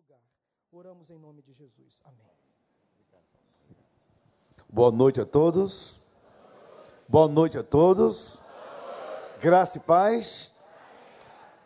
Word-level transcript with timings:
lugar. 0.00 0.20
Oramos 0.72 1.10
em 1.10 1.18
nome 1.18 1.42
de 1.42 1.52
Jesus. 1.52 2.00
Amém. 2.04 2.26
Boa 4.68 4.90
noite 4.90 5.20
a 5.20 5.26
todos. 5.26 6.00
Boa 7.08 7.28
noite 7.28 7.58
a 7.58 7.62
todos. 7.62 8.40
Graça 9.40 9.78
e 9.78 9.80
paz. 9.80 10.52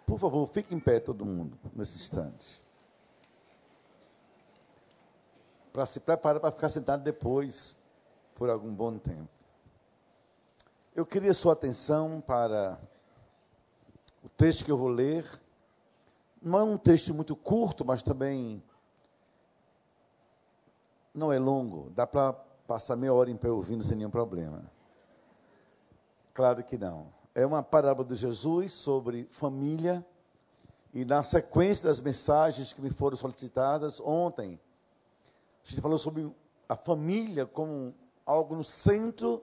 Por 0.07 0.19
favor, 0.19 0.47
fique 0.47 0.75
em 0.75 0.81
pé 0.81 0.99
todo 0.99 1.25
mundo 1.25 1.59
nesse 1.75 1.97
instante. 1.97 2.65
Para 5.73 5.87
se 5.87 6.01
preparar 6.01 6.41
para 6.41 6.51
ficar 6.51 6.69
sentado 6.69 7.03
depois 7.03 7.77
por 8.35 8.51
algum 8.51 8.75
bom 8.75 8.99
tempo. 8.99 9.29
Eu 10.95 11.05
queria 11.05 11.35
sua 11.35 11.53
atenção 11.53 12.21
para 12.21 12.81
o 14.23 14.29
texto 14.29 14.65
que 14.65 14.73
eu 14.73 14.79
vou 14.79 14.89
ler. 14.89 15.25
Não 16.45 16.59
é 16.59 16.63
um 16.63 16.77
texto 16.77 17.15
muito 17.15 17.35
curto, 17.35 17.87
mas 17.87 18.03
também 18.03 18.63
não 21.15 21.33
é 21.33 21.39
longo. 21.39 21.89
Dá 21.95 22.07
para 22.07 22.35
passar 22.67 22.97
meia 22.97 23.15
hora 23.15 23.31
em 23.31 23.37
pé 23.37 23.51
ouvindo 23.51 23.83
sem 23.83 23.97
nenhum 23.97 24.11
problema. 24.11 24.71
Claro 26.35 26.63
que 26.63 26.77
não. 26.77 27.11
É 27.35 27.47
uma 27.47 27.63
parábola 27.63 28.07
de 28.07 28.15
Jesus 28.15 28.73
sobre 28.73 29.27
família. 29.31 30.05
E 30.93 31.03
na 31.03 31.23
sequência 31.23 31.87
das 31.87 31.99
mensagens 31.99 32.75
que 32.75 32.83
me 32.83 32.91
foram 32.91 33.17
solicitadas 33.17 33.99
ontem, 33.99 34.61
a 35.65 35.69
gente 35.71 35.81
falou 35.81 35.97
sobre 35.97 36.31
a 36.69 36.77
família 36.77 37.47
como 37.47 37.95
algo 38.27 38.55
no 38.55 38.65
centro 38.65 39.43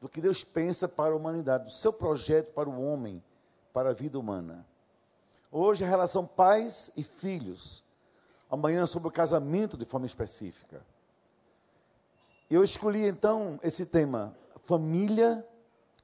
do 0.00 0.08
que 0.08 0.22
Deus 0.22 0.44
pensa 0.44 0.88
para 0.88 1.12
a 1.12 1.16
humanidade, 1.16 1.66
do 1.66 1.72
seu 1.72 1.92
projeto 1.92 2.54
para 2.54 2.70
o 2.70 2.82
homem, 2.82 3.22
para 3.70 3.90
a 3.90 3.92
vida 3.92 4.18
humana. 4.18 4.66
Hoje 5.50 5.84
a 5.84 5.88
relação 5.88 6.26
pais 6.26 6.90
e 6.96 7.02
filhos. 7.02 7.84
Amanhã 8.50 8.86
sobre 8.86 9.08
o 9.08 9.12
casamento 9.12 9.76
de 9.76 9.84
forma 9.84 10.06
específica. 10.06 10.82
Eu 12.50 12.64
escolhi 12.64 13.04
então 13.06 13.60
esse 13.62 13.84
tema, 13.84 14.34
família, 14.62 15.46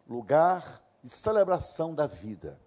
lugar 0.06 0.82
de 1.02 1.08
celebração 1.08 1.94
da 1.94 2.06
vida. 2.06 2.58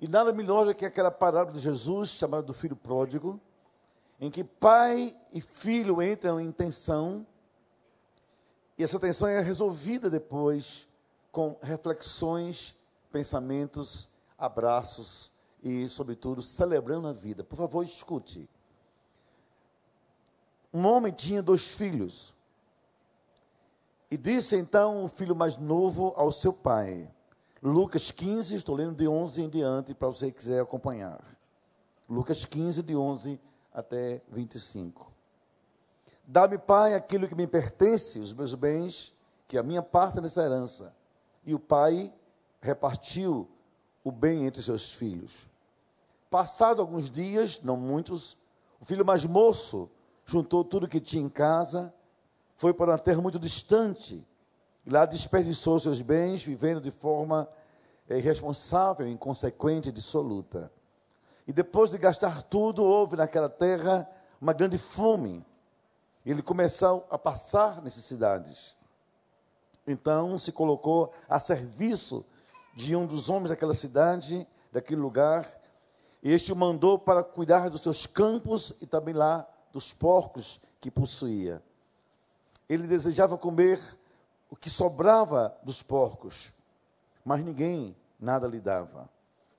E 0.00 0.08
nada 0.08 0.32
melhor 0.32 0.66
do 0.66 0.74
que 0.74 0.84
aquela 0.84 1.10
parábola 1.10 1.56
de 1.56 1.62
Jesus 1.62 2.10
chamada 2.10 2.42
do 2.42 2.54
filho 2.54 2.74
pródigo, 2.74 3.40
em 4.20 4.30
que 4.30 4.42
pai 4.42 5.16
e 5.32 5.40
filho 5.40 6.02
entram 6.02 6.40
em 6.40 6.50
tensão 6.50 7.26
e 8.80 8.82
essa 8.82 8.98
tensão 8.98 9.28
é 9.28 9.42
resolvida 9.42 10.08
depois 10.08 10.88
com 11.30 11.54
reflexões, 11.60 12.74
pensamentos, 13.12 14.08
abraços 14.38 15.29
e, 15.62 15.88
sobretudo, 15.88 16.42
celebrando 16.42 17.08
a 17.08 17.12
vida. 17.12 17.44
Por 17.44 17.56
favor, 17.56 17.82
escute. 17.82 18.48
Um 20.72 20.86
homem 20.86 21.12
tinha 21.12 21.42
dois 21.42 21.70
filhos. 21.72 22.34
E 24.10 24.16
disse 24.16 24.56
então 24.56 25.04
o 25.04 25.08
filho 25.08 25.34
mais 25.34 25.56
novo 25.56 26.12
ao 26.16 26.32
seu 26.32 26.52
pai. 26.52 27.08
Lucas 27.62 28.10
15, 28.10 28.56
estou 28.56 28.74
lendo 28.74 28.94
de 28.94 29.06
11 29.06 29.42
em 29.42 29.48
diante 29.48 29.94
para 29.94 30.08
você 30.08 30.30
que 30.30 30.38
quiser 30.38 30.60
acompanhar. 30.60 31.20
Lucas 32.08 32.44
15, 32.44 32.82
de 32.82 32.96
11 32.96 33.40
até 33.72 34.22
25. 34.30 35.12
Dá-me, 36.26 36.58
Pai, 36.58 36.94
aquilo 36.94 37.28
que 37.28 37.34
me 37.34 37.46
pertence, 37.46 38.18
os 38.18 38.32
meus 38.32 38.54
bens, 38.54 39.16
que 39.48 39.56
é 39.56 39.60
a 39.60 39.64
minha 39.64 39.82
parte 39.82 40.20
nessa 40.20 40.42
herança. 40.42 40.94
E 41.44 41.54
o 41.54 41.58
pai 41.58 42.12
repartiu 42.60 43.48
o 44.04 44.12
bem 44.12 44.46
entre 44.46 44.62
seus 44.62 44.94
filhos. 44.94 45.49
Passado 46.30 46.80
alguns 46.80 47.10
dias, 47.10 47.60
não 47.62 47.76
muitos, 47.76 48.38
o 48.80 48.84
filho 48.84 49.04
mais 49.04 49.24
moço 49.24 49.90
juntou 50.24 50.64
tudo 50.64 50.88
que 50.88 51.00
tinha 51.00 51.22
em 51.22 51.28
casa, 51.28 51.92
foi 52.54 52.72
para 52.72 52.92
uma 52.92 52.98
terra 52.98 53.20
muito 53.20 53.38
distante, 53.38 54.26
e 54.86 54.90
lá 54.90 55.04
desperdiçou 55.04 55.78
seus 55.80 56.00
bens, 56.00 56.42
vivendo 56.42 56.80
de 56.80 56.90
forma 56.90 57.48
é, 58.08 58.16
irresponsável, 58.16 59.06
inconsequente 59.06 59.88
e 59.88 59.92
dissoluta. 59.92 60.72
E 61.46 61.52
depois 61.52 61.90
de 61.90 61.98
gastar 61.98 62.42
tudo, 62.44 62.84
houve 62.84 63.16
naquela 63.16 63.48
terra 63.48 64.08
uma 64.40 64.52
grande 64.52 64.78
fome 64.78 65.44
ele 66.24 66.42
começou 66.42 67.06
a 67.10 67.18
passar 67.18 67.82
necessidades. 67.82 68.76
Então 69.86 70.38
se 70.38 70.52
colocou 70.52 71.12
a 71.28 71.40
serviço 71.40 72.24
de 72.74 72.94
um 72.94 73.06
dos 73.06 73.28
homens 73.28 73.50
daquela 73.50 73.74
cidade, 73.74 74.46
daquele 74.70 75.00
lugar, 75.00 75.59
este 76.22 76.52
o 76.52 76.56
mandou 76.56 76.98
para 76.98 77.24
cuidar 77.24 77.70
dos 77.70 77.82
seus 77.82 78.06
campos 78.06 78.74
e 78.80 78.86
também 78.86 79.14
lá 79.14 79.48
dos 79.72 79.94
porcos 79.94 80.60
que 80.80 80.90
possuía. 80.90 81.62
Ele 82.68 82.86
desejava 82.86 83.38
comer 83.38 83.80
o 84.50 84.56
que 84.56 84.68
sobrava 84.68 85.56
dos 85.62 85.82
porcos, 85.82 86.52
mas 87.24 87.42
ninguém 87.42 87.96
nada 88.18 88.46
lhe 88.46 88.60
dava. 88.60 89.08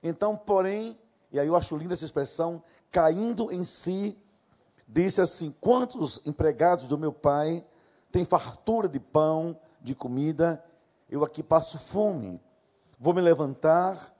Então, 0.02 0.36
porém, 0.36 0.98
e 1.32 1.40
aí 1.40 1.48
eu 1.48 1.56
acho 1.56 1.76
linda 1.76 1.94
essa 1.94 2.04
expressão, 2.04 2.62
caindo 2.90 3.50
em 3.50 3.64
si, 3.64 4.16
disse 4.86 5.20
assim: 5.20 5.54
Quantos 5.60 6.20
empregados 6.24 6.86
do 6.86 6.98
meu 6.98 7.12
pai 7.12 7.64
têm 8.10 8.24
fartura 8.24 8.88
de 8.88 9.00
pão, 9.00 9.58
de 9.80 9.94
comida? 9.94 10.62
Eu 11.10 11.24
aqui 11.24 11.42
passo 11.42 11.78
fome. 11.78 12.40
Vou 12.98 13.12
me 13.12 13.20
levantar, 13.20 14.14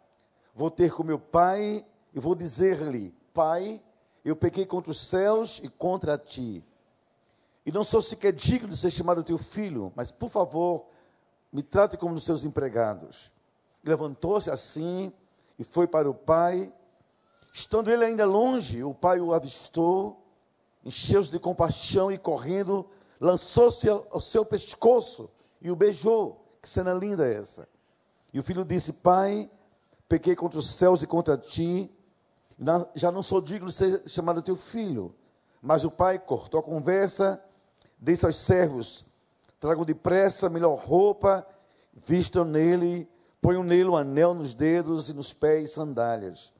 vou 0.54 0.70
ter 0.70 0.92
com 0.92 1.04
meu 1.04 1.18
pai 1.18 1.84
e 2.14 2.20
vou 2.20 2.34
dizer-lhe: 2.34 3.14
Pai, 3.32 3.82
eu 4.24 4.36
pequei 4.36 4.66
contra 4.66 4.90
os 4.90 5.00
céus 5.00 5.60
e 5.62 5.68
contra 5.68 6.18
ti. 6.18 6.64
E 7.64 7.70
não 7.70 7.84
sou 7.84 8.02
sequer 8.02 8.32
digno 8.32 8.68
de 8.68 8.76
ser 8.76 8.90
chamado 8.90 9.22
teu 9.22 9.38
filho, 9.38 9.92
mas 9.94 10.10
por 10.10 10.28
favor, 10.28 10.86
me 11.52 11.62
trate 11.62 11.96
como 11.96 12.14
os 12.14 12.24
seus 12.24 12.44
empregados. 12.44 13.30
Levantou-se 13.84 14.50
assim 14.50 15.12
e 15.58 15.64
foi 15.64 15.86
para 15.86 16.10
o 16.10 16.14
pai. 16.14 16.72
Estando 17.52 17.90
ele 17.90 18.04
ainda 18.04 18.24
longe, 18.24 18.82
o 18.82 18.94
pai 18.94 19.20
o 19.20 19.32
avistou 19.32 20.22
encheu-se 20.84 21.30
de 21.30 21.38
compaixão 21.38 22.10
e 22.10 22.18
correndo, 22.18 22.88
lançou-se 23.20 23.88
ao 23.88 24.20
seu 24.20 24.44
pescoço 24.44 25.30
e 25.60 25.70
o 25.70 25.76
beijou. 25.76 26.40
Que 26.60 26.68
cena 26.68 26.92
linda 26.92 27.26
essa? 27.26 27.68
E 28.32 28.38
o 28.38 28.42
filho 28.42 28.64
disse: 28.64 28.92
Pai, 28.94 29.50
pequei 30.08 30.34
contra 30.36 30.58
os 30.58 30.68
céus 30.68 31.02
e 31.02 31.06
contra 31.06 31.36
ti, 31.36 31.90
já 32.94 33.10
não 33.10 33.22
sou 33.22 33.40
digno 33.40 33.68
de 33.68 33.74
ser 33.74 34.02
chamado 34.08 34.42
teu 34.42 34.56
filho. 34.56 35.14
Mas 35.60 35.84
o 35.84 35.90
pai 35.90 36.18
cortou 36.18 36.58
a 36.58 36.62
conversa, 36.62 37.42
disse 37.98 38.26
aos 38.26 38.36
servos: 38.36 39.06
Tragam 39.60 39.84
depressa 39.84 40.50
melhor 40.50 40.74
roupa, 40.74 41.46
vistam 41.94 42.44
nele, 42.44 43.08
ponham 43.40 43.62
nele 43.62 43.88
um 43.88 43.96
anel 43.96 44.34
nos 44.34 44.54
dedos 44.54 45.08
e 45.08 45.14
nos 45.14 45.32
pés 45.32 45.70
sandálias. 45.70 46.52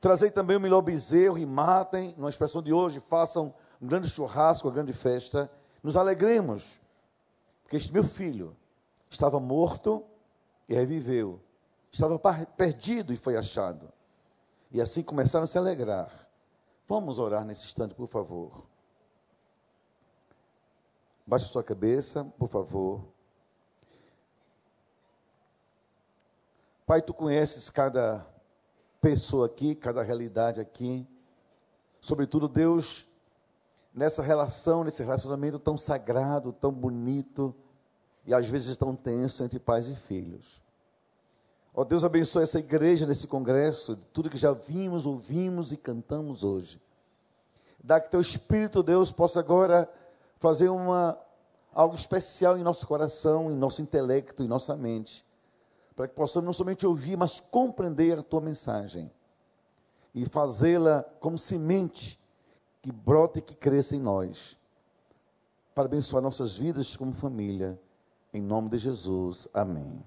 Trazei 0.00 0.30
também 0.30 0.56
o 0.56 0.60
melhor 0.60 0.82
bezerro 0.82 1.38
e 1.38 1.44
matem, 1.44 2.14
numa 2.16 2.30
expressão 2.30 2.62
de 2.62 2.72
hoje, 2.72 3.00
façam 3.00 3.54
um 3.80 3.86
grande 3.86 4.08
churrasco, 4.08 4.68
uma 4.68 4.74
grande 4.74 4.92
festa. 4.92 5.50
Nos 5.82 5.96
alegremos, 5.96 6.78
porque 7.62 7.76
este 7.76 7.92
meu 7.92 8.04
filho 8.04 8.56
estava 9.08 9.40
morto 9.40 10.04
e 10.68 10.74
reviveu, 10.74 11.40
estava 11.90 12.18
perdido 12.56 13.12
e 13.12 13.16
foi 13.16 13.36
achado. 13.36 13.90
E 14.70 14.80
assim 14.80 15.02
começaram 15.02 15.44
a 15.44 15.46
se 15.46 15.58
alegrar. 15.58 16.10
Vamos 16.86 17.18
orar 17.18 17.44
nesse 17.44 17.64
instante, 17.64 17.94
por 17.94 18.08
favor. 18.08 18.66
Baixe 21.26 21.46
sua 21.46 21.62
cabeça, 21.62 22.24
por 22.38 22.48
favor. 22.48 23.04
Pai, 26.86 27.00
tu 27.00 27.14
conheces 27.14 27.70
cada 27.70 28.26
pessoa 29.00 29.46
aqui, 29.46 29.74
cada 29.74 30.02
realidade 30.02 30.60
aqui. 30.60 31.06
Sobretudo, 32.00 32.48
Deus, 32.48 33.06
nessa 33.94 34.22
relação, 34.22 34.82
nesse 34.82 35.02
relacionamento 35.02 35.58
tão 35.58 35.78
sagrado, 35.78 36.52
tão 36.52 36.72
bonito 36.72 37.54
e 38.26 38.34
às 38.34 38.48
vezes 38.48 38.76
tão 38.76 38.94
tenso 38.96 39.44
entre 39.44 39.58
pais 39.58 39.88
e 39.88 39.94
filhos. 39.94 40.60
Ó 41.74 41.84
Deus, 41.84 42.04
abençoe 42.04 42.42
essa 42.42 42.58
igreja 42.58 43.06
nesse 43.06 43.26
congresso, 43.26 43.96
tudo 44.12 44.30
que 44.30 44.36
já 44.36 44.52
vimos, 44.52 45.06
ouvimos 45.06 45.72
e 45.72 45.76
cantamos 45.76 46.44
hoje. 46.44 46.80
Dá 47.82 48.00
que 48.00 48.10
teu 48.10 48.20
Espírito, 48.20 48.82
Deus, 48.82 49.10
possa 49.12 49.40
agora 49.40 49.90
fazer 50.38 50.68
uma, 50.68 51.18
algo 51.72 51.94
especial 51.94 52.58
em 52.58 52.62
nosso 52.62 52.86
coração, 52.86 53.50
em 53.50 53.56
nosso 53.56 53.80
intelecto, 53.80 54.42
em 54.42 54.48
nossa 54.48 54.76
mente 54.76 55.24
para 56.00 56.08
que 56.08 56.14
possamos 56.14 56.46
não 56.46 56.52
somente 56.54 56.86
ouvir, 56.86 57.14
mas 57.14 57.40
compreender 57.40 58.18
a 58.18 58.22
tua 58.22 58.40
mensagem 58.40 59.12
e 60.14 60.24
fazê-la 60.24 61.02
como 61.20 61.38
semente 61.38 62.18
que 62.80 62.90
brota 62.90 63.38
e 63.38 63.42
que 63.42 63.54
cresça 63.54 63.94
em 63.94 64.00
nós, 64.00 64.56
para 65.74 65.84
abençoar 65.84 66.22
nossas 66.22 66.56
vidas 66.56 66.96
como 66.96 67.12
família, 67.12 67.78
em 68.32 68.40
nome 68.40 68.70
de 68.70 68.78
Jesus. 68.78 69.46
Amém. 69.52 70.02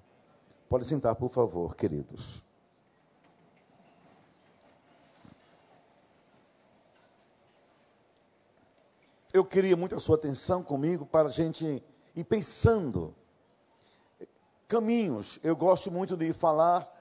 Pode 0.73 0.85
sentar, 0.85 1.13
por 1.13 1.29
favor, 1.29 1.75
queridos. 1.75 2.41
eu 9.31 9.45
queria 9.45 9.77
muito 9.77 9.95
a 9.95 9.99
sua 9.99 10.15
atenção 10.15 10.63
comigo 10.63 11.05
para 11.05 11.27
a 11.27 11.31
gente 11.31 11.83
ir 12.15 12.23
pensando. 12.23 13.13
Caminhos, 14.67 15.39
eu 15.43 15.55
gosto 15.55 15.91
muito 15.91 16.17
de 16.17 16.33
falar 16.33 16.91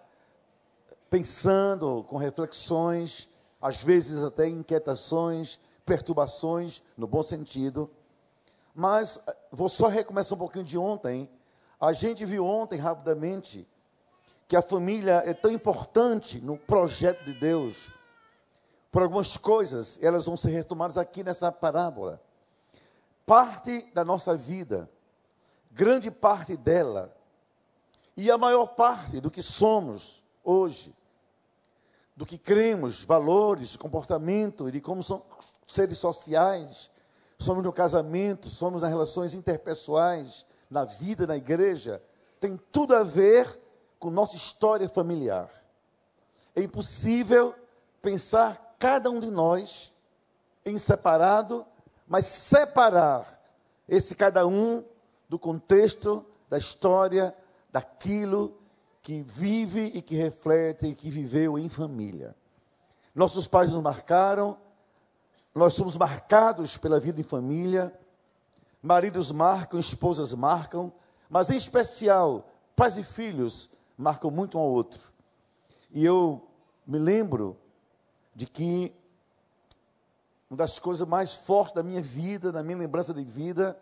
pensando, 1.09 2.05
com 2.05 2.19
reflexões, 2.19 3.27
às 3.59 3.83
vezes 3.83 4.23
até 4.23 4.47
inquietações, 4.47 5.59
perturbações, 5.87 6.83
no 6.95 7.07
bom 7.07 7.23
sentido. 7.23 7.91
Mas 8.75 9.19
eh, 9.27 9.37
vou 9.51 9.71
só 9.71 9.89
recomeçar 9.89 10.37
um 10.37 10.41
pouquinho 10.41 10.67
de 10.67 10.77
ontem. 10.77 11.27
A 11.83 11.93
gente 11.93 12.25
viu 12.25 12.47
ontem, 12.47 12.79
rapidamente, 12.79 13.67
que 14.47 14.55
a 14.55 14.63
família 14.63 15.21
é 15.27 15.35
tão 15.35 15.51
importante 15.51 16.39
no 16.39 16.57
projeto 16.57 17.25
de 17.25 17.35
Deus. 17.35 17.91
Por 18.93 19.03
algumas 19.03 19.37
coisas, 19.37 19.99
elas 20.01 20.27
vão 20.27 20.37
ser 20.37 20.51
retomadas 20.51 20.97
aqui 20.97 21.25
nessa 21.25 21.51
parábola. 21.51 22.23
Parte 23.27 23.83
da 23.93 24.05
nossa 24.05 24.37
vida, 24.37 24.89
grande 25.73 26.09
parte 26.09 26.57
dela, 26.57 27.13
e 28.17 28.31
a 28.31 28.39
maior 28.39 28.67
parte 28.67 29.21
do 29.21 29.29
que 29.29 29.43
somos 29.43 30.23
hoje, 30.45 30.95
do 32.15 32.25
que 32.25 32.39
cremos, 32.39 33.03
valores, 33.05 33.77
comportamento 33.77 34.71
de 34.71 34.81
como 34.81 35.03
somos 35.03 35.25
seres 35.67 35.99
sociais, 35.99 36.93
somos 37.41 37.65
no 37.65 37.73
casamento, 37.73 38.49
somos 38.49 38.83
nas 38.83 38.91
relações 38.91 39.35
interpessoais, 39.35 40.47
na 40.73 40.85
vida, 40.87 41.27
na 41.27 41.37
igreja, 41.37 42.03
tem 42.41 42.59
tudo 42.73 42.95
a 42.95 43.05
ver 43.05 43.61
com 43.99 44.11
nossa 44.11 44.37
história 44.37 44.89
familiar. 44.89 45.49
É 46.57 46.63
impossível 46.63 47.55
pensar 48.01 48.75
cada 48.79 49.11
um 49.11 49.21
de 49.21 49.31
nós 49.31 49.93
em 50.65 50.79
separado, 50.79 51.65
mas 52.09 52.27
separar 52.27 53.41
esse 53.87 54.15
cada 54.15 54.47
um 54.47 54.83
do 55.29 55.39
contexto, 55.39 56.25
da 56.49 56.59
história, 56.59 57.37
daquilo 57.71 58.59
que 59.03 59.23
vive 59.23 59.93
e 59.95 60.01
que 60.01 60.17
reflete 60.17 60.87
e 60.87 60.95
que 60.95 61.11
viveu 61.11 61.59
em 61.59 61.69
família. 61.69 62.35
Nossos 63.15 63.47
pais 63.47 63.71
nos 63.71 63.83
marcaram, 63.83 64.57
nós 65.55 65.75
somos 65.75 65.97
marcados 65.97 66.79
pela 66.79 66.99
vida 66.99 67.21
em 67.21 67.25
família, 67.25 67.93
maridos 68.83 69.31
marcam, 69.31 69.79
esposas 69.79 70.35
marcam, 70.35 70.93
mas 71.31 71.51
em 71.51 71.57
especial, 71.57 72.51
pais 72.75 72.99
e 72.99 73.05
filhos 73.05 73.71
marcam 73.97 74.31
muito 74.31 74.59
um 74.59 74.61
ao 74.61 74.69
outro. 74.69 75.13
E 75.91 76.05
eu 76.05 76.47
me 76.87 76.99
lembro 76.99 77.57
de 78.35 78.47
que 78.47 78.95
uma 80.51 80.57
das 80.57 80.79
coisas 80.79 81.07
mais 81.07 81.35
fortes 81.35 81.75
da 81.75 81.83
minha 81.83 82.03
vida, 82.03 82.51
da 82.51 82.63
minha 82.63 82.77
lembrança 82.77 83.15
de 83.15 83.23
vida, 83.23 83.79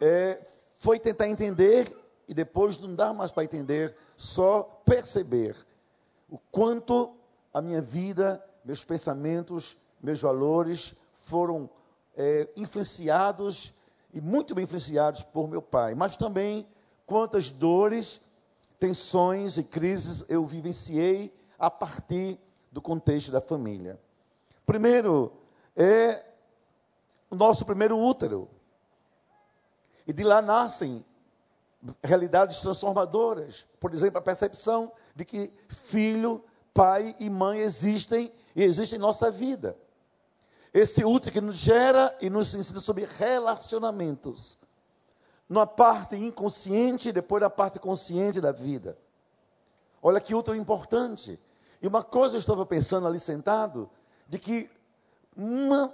é, 0.00 0.42
foi 0.74 0.98
tentar 0.98 1.28
entender 1.28 1.94
e 2.26 2.34
depois 2.34 2.78
não 2.78 2.94
dar 2.94 3.12
mais 3.12 3.30
para 3.30 3.44
entender, 3.44 3.94
só 4.16 4.62
perceber 4.84 5.56
o 6.28 6.38
quanto 6.50 7.14
a 7.52 7.62
minha 7.62 7.80
vida, 7.80 8.44
meus 8.64 8.84
pensamentos, 8.84 9.78
meus 10.02 10.20
valores 10.20 10.94
foram 11.12 11.70
é, 12.16 12.48
influenciados 12.56 13.74
e 14.12 14.20
muito 14.20 14.54
bem 14.54 14.64
influenciados 14.64 15.22
por 15.22 15.48
meu 15.48 15.62
pai, 15.62 15.94
mas 15.94 16.16
também 16.16 16.66
quantas 17.06 17.50
dores, 17.50 18.20
tensões 18.78 19.58
e 19.58 19.62
crises 19.62 20.24
eu 20.28 20.46
vivenciei 20.46 21.34
a 21.58 21.70
partir 21.70 22.38
do 22.70 22.80
contexto 22.80 23.30
da 23.30 23.40
família. 23.40 23.98
Primeiro, 24.64 25.32
é 25.76 26.24
o 27.30 27.36
nosso 27.36 27.64
primeiro 27.64 27.98
útero. 27.98 28.48
E 30.06 30.12
de 30.12 30.24
lá 30.24 30.40
nascem 30.40 31.04
realidades 32.02 32.60
transformadoras. 32.60 33.66
Por 33.78 33.92
exemplo, 33.92 34.18
a 34.18 34.22
percepção 34.22 34.92
de 35.14 35.24
que 35.24 35.52
filho, 35.68 36.44
pai 36.72 37.14
e 37.18 37.28
mãe 37.28 37.60
existem 37.60 38.32
e 38.54 38.62
existem 38.62 38.98
em 38.98 39.02
nossa 39.02 39.30
vida. 39.30 39.76
Esse 40.78 41.04
útero 41.04 41.32
que 41.32 41.40
nos 41.40 41.56
gera 41.56 42.16
e 42.20 42.30
nos 42.30 42.54
ensina 42.54 42.78
sobre 42.78 43.04
relacionamentos. 43.04 44.56
Numa 45.48 45.66
parte 45.66 46.14
inconsciente 46.14 47.08
e 47.08 47.12
depois 47.12 47.42
na 47.42 47.50
parte 47.50 47.80
consciente 47.80 48.40
da 48.40 48.52
vida. 48.52 48.96
Olha 50.00 50.20
que 50.20 50.36
útero 50.36 50.56
importante. 50.56 51.36
E 51.82 51.88
uma 51.88 52.04
coisa 52.04 52.36
eu 52.36 52.38
estava 52.38 52.64
pensando 52.64 53.08
ali 53.08 53.18
sentado, 53.18 53.90
de 54.28 54.38
que 54.38 54.70
uma, 55.36 55.92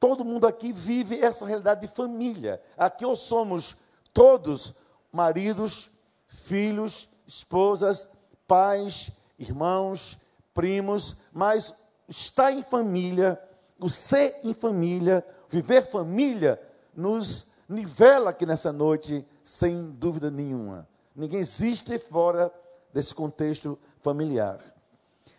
todo 0.00 0.24
mundo 0.24 0.46
aqui 0.46 0.72
vive 0.72 1.20
essa 1.20 1.44
realidade 1.44 1.82
de 1.82 1.88
família. 1.88 2.62
Aqui 2.78 3.04
ou 3.04 3.16
somos 3.16 3.76
todos 4.14 4.72
maridos, 5.12 5.90
filhos, 6.26 7.10
esposas, 7.26 8.08
pais, 8.46 9.10
irmãos, 9.38 10.16
primos, 10.54 11.16
mas 11.30 11.74
estar 12.08 12.52
em 12.52 12.62
família 12.62 13.38
o 13.84 13.90
ser 13.90 14.40
em 14.42 14.54
família, 14.54 15.22
viver 15.46 15.82
família, 15.82 16.58
nos 16.96 17.48
nivela 17.68 18.30
aqui 18.30 18.46
nessa 18.46 18.72
noite, 18.72 19.22
sem 19.42 19.90
dúvida 19.90 20.30
nenhuma. 20.30 20.88
Ninguém 21.14 21.40
existe 21.40 21.98
fora 21.98 22.50
desse 22.94 23.14
contexto 23.14 23.78
familiar. 23.98 24.56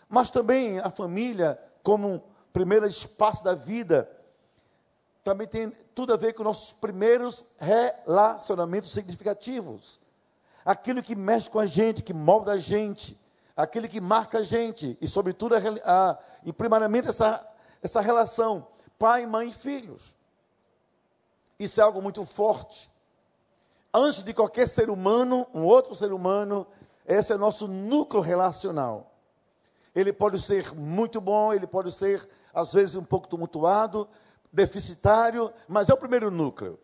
Mas 0.08 0.30
também 0.30 0.78
a 0.78 0.92
família, 0.92 1.60
como 1.82 2.22
primeiro 2.54 2.86
espaço 2.86 3.44
da 3.44 3.56
vida, 3.56 4.08
também 5.24 5.48
tem 5.48 5.72
tudo 5.96 6.14
a 6.14 6.18
ver 6.18 6.34
com 6.34 6.44
nossos 6.44 6.72
primeiros 6.72 7.44
relacionamentos 7.58 8.94
significativos. 8.94 10.00
Aquilo 10.64 11.02
que 11.02 11.16
mexe 11.16 11.50
com 11.50 11.58
a 11.58 11.66
gente, 11.66 12.04
que 12.04 12.14
molda 12.14 12.52
a 12.52 12.58
gente, 12.60 13.20
aquilo 13.58 13.90
que 13.90 14.00
marca 14.00 14.38
a 14.38 14.44
gente, 14.44 14.96
e 15.02 15.08
sobretudo, 15.08 15.56
a, 15.56 15.60
a, 15.84 16.20
e 16.44 16.54
primariamente 16.54 17.08
essa 17.08 17.55
essa 17.86 18.02
relação 18.02 18.68
pai, 18.98 19.28
mãe 19.28 19.50
e 19.50 19.54
filhos. 19.54 20.16
Isso 21.60 21.80
é 21.80 21.84
algo 21.84 22.02
muito 22.02 22.26
forte. 22.26 22.90
Antes 23.94 24.24
de 24.24 24.34
qualquer 24.34 24.68
ser 24.68 24.90
humano, 24.90 25.48
um 25.54 25.64
outro 25.64 25.94
ser 25.94 26.12
humano, 26.12 26.66
esse 27.06 27.32
é 27.32 27.36
o 27.36 27.40
nosso 27.40 27.68
núcleo 27.68 28.22
relacional. 28.22 29.14
Ele 29.94 30.12
pode 30.12 30.42
ser 30.42 30.74
muito 30.74 31.22
bom, 31.22 31.54
ele 31.54 31.68
pode 31.68 31.92
ser, 31.92 32.28
às 32.54 32.74
vezes, 32.74 32.96
um 32.96 33.04
pouco 33.04 33.28
tumultuado, 33.28 34.10
deficitário, 34.52 35.54
mas 35.68 35.88
é 35.88 35.94
o 35.94 35.98
primeiro 35.98 36.32
núcleo. 36.32 36.80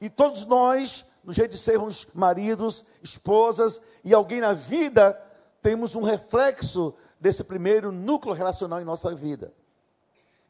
E 0.00 0.08
todos 0.08 0.46
nós, 0.46 1.04
no 1.24 1.32
jeito 1.32 1.50
de 1.50 1.58
sermos 1.58 2.06
maridos, 2.14 2.84
esposas 3.02 3.80
e 4.04 4.14
alguém 4.14 4.40
na 4.40 4.54
vida, 4.54 5.20
temos 5.60 5.96
um 5.96 6.02
reflexo 6.02 6.94
desse 7.20 7.42
primeiro 7.42 7.90
núcleo 7.90 8.34
relacional 8.34 8.80
em 8.80 8.84
nossa 8.84 9.12
vida 9.14 9.52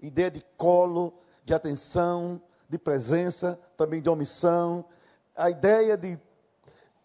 ideia 0.00 0.30
de 0.30 0.44
colo, 0.56 1.14
de 1.44 1.54
atenção, 1.54 2.40
de 2.68 2.78
presença, 2.78 3.58
também 3.76 4.00
de 4.00 4.08
omissão, 4.08 4.84
a 5.36 5.50
ideia 5.50 5.96
de, 5.96 6.18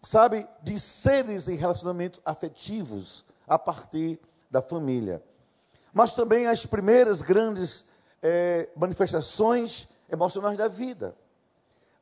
sabe, 0.02 0.46
de 0.62 0.78
seres 0.78 1.48
em 1.48 1.56
relacionamentos 1.56 2.20
afetivos 2.24 3.24
a 3.46 3.58
partir 3.58 4.18
da 4.50 4.62
família. 4.62 5.22
Mas 5.92 6.14
também 6.14 6.46
as 6.46 6.66
primeiras 6.66 7.22
grandes 7.22 7.86
é, 8.22 8.68
manifestações 8.76 9.88
emocionais 10.10 10.56
da 10.56 10.68
vida. 10.68 11.16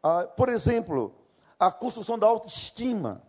Ah, 0.02 0.24
por 0.24 0.48
exemplo, 0.48 1.14
a 1.58 1.70
construção 1.70 2.18
da 2.18 2.26
autoestima 2.26 3.22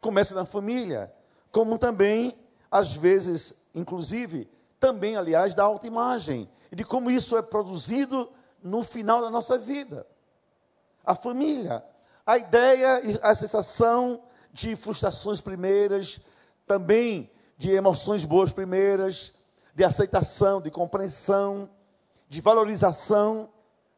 começa 0.00 0.34
na 0.34 0.44
família, 0.44 1.12
como 1.50 1.78
também, 1.78 2.36
às 2.70 2.96
vezes, 2.96 3.54
inclusive, 3.74 4.48
também, 4.82 5.16
aliás, 5.16 5.54
da 5.54 5.62
autoimagem 5.62 6.50
e 6.72 6.74
de 6.74 6.84
como 6.84 7.08
isso 7.08 7.36
é 7.36 7.42
produzido 7.42 8.28
no 8.60 8.82
final 8.82 9.22
da 9.22 9.30
nossa 9.30 9.56
vida. 9.56 10.04
A 11.04 11.14
família, 11.14 11.84
a 12.26 12.36
ideia 12.36 13.00
e 13.04 13.16
a 13.22 13.32
sensação 13.32 14.24
de 14.52 14.74
frustrações 14.74 15.40
primeiras, 15.40 16.20
também 16.66 17.30
de 17.56 17.70
emoções 17.70 18.24
boas 18.24 18.52
primeiras, 18.52 19.32
de 19.72 19.84
aceitação, 19.84 20.60
de 20.60 20.68
compreensão, 20.68 21.70
de 22.28 22.40
valorização, 22.40 23.50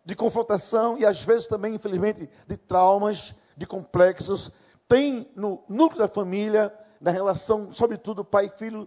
de 0.04 0.14
confrontação 0.14 0.98
e 0.98 1.06
às 1.06 1.22
vezes 1.22 1.46
também, 1.46 1.74
infelizmente, 1.74 2.28
de 2.46 2.58
traumas, 2.58 3.36
de 3.56 3.64
complexos, 3.64 4.52
tem 4.86 5.30
no 5.34 5.64
núcleo 5.66 6.00
da 6.00 6.08
família, 6.08 6.70
na 7.00 7.10
relação, 7.10 7.72
sobretudo 7.72 8.22
pai 8.22 8.46
e 8.46 8.58
filho, 8.58 8.86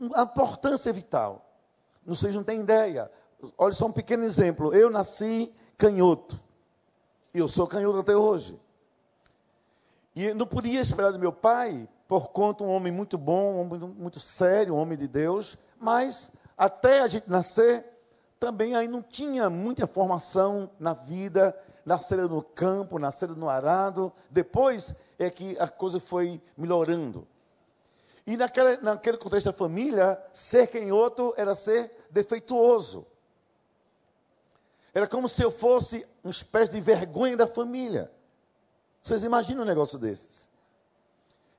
importância 0.00 0.92
vital. 0.92 1.44
Não 2.04 2.14
vocês 2.14 2.34
não 2.34 2.44
têm 2.44 2.60
ideia. 2.60 3.10
Olha 3.56 3.72
só 3.72 3.86
um 3.86 3.92
pequeno 3.92 4.24
exemplo. 4.24 4.74
Eu 4.74 4.90
nasci 4.90 5.52
canhoto. 5.76 6.40
E 7.32 7.38
eu 7.38 7.48
sou 7.48 7.66
canhoto 7.66 7.98
até 7.98 8.16
hoje. 8.16 8.58
E 10.14 10.32
não 10.32 10.46
podia 10.46 10.80
esperar 10.80 11.10
do 11.10 11.18
meu 11.18 11.32
pai, 11.32 11.88
por 12.06 12.28
conta 12.28 12.62
um 12.62 12.72
homem 12.72 12.92
muito 12.92 13.18
bom, 13.18 13.54
um 13.54 13.60
homem 13.62 13.80
muito 13.80 14.20
sério, 14.20 14.74
um 14.74 14.78
homem 14.78 14.96
de 14.96 15.08
Deus, 15.08 15.58
mas 15.80 16.30
até 16.56 17.00
a 17.00 17.08
gente 17.08 17.28
nascer, 17.28 17.84
também 18.38 18.76
aí 18.76 18.86
não 18.86 19.02
tinha 19.02 19.50
muita 19.50 19.86
formação 19.88 20.70
na 20.78 20.92
vida, 20.92 21.56
nasceram 21.84 22.28
no 22.28 22.42
campo, 22.42 22.98
nasceram 22.98 23.34
no 23.34 23.48
arado. 23.48 24.12
Depois 24.30 24.94
é 25.18 25.28
que 25.30 25.58
a 25.58 25.66
coisa 25.66 25.98
foi 25.98 26.40
melhorando. 26.56 27.26
E 28.26 28.36
naquele, 28.36 28.78
naquele 28.78 29.18
contexto 29.18 29.46
da 29.46 29.52
família, 29.52 30.22
ser 30.32 30.66
quem 30.66 30.90
outro 30.90 31.34
era 31.36 31.54
ser 31.54 31.90
defeituoso. 32.10 33.06
Era 34.94 35.06
como 35.06 35.28
se 35.28 35.42
eu 35.42 35.50
fosse 35.50 36.06
uma 36.22 36.30
espécie 36.30 36.72
de 36.72 36.80
vergonha 36.80 37.36
da 37.36 37.46
família. 37.46 38.10
Vocês 39.02 39.24
imaginam 39.24 39.62
um 39.62 39.66
negócio 39.66 39.98
desses? 39.98 40.48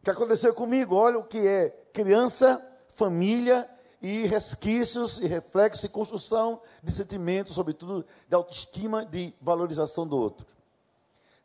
O 0.01 0.05
que 0.05 0.09
aconteceu 0.09 0.53
comigo? 0.53 0.95
Olha 0.95 1.19
o 1.19 1.23
que 1.23 1.47
é 1.47 1.69
criança, 1.93 2.65
família 2.87 3.69
e 4.01 4.25
resquícios 4.25 5.19
e 5.19 5.27
reflexos 5.27 5.83
e 5.83 5.89
construção 5.89 6.61
de 6.81 6.91
sentimentos, 6.91 7.53
sobretudo 7.53 8.05
de 8.27 8.35
autoestima, 8.35 9.05
de 9.05 9.33
valorização 9.41 10.07
do 10.07 10.17
outro. 10.17 10.47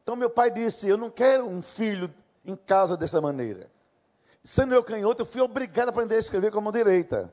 Então 0.02 0.16
meu 0.16 0.30
pai 0.30 0.50
disse: 0.50 0.88
Eu 0.88 0.96
não 0.96 1.10
quero 1.10 1.46
um 1.46 1.60
filho 1.60 2.12
em 2.44 2.56
casa 2.56 2.96
dessa 2.96 3.20
maneira. 3.20 3.70
Sendo 4.42 4.74
eu 4.74 4.82
canhoto, 4.82 5.22
eu 5.22 5.26
fui 5.26 5.40
obrigado 5.40 5.88
a 5.88 5.90
aprender 5.90 6.16
a 6.16 6.18
escrever 6.18 6.50
com 6.50 6.58
a 6.58 6.62
mão 6.62 6.72
direita. 6.72 7.32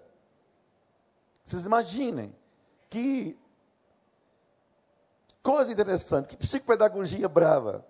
Vocês 1.44 1.66
imaginem 1.66 2.36
que 2.90 3.38
coisa 5.42 5.72
interessante, 5.72 6.28
que 6.28 6.36
psicopedagogia 6.36 7.30
brava. 7.30 7.86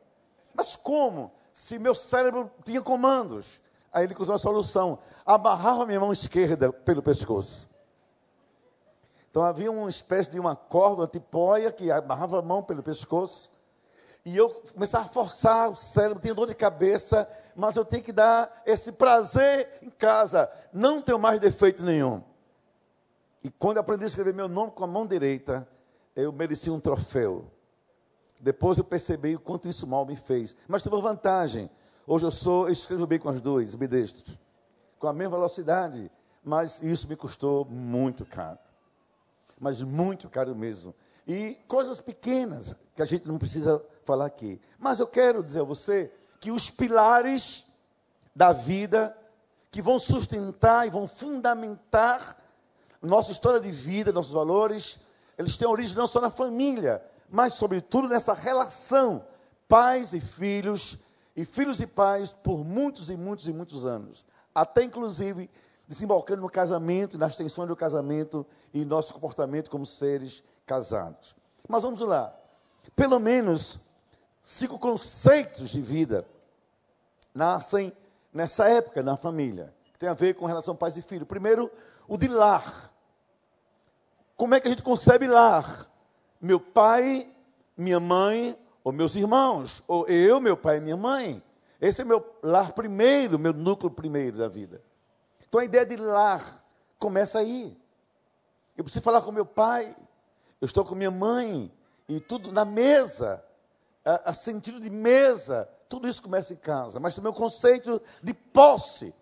Mas 0.53 0.75
como? 0.75 1.31
Se 1.51 1.79
meu 1.79 1.95
cérebro 1.95 2.51
tinha 2.63 2.81
comandos. 2.81 3.59
Aí 3.91 4.03
ele 4.03 4.15
usou 4.19 4.35
a 4.35 4.39
solução. 4.39 4.99
Amarrava 5.25 5.85
minha 5.85 5.99
mão 5.99 6.13
esquerda 6.13 6.71
pelo 6.71 7.01
pescoço. 7.01 7.67
Então 9.31 9.41
havia 9.41 9.71
uma 9.71 9.89
espécie 9.89 10.29
de 10.29 10.39
uma 10.39 10.55
corda, 10.55 11.01
uma 11.01 11.07
tipóia, 11.07 11.71
que 11.71 11.91
amarrava 11.91 12.39
a 12.39 12.41
mão 12.43 12.61
pelo 12.61 12.83
pescoço. 12.83 13.49
E 14.23 14.37
eu 14.37 14.49
começava 14.73 15.05
a 15.05 15.09
forçar 15.09 15.69
o 15.69 15.75
cérebro, 15.75 16.19
tinha 16.19 16.35
dor 16.35 16.47
de 16.47 16.55
cabeça, 16.55 17.27
mas 17.57 17.75
eu 17.75 17.83
tenho 17.83 18.03
que 18.03 18.13
dar 18.13 18.61
esse 18.67 18.91
prazer 18.91 19.79
em 19.81 19.89
casa. 19.89 20.49
Não 20.71 21.01
tenho 21.01 21.17
mais 21.17 21.41
defeito 21.41 21.81
nenhum. 21.81 22.21
E 23.43 23.49
quando 23.49 23.77
eu 23.77 23.81
aprendi 23.81 24.03
a 24.03 24.07
escrever 24.07 24.31
meu 24.31 24.47
nome 24.47 24.71
com 24.71 24.83
a 24.83 24.87
mão 24.87 25.07
direita, 25.07 25.67
eu 26.15 26.31
mereci 26.31 26.69
um 26.69 26.79
troféu. 26.79 27.51
Depois 28.39 28.77
eu 28.77 28.83
percebi 28.83 29.35
o 29.35 29.39
quanto 29.39 29.67
isso 29.67 29.87
mal 29.87 30.05
me 30.05 30.15
fez. 30.15 30.55
Mas 30.67 30.83
teve 30.83 30.95
uma 30.95 31.01
vantagem. 31.01 31.67
Hoje 32.05 32.25
eu 32.27 32.31
sou, 32.31 32.67
eu 32.67 32.73
escrevo 32.73 33.07
bem 33.07 33.17
com 33.17 33.29
as 33.29 33.41
duas, 33.41 33.73
ambidestro. 33.73 34.37
Com 34.99 35.07
a 35.07 35.13
mesma 35.13 35.37
velocidade. 35.37 36.11
Mas 36.43 36.79
isso 36.83 37.07
me 37.07 37.15
custou 37.15 37.65
muito 37.65 38.23
caro. 38.23 38.59
Mas 39.59 39.81
muito 39.81 40.29
caro 40.29 40.55
mesmo. 40.55 40.93
E 41.27 41.57
coisas 41.67 41.99
pequenas 41.99 42.75
que 42.95 43.01
a 43.01 43.05
gente 43.05 43.27
não 43.27 43.39
precisa 43.39 43.83
falar 44.05 44.27
aqui. 44.27 44.61
Mas 44.77 44.99
eu 44.99 45.07
quero 45.07 45.43
dizer 45.43 45.61
a 45.61 45.63
você 45.63 46.11
que 46.47 46.51
os 46.51 46.69
pilares 46.69 47.65
da 48.33 48.53
vida 48.53 49.13
que 49.69 49.81
vão 49.81 49.99
sustentar 49.99 50.87
e 50.87 50.89
vão 50.89 51.05
fundamentar 51.05 52.37
nossa 53.01 53.33
história 53.33 53.59
de 53.59 53.69
vida, 53.69 54.13
nossos 54.13 54.31
valores, 54.31 54.99
eles 55.37 55.57
têm 55.57 55.67
origem 55.67 55.97
não 55.97 56.07
só 56.07 56.21
na 56.21 56.29
família, 56.29 57.03
mas, 57.29 57.55
sobretudo, 57.55 58.07
nessa 58.07 58.31
relação 58.31 59.27
pais 59.67 60.13
e 60.13 60.21
filhos, 60.21 60.99
e 61.35 61.43
filhos 61.43 61.81
e 61.81 61.85
pais 61.85 62.31
por 62.31 62.63
muitos 62.63 63.09
e 63.09 63.17
muitos 63.17 63.49
e 63.49 63.51
muitos 63.51 63.85
anos. 63.85 64.25
Até, 64.55 64.83
inclusive, 64.83 65.49
desembocando 65.85 66.43
no 66.43 66.49
casamento, 66.49 67.17
nas 67.17 67.35
tensões 67.35 67.67
do 67.67 67.75
casamento 67.75 68.47
e 68.73 68.85
nosso 68.85 69.13
comportamento 69.13 69.69
como 69.69 69.85
seres 69.85 70.41
casados. 70.65 71.35
Mas 71.67 71.83
vamos 71.83 71.99
lá. 71.99 72.33
Pelo 72.95 73.19
menos 73.19 73.81
cinco 74.41 74.79
conceitos 74.79 75.71
de 75.71 75.81
vida 75.81 76.25
nascem 77.37 77.93
nessa 78.33 78.67
época 78.67 79.03
na 79.03 79.15
família, 79.15 79.73
que 79.93 79.99
tem 79.99 80.09
a 80.09 80.13
ver 80.13 80.33
com 80.33 80.45
relação 80.45 80.75
pais 80.75 80.97
e 80.97 81.01
filhos. 81.01 81.27
Primeiro, 81.27 81.71
o 82.07 82.17
de 82.17 82.27
lar. 82.27 82.91
Como 84.35 84.55
é 84.55 84.59
que 84.59 84.67
a 84.67 84.71
gente 84.71 84.83
concebe 84.83 85.27
lar? 85.27 85.87
Meu 86.41 86.59
pai, 86.59 87.31
minha 87.77 87.99
mãe, 87.99 88.57
ou 88.83 88.91
meus 88.91 89.15
irmãos, 89.15 89.83
ou 89.87 90.07
eu, 90.07 90.41
meu 90.41 90.57
pai 90.57 90.77
e 90.77 90.81
minha 90.81 90.97
mãe. 90.97 91.41
Esse 91.79 92.01
é 92.01 92.05
meu 92.05 92.25
lar 92.41 92.73
primeiro, 92.73 93.37
meu 93.37 93.53
núcleo 93.53 93.91
primeiro 93.91 94.37
da 94.37 94.47
vida. 94.47 94.81
Então 95.47 95.61
a 95.61 95.65
ideia 95.65 95.85
de 95.85 95.95
lar 95.95 96.43
começa 96.97 97.39
aí. 97.39 97.77
Eu 98.75 98.83
preciso 98.83 99.03
falar 99.03 99.21
com 99.21 99.31
meu 99.31 99.45
pai, 99.45 99.95
eu 100.59 100.65
estou 100.65 100.83
com 100.83 100.95
minha 100.95 101.11
mãe, 101.11 101.71
e 102.09 102.19
tudo 102.19 102.51
na 102.51 102.65
mesa, 102.65 103.43
a, 104.03 104.31
a 104.31 104.33
sentido 104.33 104.79
de 104.79 104.89
mesa, 104.89 105.69
tudo 105.89 106.07
isso 106.07 106.21
começa 106.21 106.53
em 106.53 106.57
casa. 106.57 106.99
Mas 106.99 107.15
também 107.15 107.31
o 107.31 107.35
conceito 107.35 108.01
de 108.21 108.33
posse. 108.33 109.13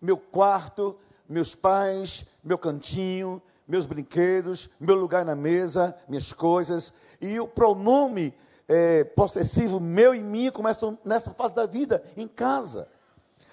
Meu 0.00 0.16
quarto, 0.16 0.98
meus 1.28 1.54
pais, 1.54 2.26
meu 2.42 2.56
cantinho, 2.56 3.42
meus 3.66 3.84
brinquedos, 3.84 4.70
meu 4.80 4.94
lugar 4.94 5.24
na 5.24 5.34
mesa, 5.34 5.96
minhas 6.08 6.32
coisas. 6.32 6.92
E 7.20 7.38
o 7.38 7.46
pronome 7.46 8.34
é, 8.68 9.04
possessivo 9.04 9.80
meu 9.80 10.14
e 10.14 10.22
minha 10.22 10.52
começam 10.52 10.98
nessa 11.04 11.30
fase 11.30 11.54
da 11.54 11.66
vida, 11.66 12.02
em 12.16 12.28
casa. 12.28 12.88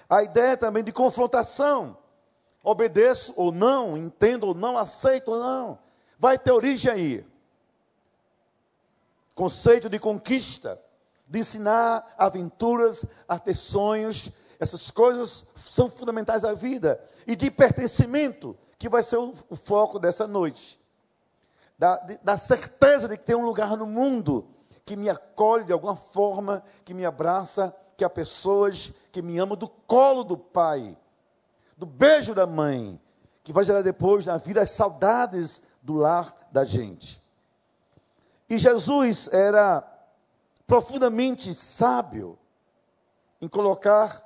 A 0.08 0.22
ideia 0.22 0.56
também 0.56 0.84
de 0.84 0.92
confrontação. 0.92 1.96
Obedeço 2.62 3.32
ou 3.36 3.52
não, 3.52 3.96
entendo 3.96 4.48
ou 4.48 4.54
não, 4.54 4.76
aceito 4.76 5.30
ou 5.30 5.38
não. 5.38 5.78
Vai 6.18 6.38
ter 6.38 6.52
origem 6.52 6.90
aí. 6.90 7.26
Conceito 9.34 9.88
de 9.88 9.98
conquista, 9.98 10.80
de 11.26 11.40
ensinar 11.40 12.14
aventuras, 12.16 13.04
a 13.28 13.38
ter 13.38 13.56
sonhos. 13.56 14.30
Essas 14.58 14.90
coisas 14.90 15.46
são 15.56 15.90
fundamentais 15.90 16.44
à 16.44 16.54
vida. 16.54 17.02
E 17.26 17.34
de 17.34 17.50
pertencimento, 17.50 18.56
que 18.78 18.88
vai 18.88 19.02
ser 19.02 19.16
o, 19.16 19.34
o 19.50 19.56
foco 19.56 19.98
dessa 19.98 20.26
noite. 20.26 20.80
Da, 21.78 21.96
de, 21.98 22.18
da 22.22 22.36
certeza 22.36 23.08
de 23.08 23.16
que 23.16 23.24
tem 23.24 23.36
um 23.36 23.44
lugar 23.44 23.76
no 23.76 23.86
mundo 23.86 24.48
que 24.84 24.96
me 24.96 25.10
acolhe 25.10 25.64
de 25.64 25.72
alguma 25.72 25.96
forma, 25.96 26.62
que 26.84 26.94
me 26.94 27.04
abraça, 27.04 27.74
que 27.96 28.04
há 28.04 28.10
pessoas 28.10 28.92
que 29.10 29.20
me 29.20 29.38
amam 29.38 29.56
do 29.56 29.68
colo 29.68 30.22
do 30.22 30.38
pai, 30.38 30.96
do 31.76 31.84
beijo 31.84 32.34
da 32.34 32.46
mãe, 32.46 33.00
que 33.42 33.52
vai 33.52 33.64
gerar 33.64 33.82
depois 33.82 34.24
na 34.26 34.36
vida 34.36 34.62
as 34.62 34.70
saudades 34.70 35.60
do 35.82 35.94
lar 35.94 36.48
da 36.52 36.64
gente. 36.64 37.22
E 38.48 38.58
Jesus 38.58 39.28
era 39.32 39.95
profundamente 40.66 41.54
sábio 41.54 42.38
em 43.40 43.48
colocar 43.48 44.24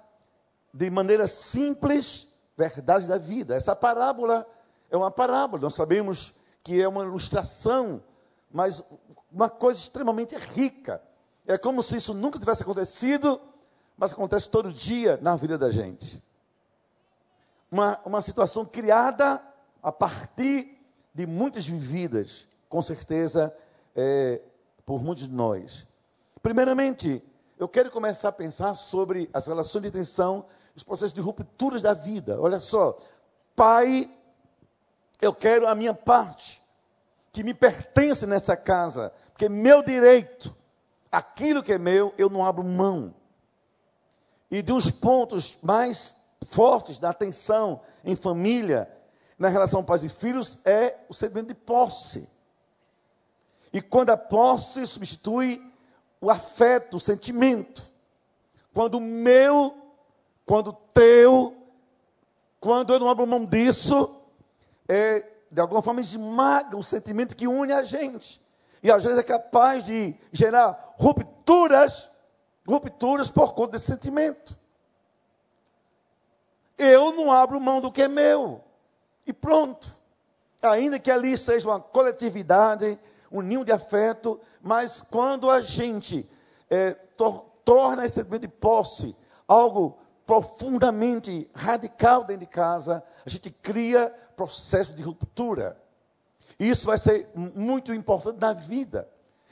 de 0.72 0.88
maneira 0.90 1.26
simples 1.26 2.32
verdade 2.56 3.06
da 3.06 3.18
vida. 3.18 3.54
Essa 3.54 3.74
parábola 3.74 4.46
é 4.90 4.96
uma 4.96 5.10
parábola, 5.10 5.62
nós 5.62 5.74
sabemos 5.74 6.34
que 6.62 6.80
é 6.80 6.88
uma 6.88 7.04
ilustração, 7.04 8.02
mas 8.50 8.82
uma 9.30 9.48
coisa 9.48 9.78
extremamente 9.78 10.36
rica. 10.36 11.02
É 11.46 11.56
como 11.56 11.82
se 11.82 11.96
isso 11.96 12.12
nunca 12.12 12.38
tivesse 12.38 12.62
acontecido, 12.62 13.40
mas 13.96 14.12
acontece 14.12 14.48
todo 14.48 14.72
dia 14.72 15.18
na 15.22 15.36
vida 15.36 15.56
da 15.56 15.70
gente. 15.70 16.22
Uma, 17.70 18.00
uma 18.04 18.22
situação 18.22 18.64
criada 18.64 19.42
a 19.82 19.92
partir 19.92 20.78
de 21.14 21.26
muitas 21.26 21.66
vividas, 21.66 22.46
com 22.68 22.82
certeza, 22.82 23.54
é, 23.94 24.40
por 24.84 25.02
muitos 25.02 25.28
de 25.28 25.34
nós. 25.34 25.86
Primeiramente, 26.42 27.22
eu 27.58 27.68
quero 27.68 27.90
começar 27.90 28.28
a 28.28 28.32
pensar 28.32 28.74
sobre 28.74 29.28
as 29.32 29.46
relações 29.46 29.82
de 29.82 29.90
tensão 29.90 30.46
os 30.74 30.82
processos 30.82 31.12
de 31.12 31.20
rupturas 31.20 31.82
da 31.82 31.92
vida. 31.92 32.40
Olha 32.40 32.60
só, 32.60 32.96
pai, 33.54 34.10
eu 35.20 35.34
quero 35.34 35.66
a 35.66 35.74
minha 35.74 35.94
parte, 35.94 36.60
que 37.32 37.44
me 37.44 37.54
pertence 37.54 38.26
nessa 38.26 38.56
casa, 38.56 39.12
porque 39.30 39.46
é 39.46 39.48
meu 39.48 39.82
direito, 39.82 40.54
aquilo 41.10 41.62
que 41.62 41.72
é 41.72 41.78
meu, 41.78 42.14
eu 42.16 42.30
não 42.30 42.44
abro 42.44 42.64
mão. 42.64 43.14
E 44.50 44.62
de 44.62 44.72
uns 44.72 44.90
pontos 44.90 45.58
mais 45.62 46.16
fortes 46.46 46.98
da 46.98 47.10
atenção 47.10 47.82
em 48.04 48.16
família, 48.16 48.90
na 49.38 49.48
relação 49.48 49.84
pais 49.84 50.02
e 50.02 50.08
filhos, 50.08 50.58
é 50.64 50.98
o 51.08 51.14
sentimento 51.14 51.48
de 51.48 51.54
posse. 51.54 52.28
E 53.72 53.80
quando 53.80 54.10
a 54.10 54.16
posse 54.16 54.86
substitui 54.86 55.69
o 56.20 56.30
afeto, 56.30 56.96
o 56.96 57.00
sentimento. 57.00 57.90
Quando 58.72 58.98
o 58.98 59.00
meu 59.00 59.80
quando 60.50 60.72
teu, 60.92 61.56
quando 62.58 62.92
eu 62.92 62.98
não 62.98 63.08
abro 63.08 63.24
mão 63.24 63.46
disso, 63.46 64.16
é, 64.88 65.24
de 65.48 65.60
alguma 65.60 65.80
forma 65.80 66.00
esmaga 66.00 66.76
o 66.76 66.82
sentimento 66.82 67.36
que 67.36 67.46
une 67.46 67.72
a 67.72 67.84
gente. 67.84 68.44
E 68.82 68.90
às 68.90 69.04
vezes 69.04 69.16
é 69.16 69.22
capaz 69.22 69.84
de 69.84 70.12
gerar 70.32 70.92
rupturas, 70.98 72.10
rupturas 72.66 73.30
por 73.30 73.54
conta 73.54 73.74
desse 73.74 73.86
sentimento. 73.86 74.58
Eu 76.76 77.12
não 77.12 77.30
abro 77.30 77.60
mão 77.60 77.80
do 77.80 77.92
que 77.92 78.02
é 78.02 78.08
meu. 78.08 78.60
E 79.24 79.32
pronto. 79.32 79.86
ainda 80.60 80.98
que 80.98 81.12
ali 81.12 81.38
seja 81.38 81.68
uma 81.68 81.78
coletividade, 81.78 82.98
um 83.30 83.40
ninho 83.40 83.64
de 83.64 83.72
afeto, 83.72 84.40
mas 84.60 85.02
quando 85.02 85.50
a 85.50 85.60
gente 85.60 86.28
é, 86.68 86.92
tor 86.92 87.46
torna 87.64 88.04
esse 88.04 88.16
sentimento 88.16 88.42
de 88.42 88.48
posse 88.48 89.16
algo 89.46 89.98
profundamente 90.26 91.50
radical 91.54 92.24
dentro 92.24 92.46
de 92.46 92.46
casa, 92.46 93.02
a 93.24 93.28
gente 93.28 93.50
cria 93.50 94.12
processo 94.36 94.94
de 94.94 95.02
ruptura. 95.02 95.76
Isso 96.58 96.86
vai 96.86 96.98
ser 96.98 97.28
muito 97.34 97.92
importante 97.92 98.40
na 98.40 98.52
vida. 98.52 99.08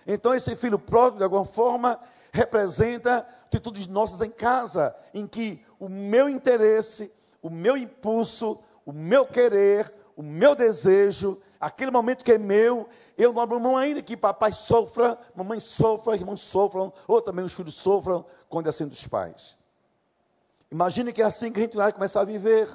Então, 0.06 0.35
esse 0.35 0.54
filho 0.54 0.78
pródigo, 0.78 1.18
de 1.18 1.25
alguma 1.25 1.44
forma, 1.44 2.00
representa 2.32 3.26
atitudes 3.47 3.87
nossas 3.87 4.20
em 4.20 4.30
casa, 4.30 4.94
em 5.12 5.26
que 5.26 5.64
o 5.78 5.88
meu 5.88 6.28
interesse, 6.28 7.12
o 7.42 7.50
meu 7.50 7.76
impulso, 7.76 8.58
o 8.85 8.92
meu 8.92 9.26
querer, 9.26 9.92
o 10.16 10.23
meu 10.23 10.54
desejo, 10.54 11.40
aquele 11.61 11.90
momento 11.90 12.25
que 12.25 12.32
é 12.32 12.38
meu, 12.38 12.88
eu 13.18 13.32
não 13.32 13.42
abro 13.42 13.58
mão 13.58 13.76
ainda 13.76 14.00
que 14.00 14.16
papai 14.16 14.52
sofra, 14.52 15.18
mamãe 15.34 15.58
sofra, 15.58 16.14
irmãos 16.14 16.40
sofram, 16.40 16.92
ou 17.08 17.20
também 17.20 17.44
os 17.44 17.52
filhos 17.52 17.75
sofram 17.75 18.25
quando 18.48 18.68
é 18.68 18.70
assim 18.70 18.87
dos 18.87 19.04
pais. 19.08 19.58
Imagine 20.70 21.12
que 21.12 21.20
é 21.20 21.25
assim 21.25 21.50
que 21.50 21.58
a 21.58 21.62
gente 21.64 21.76
vai 21.76 21.92
começar 21.92 22.20
a 22.20 22.25
viver 22.25 22.68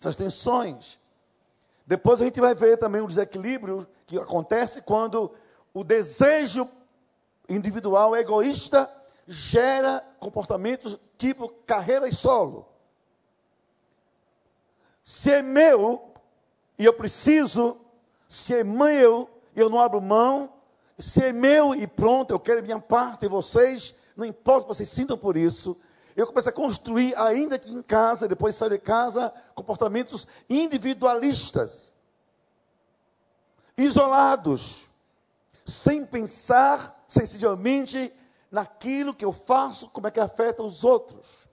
essas 0.00 0.16
tensões. 0.16 0.98
Depois 1.86 2.22
a 2.22 2.24
gente 2.24 2.40
vai 2.40 2.54
ver 2.54 2.78
também 2.78 3.02
o 3.02 3.06
desequilíbrio 3.06 3.86
que 4.06 4.16
acontece 4.18 4.80
quando 4.80 5.30
o 5.74 5.84
desejo 5.84 6.66
individual 7.48 8.16
egoísta 8.16 8.90
gera 9.26 10.02
comportamentos 10.18 10.98
tipo 11.18 11.48
carreira 11.66 12.08
e 12.08 12.14
solo. 12.14 12.66
Se 15.04 15.32
é 15.32 15.42
meu 15.42 16.14
e 16.78 16.84
eu 16.86 16.94
preciso, 16.94 17.79
se 18.30 18.54
é 18.54 18.62
meu 18.62 19.28
eu 19.56 19.68
não 19.68 19.80
abro 19.80 20.00
mão, 20.00 20.52
se 20.96 21.24
é 21.24 21.32
meu 21.32 21.74
e 21.74 21.84
pronto, 21.84 22.30
eu 22.30 22.38
quero 22.38 22.62
minha 22.62 22.80
parte, 22.80 23.26
e 23.26 23.28
vocês, 23.28 23.96
não 24.16 24.24
importa 24.24 24.68
que 24.68 24.68
vocês 24.68 24.88
sintam 24.88 25.18
por 25.18 25.36
isso, 25.36 25.76
eu 26.14 26.28
começo 26.28 26.48
a 26.48 26.52
construir, 26.52 27.12
ainda 27.18 27.58
que 27.58 27.72
em 27.72 27.82
casa, 27.82 28.28
depois 28.28 28.54
saio 28.54 28.70
de 28.70 28.78
casa, 28.78 29.34
comportamentos 29.52 30.28
individualistas, 30.48 31.92
isolados, 33.76 34.86
sem 35.66 36.06
pensar 36.06 37.04
sensivelmente 37.08 38.12
naquilo 38.48 39.12
que 39.12 39.24
eu 39.24 39.32
faço, 39.32 39.88
como 39.88 40.06
é 40.06 40.10
que 40.12 40.20
afeta 40.20 40.62
os 40.62 40.84
outros. 40.84 41.48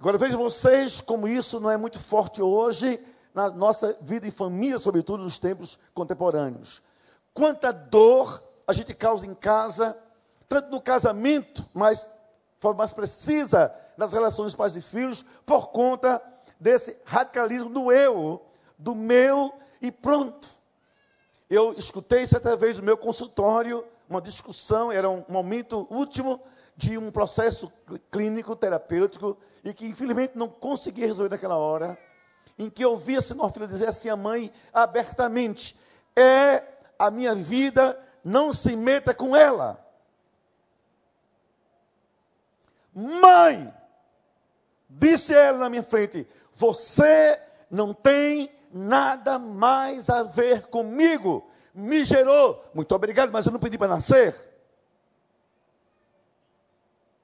Agora 0.00 0.18
veja 0.18 0.36
vocês 0.36 1.00
como 1.00 1.28
isso 1.28 1.60
não 1.60 1.70
é 1.70 1.76
muito 1.76 2.00
forte 2.00 2.42
hoje 2.42 2.98
na 3.36 3.50
nossa 3.50 3.94
vida 4.00 4.26
em 4.26 4.30
família, 4.30 4.78
sobretudo 4.78 5.22
nos 5.22 5.38
tempos 5.38 5.78
contemporâneos. 5.92 6.80
Quanta 7.34 7.70
dor 7.70 8.42
a 8.66 8.72
gente 8.72 8.94
causa 8.94 9.26
em 9.26 9.34
casa, 9.34 9.94
tanto 10.48 10.70
no 10.70 10.80
casamento, 10.80 11.68
mas 11.74 12.08
forma 12.58 12.78
mais 12.78 12.94
precisa 12.94 13.70
nas 13.94 14.14
relações 14.14 14.54
pais 14.54 14.74
e 14.74 14.80
filhos, 14.80 15.22
por 15.44 15.68
conta 15.68 16.22
desse 16.58 16.96
radicalismo 17.04 17.68
do 17.68 17.92
eu, 17.92 18.42
do 18.78 18.94
meu 18.94 19.52
e 19.82 19.92
pronto. 19.92 20.48
Eu 21.50 21.74
escutei 21.74 22.26
certa 22.26 22.56
vez 22.56 22.78
no 22.78 22.84
meu 22.84 22.96
consultório 22.96 23.84
uma 24.08 24.22
discussão, 24.22 24.90
era 24.90 25.10
um 25.10 25.22
momento 25.28 25.86
último 25.90 26.40
de 26.74 26.96
um 26.96 27.10
processo 27.10 27.70
clínico, 28.10 28.56
terapêutico, 28.56 29.36
e 29.62 29.74
que 29.74 29.86
infelizmente 29.86 30.38
não 30.38 30.48
conseguia 30.48 31.06
resolver 31.06 31.28
naquela 31.28 31.56
hora, 31.56 31.98
em 32.58 32.70
que 32.70 32.84
eu 32.84 32.92
ouvia 32.92 33.18
a 33.18 33.22
sinofila 33.22 33.66
dizer 33.66 33.88
assim 33.88 34.08
a 34.08 34.16
mãe 34.16 34.52
abertamente: 34.72 35.78
é 36.14 36.62
a 36.98 37.10
minha 37.10 37.34
vida, 37.34 37.98
não 38.24 38.52
se 38.52 38.74
meta 38.74 39.14
com 39.14 39.36
ela. 39.36 39.84
Mãe, 42.94 43.72
disse 44.88 45.34
ela 45.34 45.58
na 45.58 45.68
minha 45.68 45.82
frente: 45.82 46.26
Você 46.54 47.40
não 47.70 47.92
tem 47.92 48.50
nada 48.72 49.38
mais 49.38 50.08
a 50.08 50.22
ver 50.22 50.66
comigo. 50.68 51.48
Me 51.74 52.04
gerou. 52.04 52.64
Muito 52.72 52.94
obrigado, 52.94 53.30
mas 53.30 53.44
eu 53.44 53.52
não 53.52 53.60
pedi 53.60 53.76
para 53.76 53.88
nascer. 53.88 54.34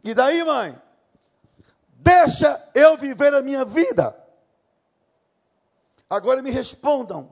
E 0.04 0.12
daí, 0.12 0.44
mãe? 0.44 0.78
Deixa 1.94 2.62
eu 2.74 2.96
viver 2.98 3.32
a 3.32 3.40
minha 3.40 3.64
vida. 3.64 4.21
Agora 6.12 6.42
me 6.42 6.50
respondam. 6.50 7.30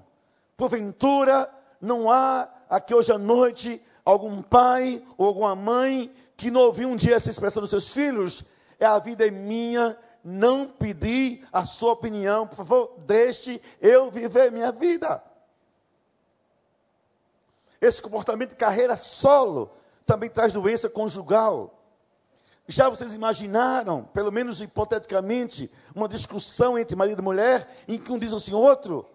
Porventura, 0.57 1.53
não 1.83 2.11
há 2.11 2.49
aqui 2.71 2.95
hoje 2.95 3.13
à 3.13 3.19
noite 3.19 3.79
algum 4.03 4.41
pai 4.41 5.05
ou 5.19 5.27
alguma 5.27 5.55
mãe 5.55 6.11
que 6.35 6.51
não 6.51 6.63
ouviu 6.63 6.89
um 6.89 6.97
dia 6.97 7.17
essa 7.17 7.29
expressão 7.29 7.61
dos 7.61 7.69
seus 7.69 7.93
filhos, 7.93 8.43
é 8.79 8.87
a 8.87 8.99
vida 8.99 9.27
é 9.27 9.31
minha, 9.31 9.95
não 10.25 10.67
pedi 10.67 11.45
a 11.53 11.67
sua 11.67 11.93
opinião, 11.93 12.47
por 12.47 12.57
favor, 12.57 12.95
deixe 13.01 13.61
eu 13.83 14.11
viver 14.11 14.51
minha 14.51 14.73
vida. 14.73 15.23
Esse 17.83 18.01
comportamento 18.01 18.51
de 18.51 18.57
carreira 18.57 18.97
solo 18.97 19.71
também 20.07 20.31
traz 20.31 20.55
doença 20.55 20.89
conjugal. 20.89 21.80
Já 22.69 22.89
vocês 22.89 23.15
imaginaram, 23.15 24.05
pelo 24.05 24.31
menos 24.31 24.61
hipoteticamente, 24.61 25.71
uma 25.95 26.09
discussão 26.09 26.79
entre 26.79 26.95
marido 26.95 27.21
e 27.21 27.25
mulher 27.25 27.69
em 27.89 27.99
que 27.99 28.13
um 28.13 28.19
diz 28.19 28.33
assim 28.33 28.55
outro: 28.55 29.07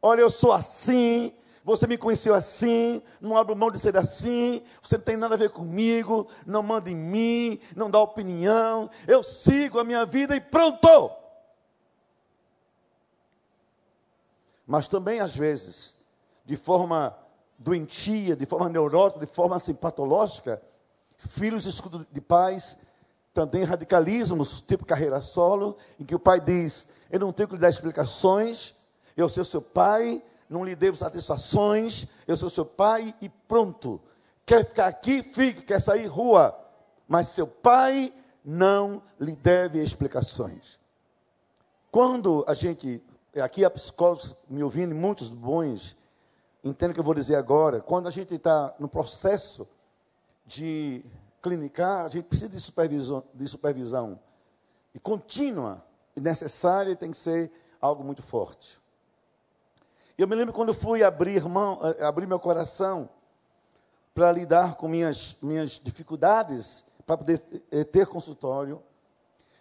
Olha, 0.00 0.20
eu 0.20 0.30
sou 0.30 0.52
assim, 0.52 1.32
você 1.64 1.86
me 1.86 1.96
conheceu 1.96 2.34
assim, 2.34 3.00
não 3.20 3.36
abro 3.36 3.54
mão 3.54 3.70
de 3.70 3.78
ser 3.78 3.96
assim, 3.96 4.62
você 4.82 4.96
não 4.96 5.04
tem 5.04 5.16
nada 5.16 5.34
a 5.34 5.38
ver 5.38 5.50
comigo, 5.50 6.26
não 6.44 6.62
manda 6.62 6.90
em 6.90 6.96
mim, 6.96 7.60
não 7.76 7.90
dá 7.90 8.00
opinião, 8.00 8.90
eu 9.06 9.22
sigo 9.22 9.78
a 9.78 9.84
minha 9.84 10.04
vida 10.04 10.34
e 10.34 10.40
pronto. 10.40 11.10
Mas 14.66 14.88
também, 14.88 15.20
às 15.20 15.36
vezes, 15.36 15.94
de 16.44 16.56
forma 16.56 17.16
doentia, 17.58 18.34
de 18.34 18.46
forma 18.46 18.68
neurótica, 18.68 19.24
de 19.24 19.32
forma 19.32 19.56
assim, 19.56 19.74
patológica, 19.74 20.60
filhos 21.28 21.66
escudo 21.66 22.06
de 22.10 22.20
pais, 22.20 22.76
também 23.32 23.64
radicalismos, 23.64 24.60
tipo 24.60 24.84
carreira 24.84 25.20
solo, 25.20 25.76
em 25.98 26.04
que 26.04 26.14
o 26.14 26.18
pai 26.18 26.40
diz: 26.40 26.88
Eu 27.10 27.20
não 27.20 27.32
tenho 27.32 27.48
que 27.48 27.54
lhe 27.54 27.60
dar 27.60 27.70
explicações, 27.70 28.74
eu 29.16 29.28
sou 29.28 29.44
seu 29.44 29.62
pai, 29.62 30.22
não 30.48 30.64
lhe 30.64 30.74
devo 30.74 30.96
satisfações, 30.96 32.06
eu 32.26 32.36
sou 32.36 32.50
seu 32.50 32.66
pai 32.66 33.14
e 33.20 33.28
pronto. 33.28 34.00
Quer 34.44 34.64
ficar 34.64 34.86
aqui, 34.86 35.22
fique, 35.22 35.62
quer 35.62 35.80
sair 35.80 36.06
rua. 36.06 36.58
Mas 37.08 37.28
seu 37.28 37.46
pai 37.46 38.12
não 38.44 39.02
lhe 39.18 39.36
deve 39.36 39.82
explicações. 39.82 40.78
Quando 41.90 42.44
a 42.48 42.54
gente, 42.54 43.02
aqui 43.42 43.64
há 43.64 43.70
psicólogos 43.70 44.34
me 44.48 44.62
ouvindo, 44.62 44.94
muitos 44.94 45.28
bons, 45.28 45.96
entendem 46.64 46.92
o 46.92 46.94
que 46.94 47.00
eu 47.00 47.04
vou 47.04 47.14
dizer 47.14 47.36
agora. 47.36 47.80
Quando 47.80 48.08
a 48.08 48.10
gente 48.10 48.34
está 48.34 48.74
no 48.78 48.88
processo 48.88 49.68
de 50.44 51.04
clinicar, 51.40 52.04
a 52.04 52.08
gente 52.08 52.24
precisa 52.24 52.48
de 52.48 52.60
supervisão, 52.60 53.24
de 53.34 53.46
supervisão 53.48 54.20
e 54.94 54.98
contínua 54.98 55.84
e 56.16 56.20
necessária 56.20 56.94
tem 56.94 57.10
que 57.10 57.16
ser 57.16 57.50
algo 57.80 58.04
muito 58.04 58.22
forte. 58.22 58.80
Eu 60.16 60.28
me 60.28 60.36
lembro 60.36 60.52
quando 60.52 60.68
eu 60.68 60.74
fui 60.74 61.02
abrir, 61.02 61.42
mão, 61.48 61.80
eh, 61.82 62.04
abrir 62.04 62.26
meu 62.26 62.38
coração 62.38 63.08
para 64.14 64.30
lidar 64.30 64.76
com 64.76 64.86
minhas, 64.86 65.36
minhas 65.42 65.80
dificuldades, 65.82 66.84
para 67.06 67.16
poder 67.16 67.42
eh, 67.70 67.82
ter 67.82 68.06
consultório. 68.06 68.82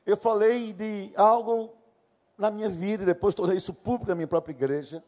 Eu 0.06 0.18
falei 0.18 0.74
de 0.74 1.12
algo 1.16 1.74
na 2.38 2.52
minha 2.52 2.70
vida, 2.70 3.04
e 3.04 3.06
depois 3.06 3.34
tornei 3.34 3.58
isso 3.58 3.74
público 3.74 4.10
na 4.10 4.16
minha 4.16 4.28
própria 4.28 4.52
igreja, 4.52 5.04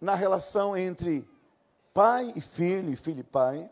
na 0.00 0.14
relação 0.14 0.76
entre 0.76 1.28
pai 1.92 2.32
e 2.34 2.40
filho, 2.40 2.90
e 2.90 2.96
filho 2.96 3.20
e 3.20 3.24
pai, 3.24 3.70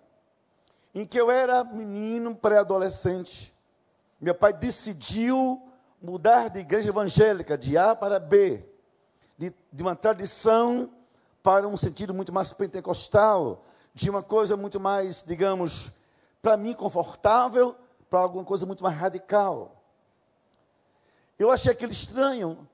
em 0.94 1.06
que 1.06 1.20
eu 1.20 1.30
era 1.30 1.64
menino, 1.64 2.34
pré-adolescente. 2.34 3.54
Meu 4.20 4.34
pai 4.34 4.52
decidiu 4.52 5.62
mudar 6.00 6.48
de 6.48 6.60
igreja 6.60 6.88
evangélica, 6.88 7.56
de 7.56 7.76
A 7.76 7.94
para 7.94 8.18
B 8.18 8.70
de, 9.40 9.54
de 9.72 9.82
uma 9.82 9.96
tradição 9.96 10.90
para 11.42 11.66
um 11.66 11.74
sentido 11.74 12.12
muito 12.12 12.30
mais 12.30 12.52
pentecostal, 12.52 13.64
de 13.94 14.10
uma 14.10 14.22
coisa 14.22 14.54
muito 14.54 14.78
mais, 14.78 15.24
digamos, 15.26 15.92
para 16.42 16.58
mim 16.58 16.74
confortável, 16.74 17.74
para 18.10 18.20
alguma 18.20 18.44
coisa 18.44 18.66
muito 18.66 18.84
mais 18.84 18.94
radical. 18.94 19.82
Eu 21.38 21.50
achei 21.50 21.72
aquilo 21.72 21.90
estranho 21.90 22.68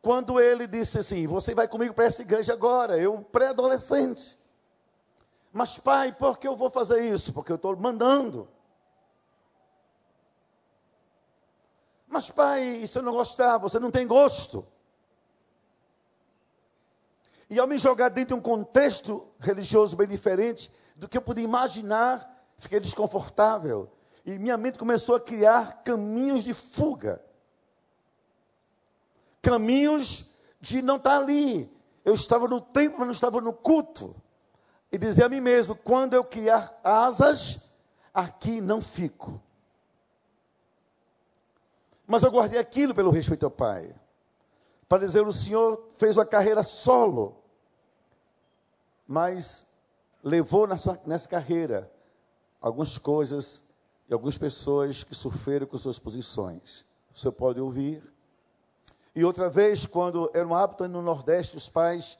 quando 0.00 0.40
ele 0.40 0.68
disse 0.68 1.00
assim: 1.00 1.26
Você 1.26 1.52
vai 1.52 1.66
comigo 1.66 1.92
para 1.92 2.04
essa 2.04 2.22
igreja 2.22 2.52
agora, 2.52 2.96
eu 2.96 3.20
pré-adolescente. 3.20 4.38
Mas, 5.52 5.78
pai, 5.78 6.12
por 6.12 6.38
que 6.38 6.48
eu 6.48 6.56
vou 6.56 6.70
fazer 6.70 7.02
isso? 7.12 7.32
Porque 7.32 7.52
eu 7.52 7.56
estou 7.56 7.76
mandando. 7.76 8.48
Mas, 12.08 12.30
pai, 12.30 12.62
e 12.76 12.88
se 12.88 12.98
eu 12.98 13.02
não 13.02 13.12
gostar, 13.12 13.58
você 13.58 13.78
não 13.78 13.90
tem 13.90 14.06
gosto. 14.06 14.66
E 17.50 17.58
ao 17.58 17.66
me 17.66 17.76
jogar 17.76 18.08
dentro 18.08 18.34
de 18.34 18.40
um 18.40 18.42
contexto 18.42 19.28
religioso 19.38 19.94
bem 19.94 20.08
diferente 20.08 20.72
do 20.96 21.06
que 21.06 21.18
eu 21.18 21.22
podia 21.22 21.44
imaginar, 21.44 22.46
fiquei 22.56 22.80
desconfortável. 22.80 23.90
E 24.24 24.38
minha 24.38 24.56
mente 24.56 24.78
começou 24.78 25.16
a 25.16 25.20
criar 25.20 25.82
caminhos 25.82 26.44
de 26.44 26.54
fuga. 26.54 27.22
Caminhos 29.42 30.30
de 30.60 30.80
não 30.80 30.96
estar 30.96 31.18
ali. 31.18 31.70
Eu 32.04 32.14
estava 32.14 32.48
no 32.48 32.60
templo, 32.60 33.00
mas 33.00 33.08
não 33.08 33.12
estava 33.12 33.40
no 33.40 33.52
culto. 33.52 34.14
E 34.92 34.98
dizer 34.98 35.24
a 35.24 35.28
mim 35.28 35.40
mesmo: 35.40 35.74
quando 35.74 36.12
eu 36.12 36.22
criar 36.22 36.78
asas, 36.84 37.70
aqui 38.12 38.60
não 38.60 38.82
fico. 38.82 39.40
Mas 42.06 42.22
eu 42.22 42.30
guardei 42.30 42.60
aquilo 42.60 42.94
pelo 42.94 43.10
respeito 43.10 43.46
ao 43.46 43.50
Pai. 43.50 43.94
Para 44.86 44.98
dizer: 44.98 45.26
o 45.26 45.32
Senhor 45.32 45.88
fez 45.92 46.18
uma 46.18 46.26
carreira 46.26 46.62
solo, 46.62 47.42
mas 49.08 49.64
levou 50.22 50.66
nessa, 50.66 51.00
nessa 51.06 51.28
carreira 51.28 51.90
algumas 52.60 52.98
coisas 52.98 53.64
e 54.08 54.12
algumas 54.12 54.36
pessoas 54.36 55.02
que 55.02 55.14
sofreram 55.14 55.66
com 55.66 55.78
suas 55.78 55.98
posições. 55.98 56.84
Senhor 57.14 57.32
pode 57.32 57.60
ouvir. 57.60 58.02
E 59.14 59.24
outra 59.24 59.48
vez, 59.50 59.84
quando 59.84 60.30
era 60.32 60.46
um 60.46 60.54
hábito 60.54 60.88
no 60.88 61.02
Nordeste, 61.02 61.56
os 61.56 61.68
pais 61.68 62.18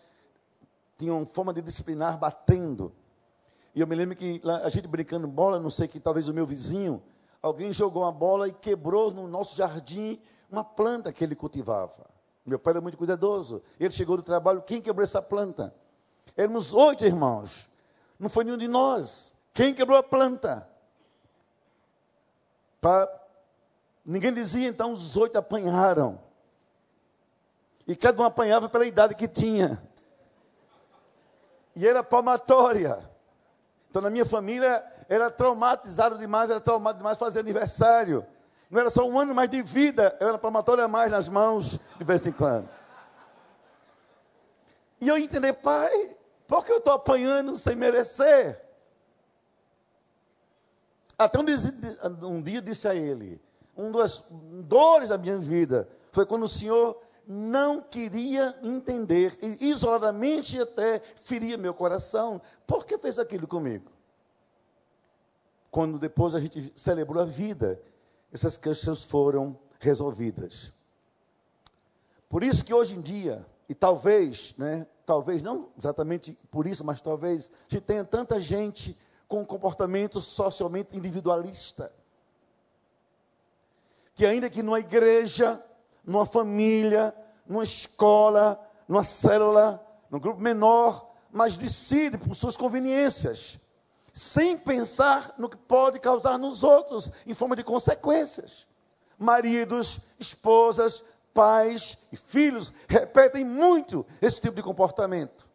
tinham 1.02 1.26
forma 1.26 1.52
de 1.52 1.60
disciplinar 1.60 2.16
batendo. 2.16 2.92
E 3.74 3.80
eu 3.80 3.86
me 3.88 3.96
lembro 3.96 4.14
que 4.14 4.40
a 4.62 4.68
gente 4.68 4.86
brincando 4.86 5.26
bola, 5.26 5.58
não 5.58 5.70
sei 5.70 5.88
que 5.88 5.98
talvez 5.98 6.28
o 6.28 6.34
meu 6.34 6.46
vizinho, 6.46 7.02
alguém 7.42 7.72
jogou 7.72 8.02
uma 8.02 8.12
bola 8.12 8.46
e 8.46 8.52
quebrou 8.52 9.10
no 9.10 9.26
nosso 9.26 9.56
jardim 9.56 10.20
uma 10.48 10.62
planta 10.62 11.12
que 11.12 11.24
ele 11.24 11.34
cultivava. 11.34 12.06
Meu 12.46 12.56
pai 12.56 12.74
era 12.74 12.80
muito 12.80 12.96
cuidadoso. 12.96 13.62
Ele 13.80 13.90
chegou 13.90 14.16
do 14.16 14.22
trabalho, 14.22 14.62
quem 14.62 14.80
quebrou 14.80 15.02
essa 15.02 15.20
planta? 15.20 15.74
Éramos 16.36 16.72
oito 16.72 17.04
irmãos. 17.04 17.68
Não 18.16 18.28
foi 18.28 18.44
nenhum 18.44 18.58
de 18.58 18.68
nós. 18.68 19.34
Quem 19.52 19.74
quebrou 19.74 19.98
a 19.98 20.04
planta? 20.04 20.68
Pra... 22.80 23.08
Ninguém 24.04 24.32
dizia, 24.32 24.68
então 24.68 24.92
os 24.92 25.16
oito 25.16 25.36
apanharam. 25.36 26.20
E 27.88 27.96
cada 27.96 28.22
um 28.22 28.24
apanhava 28.24 28.68
pela 28.68 28.86
idade 28.86 29.16
que 29.16 29.26
tinha. 29.26 29.82
E 31.74 31.86
era 31.86 32.02
palmatória. 32.02 33.08
Então, 33.90 34.02
na 34.02 34.10
minha 34.10 34.26
família, 34.26 34.84
era 35.08 35.30
traumatizado 35.30 36.18
demais, 36.18 36.50
era 36.50 36.60
traumatizado 36.60 36.98
demais 36.98 37.18
fazer 37.18 37.40
aniversário. 37.40 38.26
Não 38.70 38.80
era 38.80 38.88
só 38.88 39.06
um 39.06 39.18
ano 39.18 39.34
mais 39.34 39.50
de 39.50 39.62
vida, 39.62 40.16
eu 40.18 40.28
era 40.28 40.38
palmatória 40.38 40.88
mais 40.88 41.10
nas 41.10 41.28
mãos, 41.28 41.78
de 41.98 42.04
vez 42.04 42.26
em 42.26 42.32
quando. 42.32 42.68
E 45.00 45.08
eu 45.08 45.18
entendi, 45.18 45.52
pai, 45.52 46.16
por 46.46 46.64
que 46.64 46.72
eu 46.72 46.78
estou 46.78 46.94
apanhando 46.94 47.56
sem 47.58 47.76
merecer? 47.76 48.62
Até 51.18 51.38
um 51.38 51.44
um 52.26 52.40
dia 52.40 52.62
disse 52.62 52.88
a 52.88 52.94
ele, 52.94 53.40
um 53.76 53.92
das 53.92 54.24
dores 54.30 55.10
da 55.10 55.18
minha 55.18 55.38
vida 55.38 55.88
foi 56.10 56.24
quando 56.24 56.44
o 56.44 56.48
Senhor 56.48 57.00
não 57.26 57.80
queria 57.80 58.58
entender, 58.62 59.38
e 59.42 59.70
isoladamente 59.70 60.60
até 60.60 61.00
feria 61.16 61.56
meu 61.56 61.72
coração. 61.72 62.40
Por 62.66 62.84
que 62.84 62.98
fez 62.98 63.18
aquilo 63.18 63.46
comigo? 63.46 63.90
Quando 65.70 65.98
depois 65.98 66.34
a 66.34 66.40
gente 66.40 66.72
celebrou 66.76 67.22
a 67.22 67.26
vida, 67.26 67.80
essas 68.32 68.56
questões 68.56 69.04
foram 69.04 69.58
resolvidas. 69.78 70.72
Por 72.28 72.42
isso 72.42 72.64
que 72.64 72.72
hoje 72.72 72.94
em 72.94 73.00
dia, 73.00 73.46
e 73.68 73.74
talvez, 73.74 74.54
né, 74.56 74.86
talvez 75.04 75.42
não 75.42 75.70
exatamente 75.78 76.38
por 76.50 76.66
isso, 76.66 76.84
mas 76.84 77.00
talvez 77.00 77.50
gente 77.68 77.82
tenha 77.82 78.04
tanta 78.04 78.40
gente 78.40 78.98
com 79.28 79.40
um 79.40 79.44
comportamento 79.44 80.20
socialmente 80.20 80.96
individualista. 80.96 81.92
Que 84.14 84.26
ainda 84.26 84.50
que 84.50 84.62
numa 84.62 84.80
igreja, 84.80 85.62
numa 86.04 86.26
família, 86.26 87.14
numa 87.46 87.62
escola, 87.62 88.60
numa 88.88 89.04
célula, 89.04 89.84
num 90.10 90.18
grupo 90.18 90.40
menor, 90.40 91.10
mas 91.30 91.56
decide 91.56 92.18
por 92.18 92.34
suas 92.34 92.56
conveniências, 92.56 93.58
sem 94.12 94.58
pensar 94.58 95.34
no 95.38 95.48
que 95.48 95.56
pode 95.56 95.98
causar 95.98 96.36
nos 96.38 96.62
outros, 96.62 97.10
em 97.26 97.32
forma 97.32 97.56
de 97.56 97.64
consequências. 97.64 98.66
Maridos, 99.18 100.00
esposas, 100.18 101.02
pais 101.32 101.96
e 102.12 102.16
filhos 102.16 102.72
repetem 102.88 103.44
muito 103.44 104.04
esse 104.20 104.40
tipo 104.40 104.56
de 104.56 104.62
comportamento. 104.62 105.48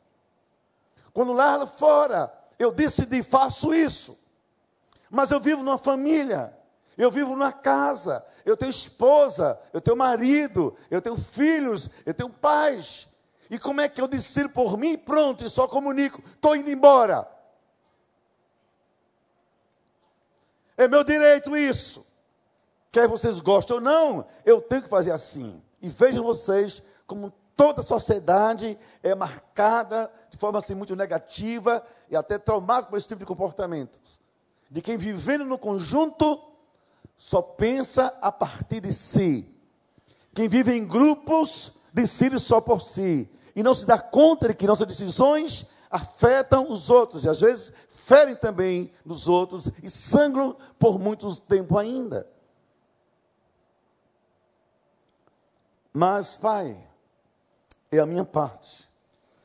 Quando 1.13 1.33
lá 1.33 1.65
fora 1.67 2.33
eu 2.57 2.71
decidi, 2.71 3.21
faço 3.21 3.73
isso, 3.73 4.17
mas 5.09 5.29
eu 5.29 5.39
vivo 5.39 5.63
numa 5.63 5.77
família, 5.77 6.56
eu 6.97 7.11
vivo 7.11 7.35
numa 7.35 7.53
casa, 7.53 8.25
eu 8.43 8.57
tenho 8.57 8.71
esposa, 8.71 9.59
eu 9.71 9.79
tenho 9.79 9.95
marido, 9.95 10.75
eu 10.89 11.01
tenho 11.01 11.15
filhos, 11.15 11.89
eu 12.05 12.13
tenho 12.13 12.29
pais. 12.29 13.07
E 13.49 13.59
como 13.59 13.81
é 13.81 13.87
que 13.87 14.01
eu 14.01 14.07
decido 14.07 14.49
por 14.49 14.77
mim? 14.77 14.97
Pronto, 14.97 15.45
e 15.45 15.49
só 15.49 15.67
comunico, 15.67 16.21
estou 16.27 16.55
indo 16.55 16.69
embora. 16.69 17.29
É 20.75 20.87
meu 20.87 21.03
direito 21.03 21.55
isso. 21.55 22.05
Quer 22.91 23.07
vocês 23.07 23.39
gostem 23.39 23.75
ou 23.75 23.81
não, 23.81 24.25
eu 24.45 24.61
tenho 24.61 24.83
que 24.83 24.89
fazer 24.89 25.11
assim. 25.11 25.61
E 25.81 25.89
vejam 25.89 26.23
vocês 26.23 26.81
como 27.05 27.31
toda 27.55 27.81
a 27.81 27.85
sociedade 27.85 28.77
é 29.01 29.15
marcada 29.15 30.11
de 30.29 30.37
forma 30.37 30.59
assim 30.59 30.75
muito 30.75 30.95
negativa 30.95 31.83
e 32.09 32.15
até 32.15 32.37
traumática 32.37 32.91
por 32.91 32.97
esse 32.97 33.07
tipo 33.07 33.19
de 33.19 33.25
comportamentos. 33.25 34.19
De 34.69 34.81
quem 34.81 34.97
vivendo 34.97 35.45
no 35.45 35.57
conjunto 35.57 36.46
só 37.17 37.41
pensa 37.41 38.15
a 38.21 38.31
partir 38.31 38.81
de 38.81 38.93
si. 38.93 39.53
Quem 40.33 40.47
vive 40.47 40.71
em 40.71 40.85
grupos 40.85 41.71
decide 41.91 42.39
só 42.39 42.61
por 42.61 42.81
si 42.81 43.29
e 43.55 43.63
não 43.63 43.73
se 43.73 43.87
dá 43.87 43.97
conta 43.99 44.49
de 44.49 44.53
que 44.53 44.67
nossas 44.67 44.87
decisões 44.87 45.65
afetam 45.89 46.71
os 46.71 46.89
outros 46.89 47.25
e 47.25 47.29
às 47.29 47.41
vezes 47.41 47.73
ferem 47.89 48.35
também 48.35 48.91
nos 49.03 49.27
outros 49.27 49.71
e 49.81 49.89
sangram 49.89 50.55
por 50.77 50.99
muito 50.99 51.39
tempo 51.41 51.77
ainda. 51.77 52.29
Mas, 55.91 56.37
pai, 56.37 56.87
é 57.91 57.97
a 57.97 58.05
minha 58.05 58.23
parte. 58.23 58.87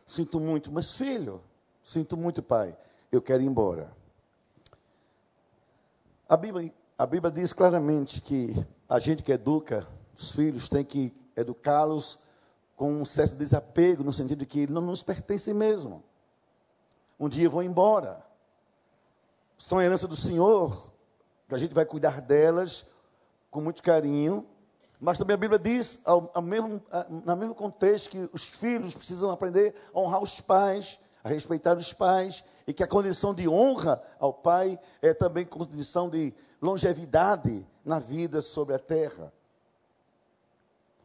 Sinto 0.07 0.39
muito, 0.39 0.71
mas 0.71 0.95
filho, 0.95 1.43
sinto 1.83 2.19
muito, 2.19 2.43
pai, 2.43 2.77
eu 3.11 3.23
quero 3.23 3.43
ir 3.43 3.47
embora. 3.47 3.91
A 6.29 6.37
Bíblia, 6.37 6.73
a 7.03 7.07
Bíblia 7.07 7.33
diz 7.33 7.53
claramente 7.53 8.21
que 8.21 8.55
a 8.89 9.01
gente 9.01 9.25
que 9.25 9.33
educa 9.33 9.85
os 10.15 10.31
filhos 10.31 10.69
tem 10.69 10.85
que 10.85 11.13
educá-los 11.37 12.21
com 12.77 12.93
um 12.93 13.05
certo 13.05 13.35
desapego, 13.35 14.05
no 14.05 14.13
sentido 14.13 14.39
de 14.39 14.47
que 14.47 14.71
não 14.71 14.81
nos 14.81 15.03
pertencem 15.03 15.53
mesmo. 15.53 16.05
Um 17.19 17.29
dia 17.29 17.51
vão 17.51 17.61
embora. 17.61 18.25
São 19.59 19.79
a 19.79 19.85
herança 19.85 20.07
do 20.07 20.15
Senhor, 20.15 20.93
que 21.49 21.57
a 21.57 21.59
gente 21.59 21.75
vai 21.75 21.85
cuidar 21.85 22.21
delas 22.21 22.95
com 23.51 23.61
muito 23.61 23.83
carinho, 23.83 24.47
mas 25.01 25.19
também 25.19 25.35
a 25.35 25.39
Bíblia 25.39 25.59
diz, 25.59 25.99
ao, 26.05 26.31
ao 26.33 26.43
mesmo, 26.43 26.81
no 27.11 27.37
mesmo 27.37 27.55
contexto, 27.57 28.11
que 28.11 28.31
os 28.33 28.45
filhos 28.45 28.95
precisam 28.95 29.29
aprender 29.29 29.75
a 29.93 29.99
honrar 29.99 30.23
os 30.23 30.41
pais, 30.41 31.01
a 31.25 31.29
respeitar 31.29 31.77
os 31.77 31.93
pais, 31.93 32.45
e 32.65 32.73
que 32.73 32.85
a 32.85 32.87
condição 32.87 33.35
de 33.35 33.49
honra 33.49 34.01
ao 34.21 34.33
pai 34.33 34.79
é 35.01 35.13
também 35.13 35.45
condição 35.45 36.09
de 36.09 36.33
longevidade 36.63 37.67
na 37.85 37.99
vida 37.99 38.41
sobre 38.41 38.75
a 38.75 38.79
terra. 38.79 39.33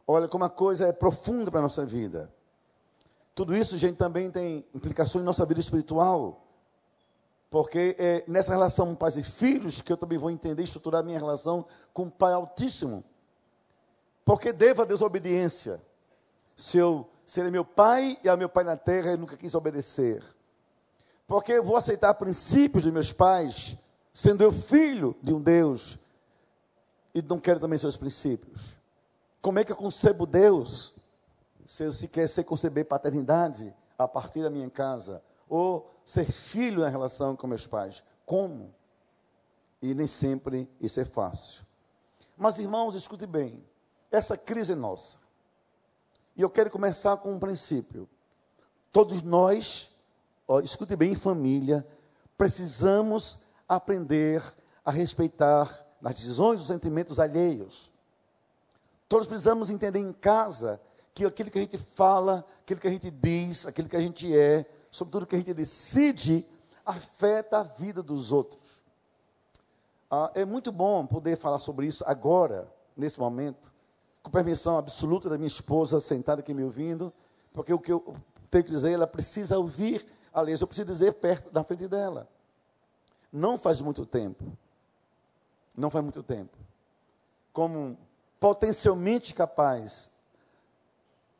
Olha 0.06 0.28
como 0.28 0.44
a 0.44 0.48
coisa 0.48 0.86
é 0.86 0.92
profunda 0.92 1.50
para 1.50 1.60
a 1.60 1.64
nossa 1.64 1.84
vida. 1.84 2.32
Tudo 3.34 3.54
isso, 3.54 3.76
gente, 3.76 3.98
também 3.98 4.30
tem 4.30 4.64
implicações 4.72 5.22
em 5.22 5.26
nossa 5.26 5.44
vida 5.44 5.60
espiritual. 5.60 6.44
Porque 7.50 7.96
é 7.98 8.24
nessa 8.26 8.52
relação 8.52 8.94
pais 8.94 9.16
e 9.16 9.22
filhos 9.22 9.80
que 9.80 9.92
eu 9.92 9.96
também 9.96 10.18
vou 10.18 10.30
entender 10.30 10.62
e 10.62 10.64
estruturar 10.64 11.02
minha 11.02 11.18
relação 11.18 11.66
com 11.92 12.04
o 12.04 12.10
Pai 12.10 12.32
Altíssimo. 12.32 13.02
Porque 14.24 14.52
devo 14.52 14.82
a 14.82 14.84
desobediência. 14.84 15.80
Se 16.54 16.78
eu 16.78 17.08
serei 17.24 17.50
meu 17.50 17.64
pai 17.64 18.18
e 18.22 18.28
a 18.28 18.36
meu 18.36 18.48
pai 18.48 18.64
na 18.64 18.76
terra, 18.76 19.12
eu 19.12 19.18
nunca 19.18 19.36
quis 19.36 19.54
obedecer. 19.54 20.22
Porque 21.26 21.52
eu 21.52 21.64
vou 21.64 21.76
aceitar 21.76 22.14
princípios 22.14 22.84
dos 22.84 22.92
meus 22.92 23.12
pais, 23.12 23.76
sendo 24.18 24.42
eu 24.42 24.50
filho 24.50 25.14
de 25.22 25.32
um 25.32 25.40
Deus, 25.40 25.96
e 27.14 27.22
não 27.22 27.38
quero 27.38 27.60
também 27.60 27.78
seus 27.78 27.96
princípios. 27.96 28.76
Como 29.40 29.60
é 29.60 29.64
que 29.64 29.70
eu 29.70 29.76
concebo 29.76 30.26
Deus? 30.26 30.94
Se 31.64 31.84
eu 31.84 31.92
se 31.92 32.08
quer 32.08 32.28
ser 32.28 32.42
conceber 32.42 32.84
paternidade 32.84 33.72
a 33.96 34.08
partir 34.08 34.42
da 34.42 34.50
minha 34.50 34.68
casa, 34.68 35.22
ou 35.48 35.88
ser 36.04 36.32
filho 36.32 36.80
na 36.80 36.88
relação 36.88 37.36
com 37.36 37.46
meus 37.46 37.64
pais. 37.64 38.02
Como? 38.26 38.74
E 39.80 39.94
nem 39.94 40.08
sempre 40.08 40.68
isso 40.80 40.98
é 40.98 41.04
fácil. 41.04 41.64
Mas, 42.36 42.58
irmãos, 42.58 42.96
escute 42.96 43.24
bem. 43.24 43.64
Essa 44.10 44.36
crise 44.36 44.72
é 44.72 44.74
nossa. 44.74 45.18
E 46.34 46.42
eu 46.42 46.50
quero 46.50 46.70
começar 46.70 47.16
com 47.18 47.34
um 47.34 47.38
princípio. 47.38 48.08
Todos 48.90 49.22
nós, 49.22 49.96
ó, 50.48 50.58
escute 50.58 50.96
bem, 50.96 51.14
família, 51.14 51.86
precisamos 52.36 53.46
aprender 53.68 54.42
a 54.84 54.90
respeitar 54.90 55.86
nas 56.00 56.14
decisões 56.14 56.60
os 56.60 56.66
sentimentos 56.66 57.18
alheios. 57.18 57.92
Todos 59.08 59.26
precisamos 59.26 59.70
entender 59.70 60.00
em 60.00 60.12
casa 60.12 60.80
que 61.14 61.24
aquilo 61.24 61.50
que 61.50 61.58
a 61.58 61.62
gente 61.62 61.78
fala, 61.78 62.44
aquilo 62.62 62.80
que 62.80 62.88
a 62.88 62.90
gente 62.90 63.10
diz, 63.10 63.66
aquilo 63.66 63.88
que 63.88 63.96
a 63.96 64.00
gente 64.00 64.34
é, 64.36 64.64
sobretudo 64.90 65.26
que 65.26 65.34
a 65.34 65.38
gente 65.38 65.52
decide, 65.52 66.46
afeta 66.84 67.58
a 67.58 67.62
vida 67.62 68.02
dos 68.02 68.32
outros. 68.32 68.80
Ah, 70.10 70.30
é 70.34 70.44
muito 70.44 70.72
bom 70.72 71.06
poder 71.06 71.36
falar 71.36 71.58
sobre 71.58 71.86
isso 71.86 72.02
agora, 72.06 72.72
nesse 72.96 73.20
momento, 73.20 73.72
com 74.22 74.30
permissão 74.30 74.78
absoluta 74.78 75.28
da 75.28 75.36
minha 75.36 75.46
esposa 75.46 76.00
sentada 76.00 76.40
aqui 76.40 76.54
me 76.54 76.64
ouvindo, 76.64 77.12
porque 77.52 77.72
o 77.72 77.78
que 77.78 77.92
eu 77.92 78.16
tenho 78.50 78.64
que 78.64 78.70
dizer, 78.70 78.92
ela 78.92 79.06
precisa 79.06 79.58
ouvir, 79.58 80.06
aliás, 80.32 80.60
eu 80.60 80.66
preciso 80.66 80.86
dizer 80.86 81.14
perto 81.14 81.50
da 81.50 81.62
frente 81.62 81.86
dela. 81.88 82.28
Não 83.32 83.58
faz 83.58 83.80
muito 83.80 84.06
tempo, 84.06 84.44
não 85.76 85.90
faz 85.90 86.02
muito 86.02 86.22
tempo, 86.22 86.56
como 87.52 87.98
potencialmente 88.40 89.34
capaz, 89.34 90.10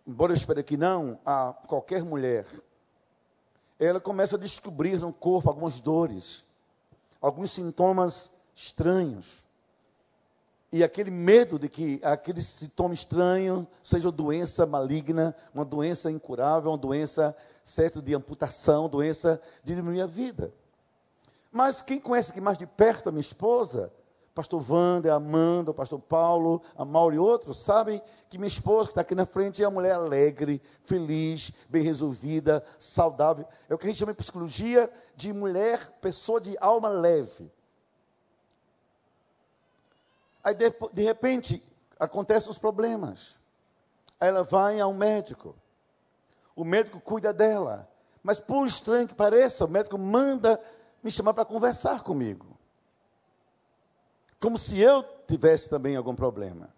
embora 0.06 0.32
eu 0.32 0.36
espere 0.36 0.62
que 0.62 0.76
não, 0.76 1.18
a 1.24 1.52
qualquer 1.66 2.02
mulher, 2.04 2.46
ela 3.78 4.00
começa 4.00 4.36
a 4.36 4.38
descobrir 4.38 4.98
no 4.98 5.12
corpo 5.12 5.48
algumas 5.48 5.80
dores, 5.80 6.44
alguns 7.20 7.52
sintomas 7.52 8.30
estranhos. 8.54 9.44
E 10.70 10.84
aquele 10.84 11.10
medo 11.10 11.58
de 11.58 11.68
que 11.68 11.98
aquele 12.02 12.42
sintoma 12.42 12.92
estranho 12.92 13.66
seja 13.82 14.08
uma 14.08 14.12
doença 14.12 14.66
maligna, 14.66 15.34
uma 15.54 15.64
doença 15.64 16.10
incurável, 16.10 16.70
uma 16.70 16.76
doença 16.76 17.34
certo 17.64 18.02
de 18.02 18.14
amputação, 18.14 18.88
doença 18.88 19.40
de 19.64 19.74
diminuir 19.74 20.02
a 20.02 20.06
vida. 20.06 20.52
Mas 21.50 21.82
quem 21.82 21.98
conhece 21.98 22.30
aqui 22.30 22.40
mais 22.40 22.58
de 22.58 22.66
perto 22.66 23.08
a 23.08 23.12
minha 23.12 23.20
esposa, 23.20 23.92
pastor 24.34 24.62
Wander, 24.70 25.12
Amanda, 25.12 25.70
o 25.72 25.74
pastor 25.74 25.98
Paulo, 25.98 26.62
a 26.76 26.84
Mauro 26.84 27.14
e 27.14 27.18
outros, 27.18 27.58
sabem 27.58 28.00
que 28.28 28.38
minha 28.38 28.46
esposa, 28.46 28.84
que 28.84 28.92
está 28.92 29.00
aqui 29.00 29.14
na 29.14 29.26
frente, 29.26 29.64
é 29.64 29.66
uma 29.66 29.80
mulher 29.80 29.94
alegre, 29.94 30.62
feliz, 30.82 31.52
bem 31.68 31.82
resolvida, 31.82 32.64
saudável. 32.78 33.46
É 33.68 33.74
o 33.74 33.78
que 33.78 33.86
a 33.86 33.88
gente 33.88 33.98
chama 33.98 34.12
em 34.12 34.14
psicologia 34.14 34.88
de 35.16 35.32
mulher, 35.32 35.90
pessoa 36.00 36.40
de 36.40 36.56
alma 36.60 36.88
leve. 36.88 37.50
Aí, 40.44 40.54
de, 40.54 40.72
de 40.92 41.02
repente, 41.02 41.62
acontecem 41.98 42.50
os 42.50 42.58
problemas. 42.58 43.34
Aí 44.20 44.28
ela 44.28 44.44
vai 44.44 44.78
a 44.78 44.86
um 44.86 44.94
médico. 44.94 45.54
O 46.54 46.64
médico 46.64 47.00
cuida 47.00 47.32
dela. 47.32 47.88
Mas, 48.22 48.38
por 48.38 48.66
estranho 48.66 49.08
que 49.08 49.14
pareça, 49.14 49.64
o 49.64 49.68
médico 49.68 49.98
manda 49.98 50.60
me 51.02 51.10
chamar 51.10 51.34
para 51.34 51.44
conversar 51.44 52.02
comigo 52.02 52.58
como 54.40 54.58
se 54.58 54.78
eu 54.78 55.02
tivesse 55.26 55.68
também 55.68 55.96
algum 55.96 56.14
problema. 56.14 56.72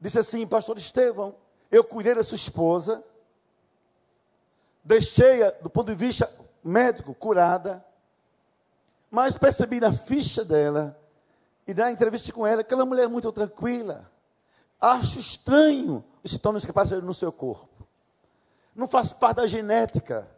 Disse 0.00 0.18
assim, 0.18 0.46
pastor 0.46 0.78
Estevão, 0.78 1.36
eu 1.70 1.84
cuidei 1.84 2.14
da 2.14 2.24
sua 2.24 2.36
esposa, 2.36 3.04
deixei-a, 4.82 5.50
do 5.50 5.68
ponto 5.68 5.88
de 5.88 5.94
vista 5.94 6.30
médico, 6.64 7.14
curada, 7.14 7.84
mas 9.10 9.36
percebi 9.36 9.80
na 9.80 9.92
ficha 9.92 10.44
dela 10.44 10.98
e 11.66 11.74
na 11.74 11.90
entrevista 11.90 12.32
com 12.32 12.46
ela 12.46 12.62
que 12.62 12.72
ela 12.72 12.82
é 12.82 12.84
uma 12.84 12.90
mulher 12.90 13.08
muito 13.08 13.30
tranquila. 13.32 14.10
Acho 14.80 15.18
estranho 15.18 16.04
os 16.22 16.30
sintomas 16.30 16.64
que 16.64 16.70
aparecem 16.70 17.00
no 17.00 17.14
seu 17.14 17.32
corpo. 17.32 17.86
Não 18.74 18.86
faz 18.86 19.12
parte 19.12 19.38
da 19.38 19.46
genética, 19.46 20.28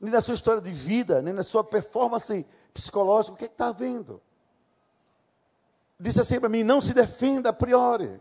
nem 0.00 0.10
da 0.10 0.20
sua 0.20 0.34
história 0.34 0.60
de 0.60 0.72
vida, 0.72 1.22
nem 1.22 1.34
da 1.34 1.42
sua 1.42 1.64
performance 1.64 2.46
psicológico, 2.72 3.34
o 3.34 3.38
que 3.38 3.44
é 3.44 3.48
está 3.48 3.72
vendo? 3.72 4.20
Disse 5.98 6.20
assim 6.20 6.38
para 6.38 6.48
mim: 6.48 6.62
não 6.62 6.80
se 6.80 6.92
defenda 6.92 7.50
a 7.50 7.52
priori. 7.52 8.20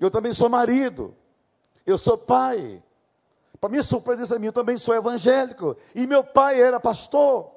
Eu 0.00 0.10
também 0.10 0.32
sou 0.32 0.48
marido, 0.48 1.14
eu 1.86 1.98
sou 1.98 2.16
pai. 2.16 2.82
Para 3.60 3.70
minha 3.70 3.82
surpresa, 3.82 4.36
a 4.36 4.38
mim, 4.38 4.46
eu 4.46 4.52
também 4.52 4.78
sou 4.78 4.94
evangélico. 4.94 5.76
E 5.94 6.06
meu 6.06 6.22
pai 6.22 6.60
era 6.60 6.78
pastor. 6.78 7.50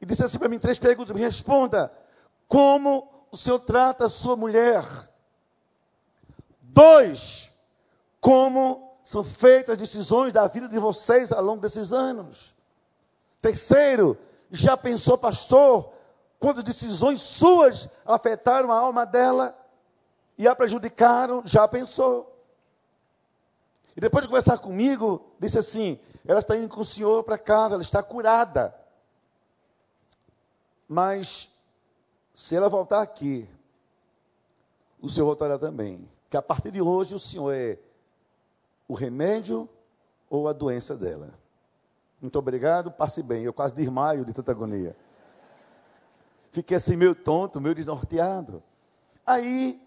E 0.00 0.06
disse 0.06 0.24
assim 0.24 0.38
para 0.38 0.48
mim: 0.48 0.58
três 0.58 0.78
perguntas, 0.78 1.14
me 1.14 1.20
responda. 1.20 1.92
Como 2.46 3.26
o 3.30 3.36
senhor 3.36 3.58
trata 3.60 4.06
a 4.06 4.08
sua 4.08 4.36
mulher? 4.36 4.84
Dois, 6.60 7.50
como 8.20 8.89
são 9.02 9.24
feitas 9.24 9.74
as 9.74 9.78
decisões 9.78 10.32
da 10.32 10.46
vida 10.46 10.68
de 10.68 10.78
vocês 10.78 11.32
ao 11.32 11.42
longo 11.42 11.60
desses 11.60 11.92
anos? 11.92 12.54
Terceiro, 13.40 14.18
já 14.50 14.76
pensou, 14.76 15.16
pastor, 15.16 15.92
quando 16.38 16.62
decisões 16.62 17.20
suas 17.20 17.88
afetaram 18.04 18.70
a 18.70 18.78
alma 18.78 19.04
dela 19.04 19.56
e 20.36 20.46
a 20.46 20.54
prejudicaram? 20.54 21.42
Já 21.44 21.66
pensou? 21.66 22.26
E 23.96 24.00
depois 24.00 24.22
de 24.22 24.28
conversar 24.28 24.58
comigo, 24.58 25.32
disse 25.38 25.58
assim: 25.58 25.98
ela 26.26 26.40
está 26.40 26.56
indo 26.56 26.68
com 26.68 26.80
o 26.80 26.84
senhor 26.84 27.24
para 27.24 27.38
casa, 27.38 27.74
ela 27.74 27.82
está 27.82 28.02
curada. 28.02 28.74
Mas, 30.88 31.50
se 32.34 32.56
ela 32.56 32.68
voltar 32.68 33.00
aqui, 33.00 33.48
o 35.00 35.08
senhor 35.08 35.26
voltará 35.26 35.58
também. 35.58 36.08
Que 36.28 36.36
a 36.36 36.42
partir 36.42 36.70
de 36.70 36.80
hoje 36.82 37.14
o 37.14 37.18
senhor 37.18 37.52
é 37.52 37.78
o 38.90 38.94
remédio 38.94 39.68
ou 40.28 40.48
a 40.48 40.52
doença 40.52 40.96
dela. 40.96 41.32
Muito 42.20 42.36
obrigado, 42.36 42.90
passe 42.90 43.22
bem. 43.22 43.44
Eu 43.44 43.52
quase 43.52 43.72
desmaio 43.72 44.24
de 44.24 44.32
tanta 44.32 44.50
agonia. 44.50 44.96
Fiquei 46.50 46.76
assim 46.76 46.96
meio 46.96 47.14
tonto, 47.14 47.60
meio 47.60 47.72
desnorteado. 47.72 48.60
Aí 49.24 49.80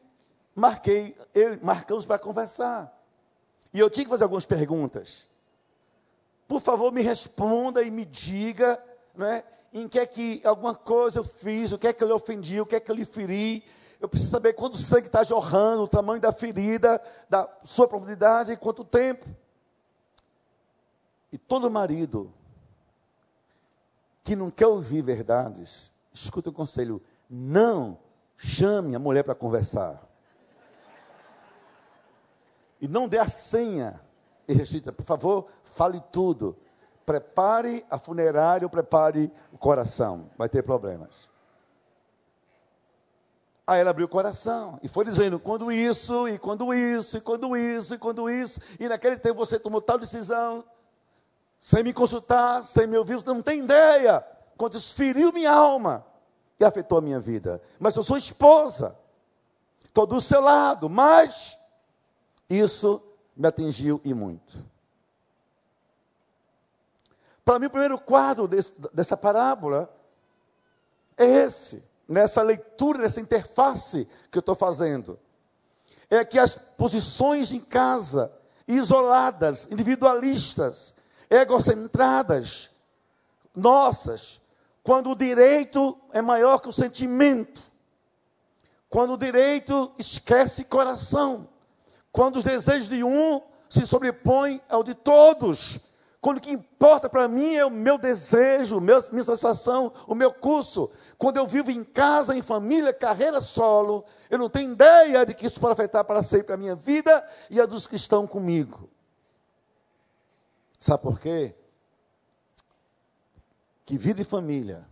marquei, 0.55 1.17
eu, 1.35 1.59
marcamos 1.61 2.05
para 2.05 2.17
conversar. 2.17 2.97
E 3.73 3.79
eu 3.79 3.89
tinha 3.89 4.05
que 4.05 4.09
fazer 4.09 4.23
algumas 4.23 4.45
perguntas. 4.45 5.27
Por 6.47 6.61
favor, 6.61 6.89
me 6.89 7.01
responda 7.01 7.83
e 7.83 7.91
me 7.91 8.05
diga, 8.05 8.81
né, 9.13 9.43
em 9.73 9.89
que 9.89 9.99
é 9.99 10.05
que 10.05 10.41
alguma 10.45 10.75
coisa 10.75 11.19
eu 11.19 11.25
fiz, 11.25 11.73
o 11.73 11.77
que 11.77 11.87
é 11.87 11.93
que 11.93 12.01
eu 12.01 12.07
lhe 12.07 12.13
ofendi, 12.13 12.61
o 12.61 12.65
que 12.65 12.77
é 12.77 12.79
que 12.79 12.89
eu 12.89 12.95
lhe 12.95 13.03
feri. 13.03 13.65
Eu 14.03 14.09
preciso 14.09 14.31
saber 14.31 14.51
quando 14.51 14.73
o 14.73 14.77
sangue 14.77 15.07
está 15.07 15.23
jorrando, 15.23 15.83
o 15.83 15.87
tamanho 15.87 16.19
da 16.19 16.33
ferida, 16.33 17.01
da 17.29 17.49
sua 17.63 17.87
profundidade 17.87 18.57
quanto 18.57 18.83
tempo. 18.83 19.25
E 21.31 21.37
todo 21.37 21.71
marido 21.71 22.33
que 24.21 24.35
não 24.35 24.51
quer 24.51 24.67
ouvir 24.67 25.01
verdades, 25.01 25.89
escuta 26.11 26.49
o 26.49 26.53
conselho: 26.53 27.01
não 27.29 27.97
chame 28.35 28.93
a 28.93 28.99
mulher 28.99 29.23
para 29.23 29.33
conversar. 29.33 30.05
E 32.81 32.89
não 32.89 33.07
dê 33.07 33.19
a 33.19 33.29
senha. 33.29 34.01
E 34.45 34.51
restrita, 34.51 34.91
por 34.91 35.05
favor, 35.05 35.47
fale 35.61 36.03
tudo. 36.11 36.57
Prepare 37.05 37.85
a 37.89 37.97
funerária, 37.97 38.67
prepare 38.67 39.31
o 39.49 39.57
coração. 39.57 40.29
Vai 40.37 40.49
ter 40.49 40.61
problemas. 40.61 41.31
Aí 43.65 43.79
ela 43.79 43.91
abriu 43.91 44.05
o 44.05 44.09
coração 44.09 44.79
e 44.83 44.87
foi 44.87 45.05
dizendo: 45.05 45.39
quando 45.39 45.71
isso, 45.71 46.27
e 46.27 46.37
quando 46.37 46.73
isso, 46.73 47.17
e 47.17 47.21
quando 47.21 47.55
isso, 47.55 47.95
e 47.95 47.97
quando 47.97 48.29
isso. 48.29 48.59
E 48.79 48.89
naquele 48.89 49.17
tempo 49.17 49.35
você 49.35 49.57
tomou 49.57 49.81
tal 49.81 49.97
decisão 49.97 50.63
sem 51.59 51.81
me 51.81 51.93
consultar, 51.93 52.65
sem 52.65 52.85
me 52.85 52.97
ouvir, 52.97 53.15
você 53.15 53.27
não 53.27 53.41
tem 53.41 53.63
ideia 53.63 54.25
quanto 54.57 54.75
isso 54.75 54.93
feriu 54.93 55.31
minha 55.31 55.51
alma 55.51 56.05
e 56.59 56.65
afetou 56.65 56.97
a 56.97 57.01
minha 57.01 57.21
vida. 57.21 57.61
Mas 57.79 57.95
eu 57.95 58.03
sou 58.03 58.17
esposa, 58.17 58.99
estou 59.85 60.05
do 60.05 60.19
seu 60.19 60.41
lado, 60.41 60.89
mas 60.89 61.57
isso 62.49 63.01
me 63.35 63.47
atingiu 63.47 64.01
e 64.03 64.13
muito. 64.13 64.61
Para 67.45 67.59
mim, 67.59 67.67
o 67.67 67.69
primeiro 67.69 67.97
quadro 67.97 68.45
desse, 68.45 68.73
dessa 68.93 69.15
parábola 69.15 69.89
é 71.17 71.25
esse, 71.25 71.83
nessa 72.07 72.41
leitura, 72.41 72.99
nessa 72.99 73.21
interface 73.21 74.07
que 74.31 74.37
eu 74.37 74.41
estou 74.41 74.55
fazendo. 74.55 75.19
É 76.09 76.23
que 76.23 76.37
as 76.37 76.55
posições 76.55 77.51
em 77.51 77.59
casa, 77.59 78.31
isoladas, 78.67 79.67
individualistas, 79.71 80.93
egocentradas, 81.29 82.71
nossas, 83.55 84.41
quando 84.83 85.11
o 85.11 85.15
direito 85.15 85.97
é 86.11 86.21
maior 86.21 86.59
que 86.59 86.69
o 86.69 86.73
sentimento, 86.73 87.61
quando 88.89 89.13
o 89.13 89.17
direito 89.17 89.91
esquece 89.97 90.65
coração, 90.65 91.47
quando 92.11 92.37
os 92.37 92.43
desejos 92.43 92.89
de 92.89 93.03
um 93.03 93.41
se 93.67 93.87
sobrepõem 93.87 94.61
ao 94.69 94.83
de 94.83 94.93
todos, 94.93 95.79
quando 96.23 96.37
o 96.37 96.41
que 96.41 96.51
importa 96.51 97.09
para 97.09 97.27
mim 97.27 97.53
é 97.53 97.65
o 97.65 97.69
meu 97.69 97.97
desejo, 97.97 98.79
minha 98.79 99.01
satisfação, 99.01 99.91
o 100.07 100.15
meu 100.15 100.33
curso. 100.33 100.89
Quando 101.17 101.35
eu 101.35 101.45
vivo 101.45 101.69
em 101.69 101.83
casa, 101.83 102.33
em 102.33 102.41
família, 102.41 102.93
carreira 102.93 103.41
solo, 103.41 104.05
eu 104.29 104.37
não 104.37 104.49
tenho 104.49 104.71
ideia 104.71 105.25
de 105.25 105.33
que 105.33 105.45
isso 105.45 105.59
pode 105.59 105.73
afetar 105.73 106.05
para 106.05 106.23
sempre 106.23 106.53
a 106.53 106.57
minha 106.57 106.77
vida 106.77 107.29
e 107.49 107.59
a 107.59 107.65
dos 107.65 107.85
que 107.85 107.97
estão 107.97 108.25
comigo. 108.25 108.89
Sabe 110.79 111.03
por 111.03 111.19
quê? 111.19 111.53
Que 113.85 113.97
vida 113.97 114.21
e 114.21 114.23
família 114.23 114.87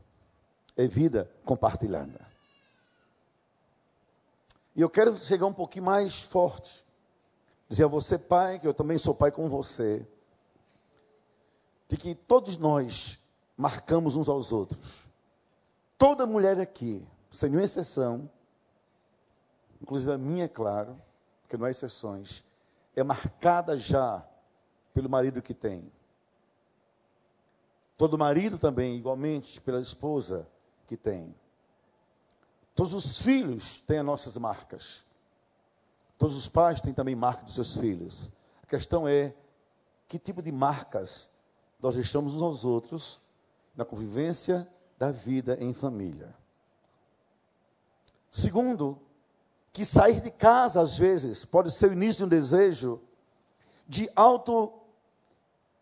é 0.75 0.85
vida 0.85 1.31
compartilhada. 1.45 2.27
E 4.75 4.81
eu 4.81 4.89
quero 4.89 5.17
chegar 5.17 5.45
um 5.45 5.53
pouquinho 5.53 5.85
mais 5.85 6.23
forte. 6.23 6.85
Dizer 7.69 7.85
a 7.85 7.87
você, 7.87 8.17
pai, 8.17 8.59
que 8.59 8.67
eu 8.67 8.73
também 8.73 8.97
sou 8.97 9.15
pai 9.15 9.31
com 9.31 9.47
você, 9.47 10.05
de 11.91 11.97
que 11.97 12.15
todos 12.15 12.55
nós 12.55 13.19
marcamos 13.57 14.15
uns 14.15 14.29
aos 14.29 14.53
outros. 14.53 15.09
Toda 15.97 16.25
mulher 16.25 16.57
aqui, 16.57 17.05
sem 17.29 17.49
nenhuma 17.49 17.65
exceção, 17.65 18.31
inclusive 19.81 20.13
a 20.13 20.17
minha, 20.17 20.45
é 20.45 20.47
claro, 20.47 20.97
porque 21.41 21.57
não 21.57 21.65
há 21.65 21.69
exceções, 21.69 22.45
é 22.95 23.03
marcada 23.03 23.75
já 23.75 24.25
pelo 24.93 25.09
marido 25.09 25.41
que 25.41 25.53
tem. 25.53 25.91
Todo 27.97 28.17
marido 28.17 28.57
também, 28.57 28.95
igualmente, 28.95 29.59
pela 29.59 29.81
esposa 29.81 30.47
que 30.87 30.95
tem. 30.95 31.35
Todos 32.73 32.93
os 32.93 33.21
filhos 33.21 33.81
têm 33.81 33.99
as 33.99 34.05
nossas 34.05 34.37
marcas. 34.37 35.03
Todos 36.17 36.37
os 36.37 36.47
pais 36.47 36.79
têm 36.79 36.93
também 36.93 37.17
marca 37.17 37.43
dos 37.43 37.55
seus 37.55 37.75
filhos. 37.75 38.31
A 38.63 38.65
questão 38.65 39.05
é 39.05 39.35
que 40.07 40.17
tipo 40.17 40.41
de 40.41 40.53
marcas 40.53 41.30
nós 41.81 41.95
deixamos 41.95 42.35
uns 42.35 42.41
aos 42.41 42.65
outros 42.65 43.19
na 43.75 43.83
convivência 43.83 44.67
da 44.97 45.11
vida 45.11 45.57
em 45.59 45.73
família. 45.73 46.35
Segundo, 48.29 48.99
que 49.73 49.83
sair 49.85 50.21
de 50.21 50.31
casa, 50.31 50.81
às 50.81 50.97
vezes, 50.97 51.43
pode 51.43 51.71
ser 51.71 51.89
o 51.89 51.93
início 51.93 52.19
de 52.19 52.23
um 52.25 52.27
desejo 52.27 53.01
de 53.87 54.09
auto 54.15 54.73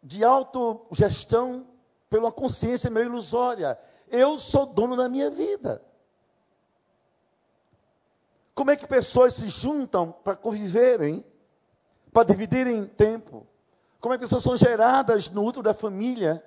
de 0.02 0.24
autogestão 0.24 1.68
pela 2.10 2.32
consciência 2.32 2.90
meio 2.90 3.08
ilusória. 3.08 3.78
Eu 4.08 4.40
sou 4.40 4.66
dono 4.66 4.96
da 4.96 5.10
minha 5.10 5.30
vida. 5.30 5.84
Como 8.56 8.72
é 8.72 8.78
que 8.78 8.88
pessoas 8.88 9.36
se 9.36 9.50
juntam 9.50 10.12
para 10.12 10.36
conviverem, 10.36 11.24
para 12.12 12.28
dividirem 12.28 12.86
tempo? 12.86 13.46
Como 14.00 14.14
é 14.14 14.18
que 14.18 14.24
pessoas 14.24 14.44
são 14.44 14.56
geradas 14.56 15.30
no 15.30 15.44
útero 15.44 15.64
da 15.64 15.74
família? 15.74 16.44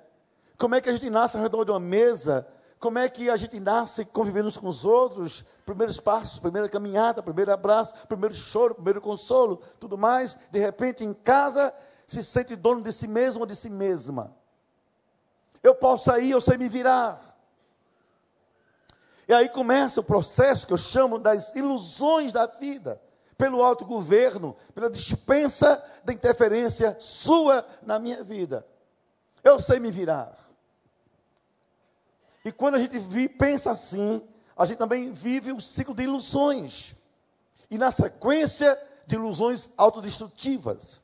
Como 0.57 0.75
é 0.75 0.81
que 0.81 0.89
a 0.89 0.93
gente 0.93 1.09
nasce 1.09 1.37
ao 1.37 1.43
redor 1.43 1.65
de 1.65 1.71
uma 1.71 1.79
mesa? 1.79 2.47
Como 2.79 2.99
é 2.99 3.07
que 3.07 3.29
a 3.29 3.37
gente 3.37 3.59
nasce 3.59 4.05
convivendo 4.05 4.47
uns 4.47 4.57
com 4.57 4.67
os 4.67 4.83
outros? 4.83 5.45
Primeiros 5.65 5.99
passos, 5.99 6.39
primeira 6.39 6.67
caminhada, 6.67 7.23
primeiro 7.23 7.53
abraço, 7.53 7.93
primeiro 8.07 8.35
choro, 8.35 8.75
primeiro 8.75 8.99
consolo, 8.99 9.61
tudo 9.79 9.97
mais. 9.97 10.35
De 10.51 10.59
repente, 10.59 11.03
em 11.03 11.13
casa, 11.13 11.73
se 12.07 12.23
sente 12.23 12.55
dono 12.55 12.81
de 12.81 12.91
si 12.91 13.07
mesmo 13.07 13.41
ou 13.41 13.45
de 13.45 13.55
si 13.55 13.69
mesma. 13.69 14.35
Eu 15.61 15.75
posso 15.75 16.05
sair, 16.05 16.31
eu 16.31 16.41
sei 16.41 16.57
me 16.57 16.67
virar. 16.67 17.21
E 19.27 19.33
aí 19.33 19.47
começa 19.47 20.01
o 20.01 20.03
processo 20.03 20.67
que 20.67 20.73
eu 20.73 20.77
chamo 20.77 21.17
das 21.17 21.55
ilusões 21.55 22.33
da 22.33 22.45
vida, 22.45 23.01
pelo 23.37 23.63
autogoverno, 23.63 24.55
pela 24.73 24.89
dispensa 24.89 25.83
da 26.03 26.13
interferência 26.13 26.95
sua 26.99 27.65
na 27.81 27.99
minha 27.99 28.23
vida. 28.23 28.65
Eu 29.43 29.59
sei 29.59 29.79
me 29.79 29.91
virar. 29.91 30.37
E 32.45 32.51
quando 32.51 32.75
a 32.75 32.79
gente 32.79 32.97
vive, 32.99 33.29
pensa 33.29 33.71
assim, 33.71 34.21
a 34.55 34.65
gente 34.65 34.77
também 34.77 35.11
vive 35.11 35.51
um 35.51 35.59
ciclo 35.59 35.95
de 35.95 36.03
ilusões. 36.03 36.93
E 37.69 37.77
na 37.77 37.91
sequência 37.91 38.79
de 39.07 39.15
ilusões 39.15 39.69
autodestrutivas. 39.77 41.01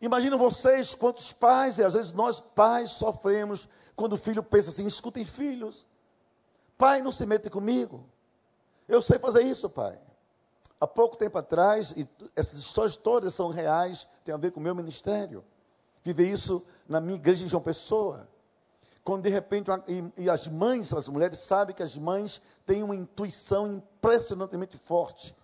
Imagina 0.00 0.36
vocês 0.36 0.94
quantos 0.94 1.32
pais, 1.32 1.78
e 1.78 1.84
às 1.84 1.94
vezes 1.94 2.12
nós 2.12 2.38
pais 2.38 2.90
sofremos 2.90 3.68
quando 3.94 4.12
o 4.12 4.18
filho 4.18 4.42
pensa 4.42 4.68
assim: 4.68 4.86
escutem 4.86 5.24
filhos, 5.24 5.86
Pai, 6.76 7.00
não 7.00 7.10
se 7.10 7.24
mete 7.24 7.48
comigo. 7.48 8.06
Eu 8.86 9.00
sei 9.00 9.18
fazer 9.18 9.42
isso, 9.42 9.68
pai. 9.68 9.98
Há 10.80 10.86
pouco 10.86 11.16
tempo 11.16 11.38
atrás, 11.38 11.92
e 11.96 12.06
essas 12.34 12.58
histórias 12.58 12.96
todas 12.96 13.34
são 13.34 13.48
reais, 13.48 14.06
tem 14.24 14.34
a 14.34 14.38
ver 14.38 14.50
com 14.52 14.60
o 14.60 14.62
meu 14.62 14.74
ministério. 14.74 15.42
Viver 16.02 16.30
isso 16.30 16.64
na 16.88 17.00
minha 17.00 17.16
igreja 17.16 17.44
em 17.44 17.48
João 17.48 17.62
Pessoa. 17.62 18.28
Quando 19.02 19.22
de 19.22 19.30
repente, 19.30 19.70
e, 19.88 20.24
e 20.24 20.30
as 20.30 20.46
mães, 20.48 20.92
as 20.92 21.08
mulheres 21.08 21.38
sabem 21.38 21.74
que 21.74 21.82
as 21.82 21.96
mães 21.96 22.42
têm 22.66 22.82
uma 22.82 22.94
intuição 22.94 23.72
impressionantemente 23.72 24.76
forte. 24.76 25.34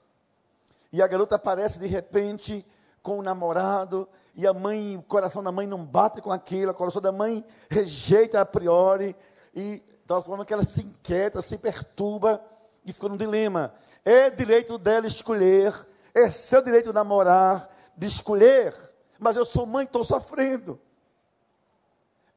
E 0.93 1.01
a 1.01 1.07
garota 1.07 1.37
aparece 1.37 1.79
de 1.79 1.87
repente 1.87 2.67
com 3.03 3.19
o 3.19 3.23
namorado, 3.23 4.07
e 4.35 4.47
a 4.47 4.53
mãe, 4.53 4.97
o 4.97 5.03
coração 5.03 5.43
da 5.43 5.51
mãe 5.51 5.67
não 5.67 5.85
bate 5.85 6.21
com 6.21 6.31
aquilo, 6.31 6.73
o 6.73 6.75
coração 6.75 7.01
da 7.01 7.13
mãe 7.13 7.45
rejeita 7.69 8.41
a 8.41 8.47
priori, 8.47 9.17
e 9.55 9.83
tal 10.07 10.23
forma 10.23 10.45
que 10.45 10.53
ela 10.53 10.65
se 10.65 10.83
inquieta, 10.83 11.41
se 11.41 11.57
perturba 11.59 12.43
e 12.85 12.93
fica 12.93 13.09
num 13.09 13.17
dilema. 13.17 13.73
É 14.05 14.31
direito 14.31 14.79
dela 14.79 15.07
escolher, 15.07 15.75
é 16.15 16.29
seu 16.29 16.63
direito 16.63 16.89
de 16.89 16.95
namorar, 16.95 17.69
de 17.97 18.07
escolher, 18.07 18.75
mas 19.19 19.37
eu 19.37 19.45
sou 19.45 19.65
mãe, 19.65 19.85
estou 19.85 20.03
sofrendo. 20.03 20.79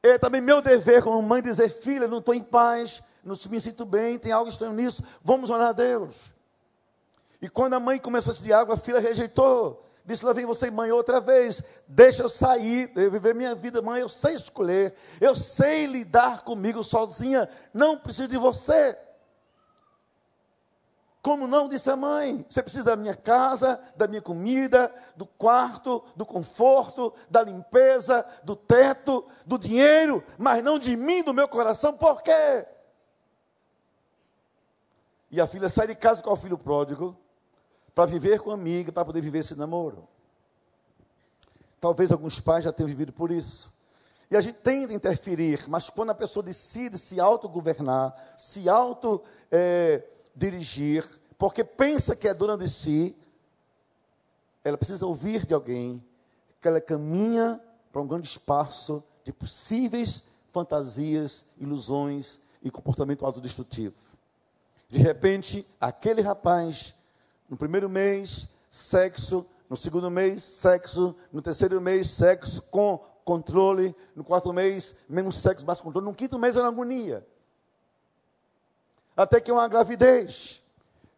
É 0.02 0.16
também 0.18 0.40
meu 0.40 0.62
dever 0.62 1.02
como 1.02 1.20
mãe 1.20 1.42
dizer, 1.42 1.68
filha, 1.68 2.06
não 2.06 2.18
estou 2.18 2.34
em 2.34 2.42
paz, 2.42 3.02
não 3.24 3.36
me 3.50 3.60
sinto 3.60 3.84
bem, 3.84 4.18
tem 4.18 4.30
algo 4.30 4.48
estranho 4.48 4.72
nisso, 4.72 5.02
vamos 5.22 5.50
orar 5.50 5.68
a 5.68 5.72
Deus. 5.72 6.32
E 7.42 7.48
quando 7.48 7.74
a 7.74 7.80
mãe 7.80 7.98
começou 7.98 8.32
esse 8.32 8.42
diálogo, 8.42 8.72
a 8.72 8.76
filha 8.76 9.00
rejeitou. 9.00 9.84
Disse: 10.04 10.24
Lá 10.24 10.32
vem 10.32 10.46
você, 10.46 10.70
mãe, 10.70 10.90
outra 10.92 11.20
vez. 11.20 11.62
Deixa 11.86 12.22
eu 12.22 12.28
sair, 12.28 12.90
eu 12.96 13.10
viver 13.10 13.34
minha 13.34 13.54
vida, 13.54 13.82
mãe. 13.82 14.00
Eu 14.00 14.08
sei 14.08 14.34
escolher, 14.34 14.94
eu 15.20 15.34
sei 15.34 15.86
lidar 15.86 16.42
comigo 16.42 16.82
sozinha. 16.82 17.48
Não 17.74 17.98
preciso 17.98 18.28
de 18.28 18.38
você. 18.38 18.96
Como 21.26 21.48
não, 21.48 21.68
disse 21.68 21.90
a 21.90 21.96
mãe, 21.96 22.46
você 22.48 22.62
precisa 22.62 22.84
da 22.84 22.94
minha 22.94 23.16
casa, 23.16 23.80
da 23.96 24.06
minha 24.06 24.22
comida, 24.22 24.94
do 25.16 25.26
quarto, 25.26 26.04
do 26.14 26.24
conforto, 26.24 27.12
da 27.28 27.42
limpeza, 27.42 28.24
do 28.44 28.54
teto, 28.54 29.26
do 29.44 29.58
dinheiro, 29.58 30.22
mas 30.38 30.62
não 30.62 30.78
de 30.78 30.96
mim, 30.96 31.24
do 31.24 31.34
meu 31.34 31.48
coração, 31.48 31.94
por 31.94 32.22
quê? 32.22 32.64
E 35.28 35.40
a 35.40 35.48
filha 35.48 35.68
sai 35.68 35.88
de 35.88 35.96
casa 35.96 36.22
com 36.22 36.30
o 36.30 36.36
filho 36.36 36.56
pródigo, 36.56 37.16
para 37.92 38.06
viver 38.06 38.38
com 38.38 38.52
a 38.52 38.54
amiga, 38.54 38.92
para 38.92 39.04
poder 39.04 39.20
viver 39.20 39.40
esse 39.40 39.56
namoro. 39.56 40.06
Talvez 41.80 42.12
alguns 42.12 42.38
pais 42.38 42.62
já 42.62 42.72
tenham 42.72 42.86
vivido 42.86 43.12
por 43.12 43.32
isso. 43.32 43.74
E 44.30 44.36
a 44.36 44.40
gente 44.40 44.58
tenta 44.58 44.92
interferir, 44.92 45.64
mas 45.68 45.90
quando 45.90 46.10
a 46.10 46.14
pessoa 46.14 46.44
decide 46.44 46.96
se 46.96 47.18
autogovernar, 47.18 48.14
se 48.36 48.68
auto-dirigir, 48.68 49.34
é, 49.50 50.15
porque 51.38 51.64
pensa 51.64 52.16
que 52.16 52.28
é 52.28 52.34
dona 52.34 52.56
de 52.56 52.68
si, 52.68 53.16
ela 54.64 54.76
precisa 54.76 55.06
ouvir 55.06 55.46
de 55.46 55.54
alguém 55.54 56.02
que 56.60 56.68
ela 56.68 56.80
caminha 56.80 57.60
para 57.92 58.02
um 58.02 58.06
grande 58.06 58.26
espaço 58.26 59.02
de 59.24 59.32
possíveis 59.32 60.24
fantasias, 60.48 61.46
ilusões 61.58 62.40
e 62.62 62.70
comportamento 62.70 63.24
autodestrutivo. 63.24 63.94
De 64.88 64.98
repente, 64.98 65.66
aquele 65.80 66.22
rapaz 66.22 66.94
no 67.48 67.56
primeiro 67.56 67.88
mês, 67.88 68.48
sexo. 68.70 69.46
No 69.68 69.76
segundo 69.76 70.10
mês, 70.10 70.42
sexo. 70.42 71.14
No 71.32 71.42
terceiro 71.42 71.80
mês, 71.80 72.10
sexo 72.10 72.62
com 72.62 72.98
controle. 73.24 73.94
No 74.14 74.24
quarto 74.24 74.52
mês, 74.52 74.94
menos 75.08 75.36
sexo, 75.36 75.66
mais 75.66 75.80
controle. 75.80 76.06
No 76.06 76.14
quinto 76.14 76.38
mês, 76.38 76.56
era 76.56 76.68
agonia. 76.68 77.26
Até 79.16 79.40
que 79.40 79.50
uma 79.50 79.66
gravidez. 79.66 80.62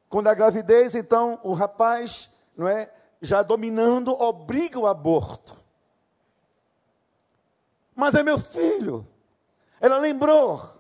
Quando 0.09 0.29
a 0.29 0.35
gravidez, 0.35 0.95
então, 0.95 1.41
o 1.43 1.53
rapaz, 1.53 2.31
não 2.57 2.69
é, 2.69 2.91
já 3.21 3.43
dominando, 3.43 4.13
obriga 4.13 4.79
o 4.79 4.87
aborto. 4.87 5.57
Mas 7.95 8.15
é 8.15 8.23
meu 8.23 8.39
filho. 8.39 9.07
Ela 9.81 9.99
lembrou. 9.99 10.79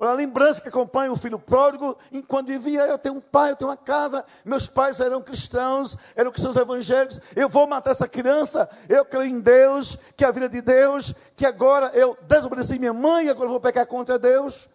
A 0.00 0.12
lembrança 0.14 0.62
que 0.62 0.68
acompanha 0.68 1.12
o 1.12 1.16
filho 1.16 1.38
pródigo, 1.38 1.96
enquanto 2.10 2.46
vivia, 2.46 2.86
eu 2.86 2.98
tenho 2.98 3.16
um 3.16 3.20
pai, 3.20 3.50
eu 3.50 3.56
tenho 3.56 3.70
uma 3.70 3.76
casa, 3.76 4.24
meus 4.46 4.66
pais 4.66 4.98
eram 4.98 5.20
cristãos, 5.20 5.94
eram 6.16 6.32
cristãos 6.32 6.56
evangélicos, 6.56 7.20
eu 7.36 7.50
vou 7.50 7.66
matar 7.66 7.90
essa 7.90 8.08
criança, 8.08 8.66
eu 8.88 9.04
creio 9.04 9.26
em 9.26 9.40
Deus, 9.40 9.98
que 10.16 10.24
é 10.24 10.28
a 10.28 10.30
vida 10.30 10.48
de 10.48 10.62
Deus, 10.62 11.14
que 11.36 11.44
agora 11.44 11.90
eu 11.92 12.16
desobedeci 12.22 12.78
minha 12.78 12.94
mãe, 12.94 13.28
agora 13.28 13.44
eu 13.44 13.50
vou 13.50 13.60
pecar 13.60 13.86
contra 13.86 14.18
Deus. 14.18 14.70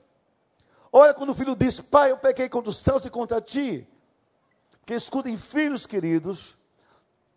Olha 0.97 1.13
quando 1.13 1.31
o 1.31 1.35
filho 1.35 1.57
diz, 1.57 1.81
pai, 1.81 2.11
eu 2.11 2.17
pequei 2.17 2.47
contra 2.47 2.69
os 2.69 2.77
céus 2.77 3.03
e 3.03 3.09
contra 3.09 3.41
ti. 3.41 3.85
Que 4.85 4.93
escutem, 4.93 5.35
filhos 5.35 5.85
queridos, 5.85 6.57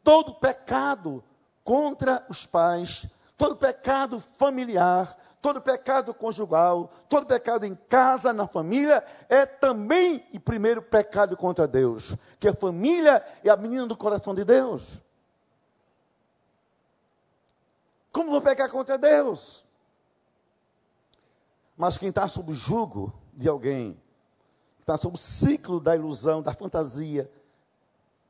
todo 0.04 0.36
pecado 0.36 1.24
contra 1.64 2.24
os 2.28 2.46
pais, 2.46 3.09
todo 3.36 3.56
pecado 3.56 4.20
familiar, 4.20 5.16
todo 5.42 5.61
pecado 5.61 6.14
conjugal, 6.14 6.92
todo 7.09 7.26
pecado 7.26 7.66
em 7.66 7.74
casa, 7.74 8.32
na 8.32 8.46
família, 8.46 9.04
é 9.28 9.44
também 9.44 10.24
e 10.32 10.38
primeiro 10.38 10.80
pecado 10.80 11.36
contra 11.36 11.66
Deus. 11.66 12.14
Que 12.38 12.46
a 12.46 12.54
família 12.54 13.26
é 13.42 13.50
a 13.50 13.56
menina 13.56 13.88
do 13.88 13.96
coração 13.96 14.36
de 14.36 14.44
Deus. 14.44 15.00
Como 18.12 18.30
vou 18.30 18.40
pecar 18.40 18.70
contra 18.70 18.96
Deus? 18.96 19.64
Mas 21.76 21.98
quem 21.98 22.11
está 22.11 22.28
sob 22.28 22.52
o 22.52 22.54
jugo 22.54 23.12
de 23.39 23.49
alguém, 23.49 23.97
está 24.80 24.97
sob 24.97 25.14
o 25.14 25.18
ciclo 25.18 25.78
da 25.78 25.95
ilusão, 25.95 26.43
da 26.43 26.53
fantasia 26.53 27.30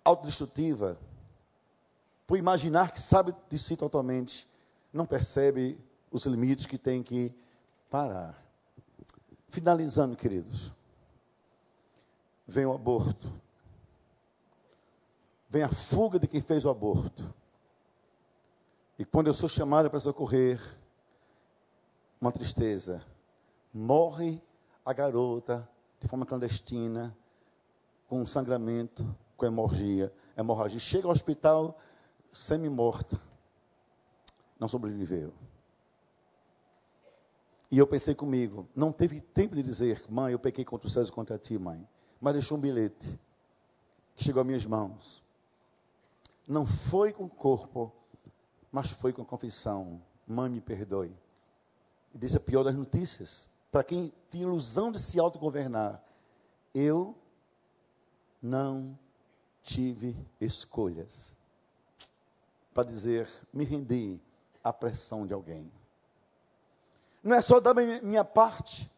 autodestrutiva, 0.05 0.99
por 2.27 2.37
imaginar 2.37 2.93
que 2.93 3.01
sabe 3.01 3.35
de 3.49 3.59
si 3.59 3.75
totalmente, 3.75 4.47
não 4.93 5.07
percebe 5.07 5.81
os 6.11 6.27
limites 6.27 6.67
que 6.67 6.77
tem 6.77 7.03
que 7.03 7.33
parar. 7.89 8.39
Finalizando, 9.49 10.15
queridos, 10.15 10.71
vem 12.47 12.67
o 12.67 12.75
aborto, 12.75 13.33
vem 15.49 15.63
a 15.63 15.71
fuga 15.71 16.19
de 16.19 16.29
quem 16.29 16.43
fez 16.43 16.67
o 16.67 16.69
aborto. 16.69 17.35
E 18.99 19.07
quando 19.07 19.29
eu 19.29 19.35
sou 19.35 19.49
chamado 19.49 19.89
para 19.89 20.01
socorrer, 20.01 20.61
uma 22.21 22.31
tristeza, 22.31 23.03
morre 23.73 24.43
a 24.89 24.93
garota 24.95 25.69
de 26.01 26.09
forma 26.09 26.25
clandestina, 26.25 27.15
com 28.09 28.25
sangramento, 28.25 29.15
com 29.37 29.45
hemorragia. 29.45 30.11
hemorragia. 30.35 30.81
Chega 30.81 31.07
ao 31.07 31.13
hospital 31.13 31.79
semi-morta. 32.33 33.21
Não 34.59 34.67
sobreviveu. 34.67 35.35
E 37.71 37.77
eu 37.77 37.87
pensei 37.87 38.15
comigo, 38.15 38.67
não 38.75 38.91
teve 38.91 39.21
tempo 39.21 39.55
de 39.55 39.63
dizer, 39.63 40.03
mãe, 40.09 40.33
eu 40.33 40.39
pequei 40.39 40.65
contra 40.65 40.87
os 40.87 40.95
céus 40.95 41.11
e 41.11 41.13
contra 41.13 41.37
ti, 41.37 41.59
mãe. 41.59 41.87
Mas 42.19 42.33
deixou 42.33 42.57
um 42.57 42.61
bilhete 42.61 43.21
que 44.17 44.25
chegou 44.25 44.41
às 44.41 44.47
minhas 44.47 44.65
mãos. 44.65 45.23
Não 46.47 46.65
foi 46.65 47.13
com 47.13 47.25
o 47.25 47.29
corpo, 47.29 47.93
mas 48.73 48.91
foi 48.91 49.13
com 49.13 49.21
a 49.21 49.27
confissão. 49.27 50.01
Mãe, 50.27 50.49
me 50.49 50.63
perdoe. 50.63 51.15
E 52.15 52.17
disse 52.17 52.39
a 52.39 52.41
pior 52.41 52.65
das 52.65 52.75
notícias. 52.75 53.51
Para 53.71 53.85
quem 53.85 54.13
tinha 54.31 54.45
ilusão 54.45 54.91
de 54.91 54.99
se 54.99 55.19
autogovernar, 55.21 56.03
eu 56.75 57.15
não 58.43 58.99
tive 59.63 60.17
escolhas 60.41 61.37
para 62.73 62.85
dizer, 62.85 63.29
me 63.53 63.65
rendi 63.65 64.21
à 64.63 64.73
pressão 64.73 65.27
de 65.27 65.35
alguém. 65.35 65.71
Não 67.23 67.35
é 67.35 67.41
só 67.41 67.59
da 67.59 67.75
minha 67.75 68.25
parte, 68.25 68.89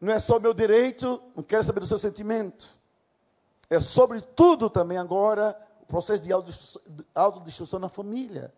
não 0.00 0.12
é 0.12 0.20
só 0.20 0.38
meu 0.38 0.54
direito, 0.54 1.20
não 1.34 1.42
quero 1.42 1.64
saber 1.64 1.80
do 1.80 1.86
seu 1.86 1.98
sentimento. 1.98 2.78
É 3.68 3.80
sobretudo 3.80 4.70
também 4.70 4.96
agora 4.96 5.60
o 5.82 5.86
processo 5.86 6.22
de 6.22 6.30
autodestruição 7.14 7.80
na 7.80 7.88
família 7.88 8.54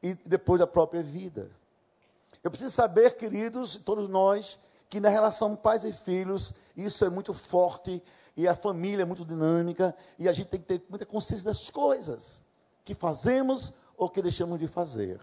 e 0.00 0.14
depois 0.14 0.60
da 0.60 0.66
própria 0.66 1.02
vida. 1.02 1.50
Eu 2.42 2.50
preciso 2.50 2.72
saber, 2.72 3.16
queridos, 3.16 3.76
todos 3.76 4.08
nós, 4.08 4.58
que 4.88 4.98
na 4.98 5.08
relação 5.08 5.54
pais 5.54 5.84
e 5.84 5.92
filhos, 5.92 6.54
isso 6.76 7.04
é 7.04 7.10
muito 7.10 7.34
forte 7.34 8.02
e 8.36 8.48
a 8.48 8.56
família 8.56 9.02
é 9.02 9.04
muito 9.04 9.24
dinâmica 9.24 9.94
e 10.18 10.28
a 10.28 10.32
gente 10.32 10.48
tem 10.48 10.60
que 10.60 10.66
ter 10.66 10.82
muita 10.88 11.04
consciência 11.04 11.44
das 11.44 11.68
coisas 11.68 12.42
que 12.84 12.94
fazemos 12.94 13.72
ou 13.96 14.08
que 14.08 14.22
deixamos 14.22 14.58
de 14.58 14.66
fazer. 14.66 15.20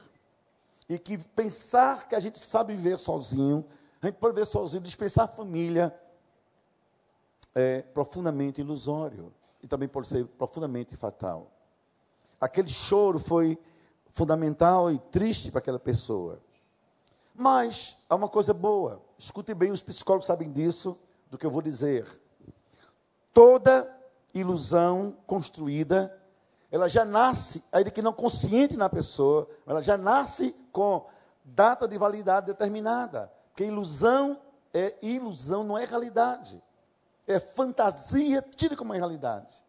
E 0.88 0.98
que 1.00 1.18
pensar 1.18 2.08
que 2.08 2.16
a 2.16 2.20
gente 2.20 2.40
sabe 2.40 2.76
viver 2.76 2.98
sozinho, 2.98 3.66
a 4.02 4.06
gente 4.06 4.16
pode 4.16 4.36
viver 4.36 4.46
sozinho, 4.46 4.82
dispensar 4.82 5.26
a 5.26 5.28
família, 5.28 5.94
é 7.56 7.82
profundamente 7.82 8.62
ilusório. 8.62 9.34
E 9.62 9.68
também 9.68 9.90
pode 9.90 10.08
ser 10.08 10.26
profundamente 10.26 10.96
fatal. 10.96 11.52
Aquele 12.40 12.70
choro 12.70 13.20
foi 13.20 13.58
fundamental 14.12 14.92
e 14.92 15.00
triste 15.00 15.50
para 15.50 15.60
aquela 15.60 15.80
pessoa. 15.80 16.40
Mas 17.40 17.98
há 18.10 18.16
uma 18.16 18.28
coisa 18.28 18.52
boa, 18.52 19.00
escute 19.16 19.54
bem, 19.54 19.72
os 19.72 19.80
psicólogos 19.80 20.26
sabem 20.26 20.52
disso, 20.52 20.98
do 21.30 21.38
que 21.38 21.46
eu 21.46 21.52
vou 21.52 21.62
dizer. 21.62 22.20
Toda 23.32 23.88
ilusão 24.34 25.16
construída 25.28 26.12
ela 26.72 26.90
já 26.90 27.06
nasce, 27.06 27.64
ainda 27.72 27.92
que 27.92 28.02
não 28.02 28.12
consciente 28.12 28.76
na 28.76 28.90
pessoa, 28.90 29.48
ela 29.66 29.82
já 29.82 29.98
nasce 29.98 30.54
com 30.72 31.06
data 31.44 31.88
de 31.88 31.98
validade 31.98 32.48
determinada. 32.48 33.32
Porque 33.50 33.66
ilusão 33.66 34.42
é 34.74 34.96
ilusão, 35.02 35.64
não 35.64 35.78
é 35.78 35.86
realidade. 35.86 36.62
É 37.26 37.40
fantasia, 37.40 38.42
tira 38.56 38.76
como 38.76 38.94
é 38.94 38.98
realidade. 38.98 39.64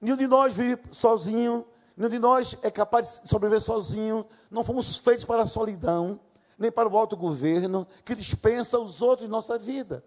Nenhum 0.00 0.16
de 0.16 0.26
nós 0.26 0.54
vive 0.54 0.82
sozinho, 0.92 1.66
nenhum 1.96 2.10
de 2.10 2.18
nós 2.18 2.56
é 2.62 2.70
capaz 2.70 3.20
de 3.22 3.28
sobreviver 3.28 3.60
sozinho. 3.60 4.24
Não 4.50 4.62
fomos 4.62 4.96
feitos 4.98 5.24
para 5.24 5.42
a 5.42 5.46
solidão, 5.46 6.20
nem 6.60 6.70
para 6.70 6.88
o 6.88 6.96
autogoverno, 6.96 7.86
que 8.04 8.14
dispensa 8.14 8.78
os 8.78 9.02
outros 9.02 9.26
em 9.26 9.30
nossa 9.30 9.58
vida 9.58 10.04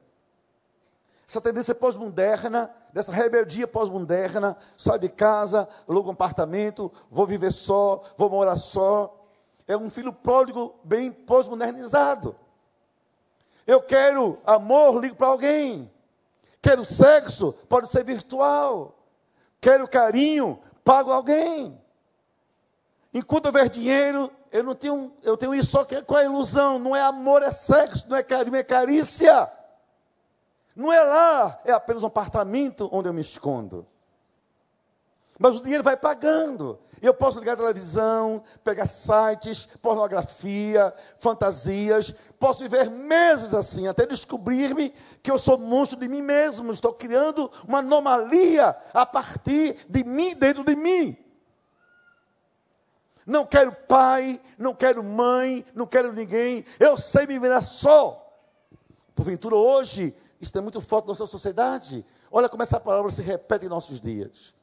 essa 1.33 1.41
tendência 1.41 1.73
pós-moderna, 1.73 2.69
dessa 2.91 3.11
rebeldia 3.11 3.67
pós-moderna, 3.67 4.55
sai 4.77 4.99
de 4.99 5.09
casa, 5.09 5.67
aluga 5.87 6.09
um 6.09 6.13
apartamento, 6.13 6.91
vou 7.09 7.25
viver 7.25 7.51
só, 7.51 8.03
vou 8.17 8.29
morar 8.29 8.55
só. 8.55 9.19
É 9.67 9.75
um 9.75 9.89
filho 9.89 10.13
pródigo 10.13 10.75
bem 10.83 11.11
pós-modernizado. 11.11 12.35
Eu 13.65 13.81
quero 13.81 14.37
amor, 14.45 15.01
ligo 15.01 15.15
para 15.15 15.27
alguém. 15.27 15.91
Quero 16.61 16.85
sexo, 16.85 17.53
pode 17.67 17.87
ser 17.87 18.03
virtual. 18.03 18.95
Quero 19.59 19.87
carinho, 19.87 20.59
pago 20.83 21.11
alguém. 21.11 21.81
Enquanto 23.11 23.47
houver 23.47 23.69
dinheiro, 23.69 24.29
eu 24.53 24.61
não 24.61 24.75
tenho, 24.75 25.11
eu 25.23 25.35
tenho 25.35 25.55
isso 25.55 25.71
só 25.71 25.83
que 25.83 25.95
é 25.95 26.03
a 26.07 26.23
ilusão? 26.23 26.77
Não 26.77 26.95
é 26.95 27.01
amor, 27.01 27.41
é 27.41 27.49
sexo, 27.49 28.05
não 28.07 28.15
é 28.15 28.21
carinho, 28.21 28.55
é 28.55 28.63
carícia. 28.63 29.51
Não 30.75 30.93
é 30.93 31.01
lá, 31.01 31.59
é 31.65 31.71
apenas 31.71 32.03
um 32.03 32.07
apartamento 32.07 32.87
onde 32.91 33.09
eu 33.09 33.13
me 33.13 33.21
escondo. 33.21 33.87
Mas 35.39 35.55
o 35.55 35.61
dinheiro 35.61 35.83
vai 35.83 35.97
pagando. 35.97 36.79
Eu 37.01 37.15
posso 37.15 37.39
ligar 37.39 37.53
a 37.53 37.57
televisão, 37.57 38.43
pegar 38.63 38.85
sites, 38.85 39.65
pornografia, 39.81 40.93
fantasias. 41.17 42.13
Posso 42.39 42.59
viver 42.59 42.91
meses 42.91 43.55
assim, 43.55 43.87
até 43.87 44.05
descobrir-me 44.05 44.93
que 45.23 45.31
eu 45.31 45.39
sou 45.39 45.57
monstro 45.57 45.99
de 45.99 46.07
mim 46.07 46.21
mesmo. 46.21 46.71
Estou 46.71 46.93
criando 46.93 47.51
uma 47.67 47.79
anomalia 47.79 48.77
a 48.93 49.03
partir 49.03 49.77
de 49.89 50.03
mim, 50.03 50.35
dentro 50.35 50.63
de 50.63 50.75
mim. 50.75 51.22
Não 53.25 53.45
quero 53.45 53.71
pai, 53.71 54.39
não 54.57 54.73
quero 54.73 55.03
mãe, 55.03 55.65
não 55.73 55.87
quero 55.87 56.11
ninguém. 56.11 56.65
Eu 56.79 56.97
sei 56.97 57.25
me 57.25 57.39
virar 57.39 57.61
só. 57.61 58.19
Porventura, 59.15 59.55
hoje, 59.55 60.15
isso 60.41 60.57
é 60.57 60.61
muito 60.61 60.81
forte 60.81 61.05
na 61.05 61.09
nossa 61.09 61.25
sociedade. 61.25 62.05
Olha 62.31 62.49
como 62.49 62.63
essa 62.63 62.79
palavra 62.79 63.11
se 63.11 63.21
repete 63.21 63.65
em 63.65 63.69
nossos 63.69 64.01
dias. 64.01 64.53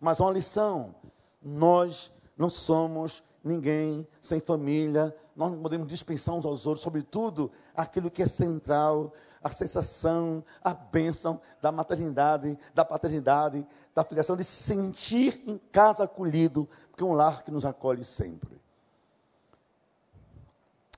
Mas 0.00 0.20
uma 0.20 0.30
lição: 0.30 0.94
nós 1.42 2.12
não 2.36 2.50
somos 2.50 3.22
ninguém 3.42 4.06
sem 4.20 4.40
família, 4.40 5.14
nós 5.34 5.50
não 5.50 5.60
podemos 5.60 5.88
dispensar 5.88 6.34
uns 6.34 6.44
aos 6.44 6.66
outros, 6.66 6.82
sobretudo 6.82 7.50
aquilo 7.74 8.10
que 8.10 8.22
é 8.22 8.26
central, 8.26 9.12
a 9.42 9.50
sensação, 9.50 10.44
a 10.62 10.72
bênção 10.72 11.40
da 11.60 11.72
maternidade, 11.72 12.56
da 12.74 12.84
paternidade, 12.84 13.66
da 13.94 14.04
filiação, 14.04 14.36
de 14.36 14.44
se 14.44 14.62
sentir 14.62 15.42
em 15.46 15.58
casa 15.58 16.04
acolhido, 16.04 16.68
é 17.02 17.06
um 17.06 17.12
lar 17.12 17.44
que 17.44 17.50
nos 17.50 17.64
acolhe 17.64 18.04
sempre. 18.04 18.60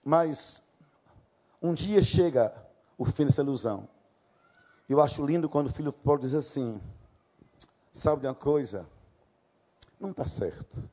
Mas 0.05 0.63
um 1.63 1.73
dia 1.73 2.03
chega 2.03 2.55
o 2.99 3.05
fim 3.05 3.25
dessa 3.25 3.43
ilusão. 3.43 3.89
Eu 4.89 5.01
acho 5.01 5.25
lindo 5.25 5.49
quando 5.49 5.69
o 5.69 5.73
filho 5.73 5.93
pode 5.93 6.23
dizer 6.23 6.39
assim: 6.39 6.81
sabe 7.93 8.21
de 8.21 8.27
uma 8.27 8.35
coisa? 8.35 8.87
Não 9.99 10.11
está 10.11 10.27
certo. 10.27 10.89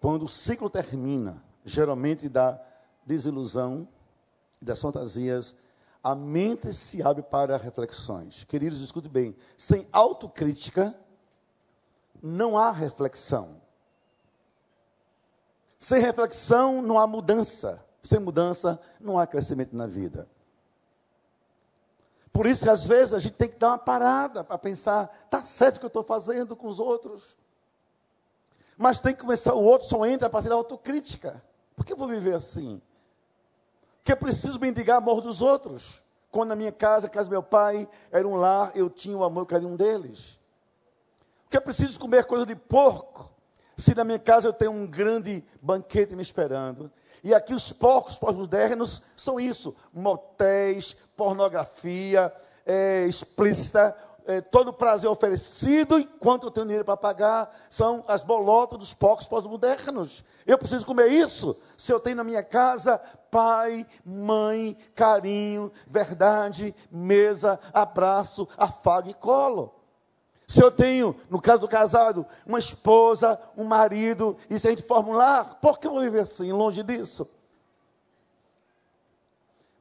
Quando 0.00 0.24
o 0.24 0.28
ciclo 0.28 0.70
termina, 0.70 1.42
geralmente 1.64 2.28
da 2.28 2.60
desilusão 3.04 3.88
e 4.62 4.64
das 4.64 4.80
fantasias, 4.80 5.56
a 6.02 6.14
mente 6.14 6.72
se 6.72 7.02
abre 7.02 7.22
para 7.22 7.56
reflexões. 7.56 8.44
Queridos, 8.44 8.80
escute 8.80 9.08
bem: 9.08 9.34
sem 9.56 9.88
autocrítica, 9.90 10.96
não 12.22 12.56
há 12.56 12.70
reflexão. 12.70 13.60
Sem 15.78 16.00
reflexão, 16.00 16.82
não 16.82 16.98
há 16.98 17.06
mudança. 17.06 17.84
Sem 18.02 18.18
mudança, 18.18 18.80
não 19.00 19.18
há 19.18 19.26
crescimento 19.26 19.76
na 19.76 19.86
vida. 19.86 20.28
Por 22.32 22.46
isso 22.46 22.64
que 22.64 22.70
às 22.70 22.86
vezes 22.86 23.14
a 23.14 23.18
gente 23.18 23.34
tem 23.34 23.48
que 23.48 23.58
dar 23.58 23.70
uma 23.70 23.78
parada 23.78 24.44
para 24.44 24.56
pensar, 24.58 25.12
está 25.24 25.40
certo 25.42 25.76
o 25.76 25.80
que 25.80 25.86
eu 25.86 25.88
estou 25.88 26.04
fazendo 26.04 26.54
com 26.54 26.68
os 26.68 26.78
outros. 26.78 27.36
Mas 28.76 29.00
tem 29.00 29.12
que 29.12 29.20
começar, 29.20 29.54
o 29.54 29.64
outro 29.64 29.88
só 29.88 30.06
entra 30.06 30.28
a 30.28 30.30
partir 30.30 30.48
da 30.48 30.54
autocrítica. 30.54 31.42
Por 31.74 31.84
que 31.84 31.92
eu 31.92 31.96
vou 31.96 32.06
viver 32.06 32.34
assim? 32.34 32.80
Porque 33.96 34.14
preciso 34.14 34.58
mendigar 34.60 34.98
amor 34.98 35.20
dos 35.20 35.42
outros. 35.42 36.04
Quando 36.30 36.50
na 36.50 36.56
minha 36.56 36.70
casa, 36.70 37.08
a 37.08 37.10
casa 37.10 37.28
do 37.28 37.32
meu 37.32 37.42
pai, 37.42 37.88
era 38.10 38.26
um 38.26 38.36
lar, 38.36 38.70
eu 38.74 38.88
tinha 38.88 39.16
o 39.16 39.24
amor 39.24 39.40
e 39.40 39.42
o 39.42 39.46
carinho 39.46 39.76
deles. 39.76 40.37
Porque 41.48 41.56
eu 41.56 41.62
preciso 41.62 41.98
comer 41.98 42.26
coisa 42.26 42.44
de 42.44 42.54
porco. 42.54 43.26
se 43.74 43.94
na 43.94 44.04
minha 44.04 44.18
casa 44.18 44.48
eu 44.48 44.52
tenho 44.52 44.70
um 44.70 44.86
grande 44.86 45.42
banquete 45.62 46.14
me 46.14 46.20
esperando. 46.20 46.92
E 47.24 47.32
aqui 47.34 47.54
os 47.54 47.72
porcos 47.72 48.16
pós-modernos 48.16 49.00
são 49.16 49.40
isso: 49.40 49.74
motéis, 49.90 50.94
pornografia 51.16 52.30
é, 52.66 53.06
explícita, 53.06 53.96
é, 54.26 54.42
todo 54.42 54.74
prazer 54.74 55.08
oferecido, 55.08 55.98
enquanto 55.98 56.44
eu 56.44 56.50
tenho 56.50 56.66
dinheiro 56.66 56.84
para 56.84 56.98
pagar, 56.98 57.50
são 57.70 58.04
as 58.06 58.22
bolotas 58.22 58.78
dos 58.78 58.92
porcos 58.92 59.26
pós-modernos. 59.26 60.22
Eu 60.46 60.58
preciso 60.58 60.84
comer 60.84 61.08
isso. 61.08 61.58
Se 61.78 61.90
eu 61.90 61.98
tenho 61.98 62.16
na 62.16 62.24
minha 62.24 62.42
casa 62.42 63.00
pai, 63.30 63.86
mãe, 64.04 64.76
carinho, 64.94 65.72
verdade, 65.86 66.74
mesa, 66.90 67.58
abraço, 67.72 68.46
afago 68.58 69.08
e 69.08 69.14
colo. 69.14 69.77
Se 70.48 70.62
eu 70.62 70.72
tenho, 70.72 71.14
no 71.28 71.42
caso 71.42 71.60
do 71.60 71.68
casado, 71.68 72.26
uma 72.46 72.58
esposa, 72.58 73.38
um 73.54 73.64
marido, 73.64 74.34
e 74.48 74.58
se 74.58 74.66
a 74.66 74.70
gente 74.70 74.82
formular, 74.82 75.56
por 75.56 75.78
que 75.78 75.86
eu 75.86 75.90
vou 75.90 76.00
viver 76.00 76.20
assim, 76.20 76.50
longe 76.52 76.82
disso? 76.82 77.28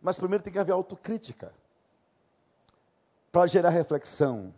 Mas 0.01 0.17
primeiro 0.17 0.43
tem 0.43 0.51
que 0.51 0.59
haver 0.59 0.73
autocrítica 0.73 1.53
para 3.31 3.47
gerar 3.47 3.69
reflexão. 3.69 4.53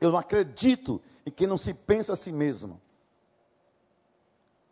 Eu 0.00 0.10
não 0.10 0.18
acredito 0.18 1.00
em 1.24 1.30
quem 1.30 1.46
não 1.46 1.56
se 1.56 1.72
pensa 1.72 2.14
a 2.14 2.16
si 2.16 2.32
mesmo. 2.32 2.80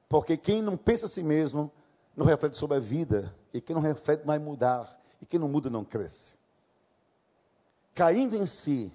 Porque 0.08 0.36
quem 0.36 0.60
não 0.60 0.76
pensa 0.76 1.06
a 1.06 1.08
si 1.08 1.22
mesmo 1.22 1.70
não 2.16 2.26
reflete 2.26 2.58
sobre 2.58 2.76
a 2.76 2.80
vida. 2.80 3.32
E 3.52 3.60
quem 3.60 3.74
não 3.74 3.82
reflete 3.82 4.26
vai 4.26 4.40
mudar. 4.40 5.00
E 5.22 5.26
quem 5.26 5.38
não 5.38 5.48
muda 5.48 5.70
não 5.70 5.84
cresce. 5.84 6.34
Caindo 7.94 8.34
em 8.34 8.46
si, 8.46 8.92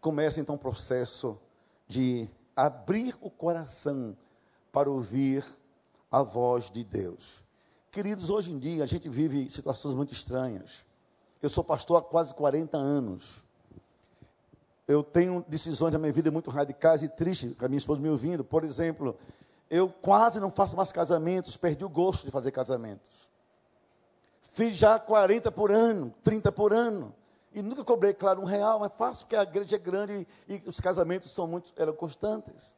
começa 0.00 0.40
então 0.40 0.54
o 0.54 0.58
processo 0.58 1.38
de 1.86 2.28
abrir 2.54 3.14
o 3.20 3.30
coração 3.30 4.16
para 4.72 4.90
ouvir 4.90 5.44
a 6.10 6.22
voz 6.22 6.70
de 6.70 6.84
Deus. 6.84 7.42
Queridos, 7.90 8.30
hoje 8.30 8.50
em 8.50 8.58
dia 8.58 8.82
a 8.82 8.86
gente 8.86 9.08
vive 9.08 9.50
situações 9.50 9.94
muito 9.94 10.12
estranhas. 10.12 10.84
Eu 11.40 11.48
sou 11.48 11.64
pastor 11.64 11.98
há 11.98 12.02
quase 12.02 12.34
40 12.34 12.76
anos. 12.76 13.42
Eu 14.86 15.02
tenho 15.02 15.44
decisões 15.46 15.92
da 15.92 15.98
minha 15.98 16.12
vida 16.12 16.30
muito 16.30 16.50
radicais 16.50 17.02
e 17.02 17.08
tristes, 17.08 17.56
com 17.56 17.64
a 17.64 17.68
minha 17.68 17.78
esposa 17.78 18.00
me 18.00 18.08
ouvindo. 18.08 18.42
Por 18.42 18.64
exemplo, 18.64 19.16
eu 19.70 19.88
quase 19.88 20.40
não 20.40 20.50
faço 20.50 20.76
mais 20.76 20.90
casamentos, 20.90 21.56
perdi 21.56 21.84
o 21.84 21.88
gosto 21.88 22.24
de 22.24 22.30
fazer 22.30 22.50
casamentos. 22.50 23.28
Fiz 24.52 24.76
já 24.76 24.98
40 24.98 25.52
por 25.52 25.70
ano, 25.70 26.12
30 26.24 26.50
por 26.50 26.72
ano. 26.72 27.14
E 27.58 27.62
nunca 27.62 27.82
cobrei, 27.82 28.14
claro, 28.14 28.40
um 28.40 28.44
real, 28.44 28.78
mas 28.78 28.94
faço 28.94 29.24
porque 29.24 29.34
a 29.34 29.42
igreja 29.42 29.74
é 29.74 29.78
grande 29.80 30.28
e, 30.48 30.54
e 30.54 30.62
os 30.64 30.78
casamentos 30.78 31.32
são 31.32 31.48
muito, 31.48 31.72
eram 31.74 31.92
constantes. 31.92 32.76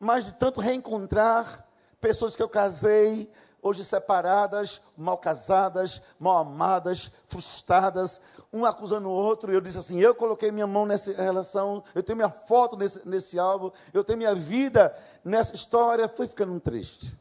Mas 0.00 0.24
de 0.24 0.32
tanto 0.32 0.62
reencontrar 0.62 1.68
pessoas 2.00 2.34
que 2.34 2.42
eu 2.42 2.48
casei, 2.48 3.30
hoje 3.60 3.84
separadas, 3.84 4.80
mal 4.96 5.18
casadas, 5.18 6.00
mal 6.18 6.38
amadas, 6.38 7.10
frustradas, 7.28 8.18
um 8.50 8.64
acusando 8.64 9.10
o 9.10 9.12
outro. 9.12 9.52
Eu 9.52 9.60
disse 9.60 9.76
assim: 9.76 10.00
eu 10.00 10.14
coloquei 10.14 10.50
minha 10.50 10.66
mão 10.66 10.86
nessa 10.86 11.12
relação, 11.12 11.84
eu 11.94 12.02
tenho 12.02 12.16
minha 12.16 12.30
foto 12.30 12.78
nesse, 12.78 13.06
nesse 13.06 13.38
álbum, 13.38 13.70
eu 13.92 14.02
tenho 14.02 14.16
minha 14.16 14.34
vida 14.34 14.96
nessa 15.22 15.54
história. 15.54 16.08
Fui 16.08 16.26
ficando 16.26 16.58
triste 16.60 17.14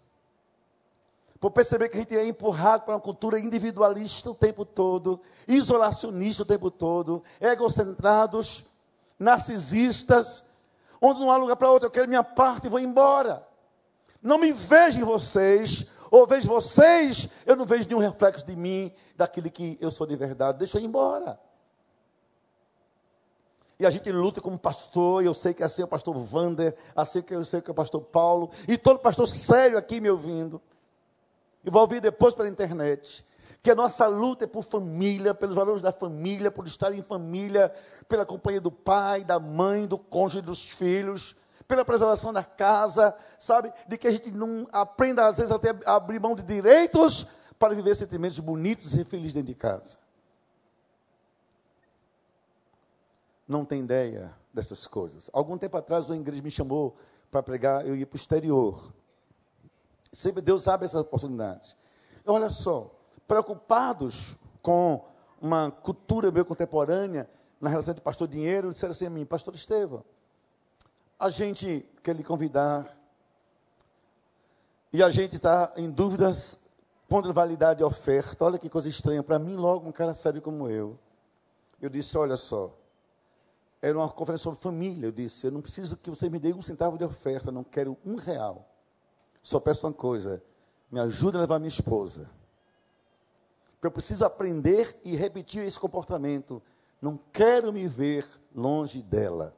por 1.46 1.52
perceber 1.52 1.89
que 1.89 1.98
a 1.98 2.00
gente 2.00 2.18
é 2.18 2.26
empurrado 2.26 2.86
para 2.86 2.96
uma 2.96 3.00
cultura 3.00 3.39
individualista 3.39 4.32
o 4.32 4.34
tempo 4.34 4.66
todo, 4.66 5.22
isolacionista 5.48 6.41
o 6.41 6.46
tempo 6.46 6.72
todo, 6.72 7.24
egocentrados, 7.39 8.66
narcisistas, 9.20 10.43
onde 11.00 11.20
não 11.20 11.30
há 11.30 11.38
lugar 11.38 11.56
para 11.56 11.70
outro, 11.70 11.86
eu 11.86 11.91
quero 11.91 12.08
minha 12.08 12.24
parte 12.24 12.66
e 12.66 12.70
vou 12.70 12.80
embora. 12.80 13.48
Não 14.24 14.39
me 14.39 14.52
vejo 14.52 15.00
em 15.00 15.04
vocês, 15.04 15.86
ou 16.10 16.26
vejo 16.26 16.48
vocês, 16.48 17.30
eu 17.46 17.56
não 17.56 17.64
vejo 17.64 17.88
nenhum 17.88 18.00
reflexo 18.00 18.43
de 18.43 18.56
mim, 18.56 18.91
daquilo 19.16 19.52
que 19.52 19.78
eu 19.80 19.91
sou 19.91 20.08
de 20.08 20.16
verdade, 20.16 20.58
deixa 20.58 20.80
eu 20.80 20.82
ir 20.82 20.86
embora. 20.86 21.39
E 23.80 23.86
a 23.86 23.91
gente 23.91 24.12
luta 24.12 24.41
como 24.41 24.58
pastor, 24.58 25.22
e 25.22 25.28
eu 25.28 25.34
sei 25.36 25.54
que 25.54 25.62
assim 25.62 25.84
é 25.84 25.86
o 25.86 25.88
pastor 25.88 26.16
Vander, 26.16 26.76
assim 26.96 27.22
que 27.22 27.36
eu 27.36 27.46
sei 27.46 27.62
que 27.62 27.70
é 27.70 27.72
o 27.72 27.76
pastor 27.76 28.02
Paulo, 28.02 28.50
e 28.68 28.80
todo 28.80 28.98
pastor 28.98 29.28
sério 29.28 29.78
aqui 29.78 30.02
me 30.02 30.10
ouvindo 30.10 30.60
e 31.66 31.76
ouvir 31.76 31.99
depois 31.99 32.36
pela 32.36 32.47
internet, 32.47 33.26
que 33.63 33.72
a 33.72 33.76
nossa 33.76 34.05
luta 34.05 34.43
é 34.43 34.47
por 34.47 34.63
família, 34.63 35.34
pelos 35.34 35.55
valores 35.55 35.82
da 35.82 35.91
família, 35.91 36.51
por 36.51 36.68
estar 36.68 36.93
em 36.93 37.01
família, 37.01 37.74
pela 38.07 38.24
companhia 38.24 38.61
do 38.61 38.72
pai, 38.72 39.24
da 39.24 39.39
mãe, 39.39 39.88
do 39.88 39.97
cônjuge, 39.97 40.41
dos 40.41 40.70
filhos, 40.70 41.36
pela 41.68 41.84
preservação 41.84 42.32
da 42.32 42.43
casa, 42.43 43.16
sabe? 43.39 43.74
De 43.88 43.97
que 43.97 44.07
a 44.07 44.11
gente 44.11 44.32
não 44.32 44.68
aprenda, 44.72 45.28
às 45.28 45.38
vezes, 45.38 45.51
até 45.51 45.76
a 45.84 45.95
abrir 45.95 46.20
mão 46.20 46.36
de 46.36 46.43
direitos 46.43 47.26
para 47.57 47.74
viver 47.74 47.95
sentimentos 47.95 48.39
bonitos 48.39 48.93
e 48.93 49.03
felizes 49.03 49.34
dentro 49.34 49.47
de 49.47 49.55
casa. 49.55 49.97
Não 53.47 53.66
tem 53.66 53.82
ideia 53.82 54.32
dessas 54.53 54.86
coisas. 54.86 55.30
Algum 55.34 55.57
tempo 55.57 55.76
atrás, 55.76 56.05
uma 56.05 56.16
igreja 56.16 56.41
me 56.43 56.51
chamou 56.51 56.95
para 57.32 57.41
pregar, 57.41 57.86
eu 57.88 57.95
ia 57.95 58.05
para 58.05 58.16
o 58.16 58.20
exterior. 58.20 58.93
Sempre 60.16 60.41
Deus 60.41 60.66
abre 60.66 60.86
essas 60.86 61.01
oportunidades. 61.01 61.76
Olha 62.26 62.49
só, 62.49 62.89
preocupados 63.28 64.38
com 64.61 65.03
uma 65.41 65.70
cultura 65.70 66.32
meio 66.32 66.45
contemporânea, 66.45 67.30
na 67.59 67.70
relação 67.70 67.93
de 67.93 67.99
pastor 67.99 68.26
dinheiro, 68.26 68.72
disseram 68.72 68.93
assim 68.93 69.07
a 69.07 69.09
mim, 69.09 69.26
pastor 69.26 69.53
Estevam, 69.53 70.05
a 71.20 71.30
gente 71.30 71.86
quer 72.01 72.16
lhe 72.16 72.24
convidar, 72.24 72.97
e 74.93 75.03
a 75.03 75.09
gente 75.09 75.36
está 75.36 75.74
em 75.76 75.91
dúvidas 75.91 76.59
quanto 77.09 77.34
validade 77.34 77.80
de 77.80 77.84
oferta. 77.84 78.45
Olha 78.45 78.57
que 78.57 78.70
coisa 78.70 78.88
estranha, 78.88 79.22
para 79.22 79.38
mim 79.38 79.57
logo 79.57 79.86
um 79.86 79.91
cara 79.91 80.13
sério 80.13 80.41
como 80.41 80.70
eu. 80.70 80.97
Eu 81.82 81.89
disse, 81.89 82.18
olha 82.18 82.38
só, 82.38 82.74
era 83.82 83.97
uma 83.97 84.07
conferência 84.07 84.45
sobre 84.45 84.61
família, 84.61 85.07
eu 85.07 85.11
disse, 85.11 85.47
eu 85.47 85.51
não 85.51 85.61
preciso 85.61 85.97
que 85.97 86.09
você 86.09 86.30
me 86.30 86.39
dê 86.39 86.53
um 86.53 86.61
centavo 86.61 86.97
de 86.97 87.03
oferta, 87.03 87.51
não 87.51 87.66
quero 87.66 87.97
um 88.05 88.16
real. 88.16 88.72
Só 89.46 89.60
peço 89.60 89.86
uma 89.86 89.93
coisa: 89.93 90.41
me 90.91 91.00
ajude 91.00 91.38
a 91.38 91.41
levar 91.41 91.60
minha 91.60 91.68
esposa. 91.68 92.28
Porque 93.74 93.86
eu 93.86 93.91
preciso 93.91 94.26
aprender 94.26 95.00
e 95.06 95.16
repetir 95.16 95.62
esse 95.62 95.80
comportamento. 95.80 96.64
Não 97.00 97.20
quero 97.32 97.72
me 97.72 97.88
ver 97.88 98.28
longe 98.56 99.04
dela. 99.04 99.56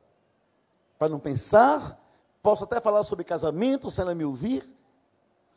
Para 1.00 1.08
não 1.08 1.22
pensar, 1.22 1.98
posso 2.44 2.66
até 2.66 2.82
falar 2.82 3.04
sobre 3.04 3.24
casamento, 3.24 3.90
se 3.90 4.02
ela 4.02 4.14
me 4.14 4.26
ouvir, 4.26 4.70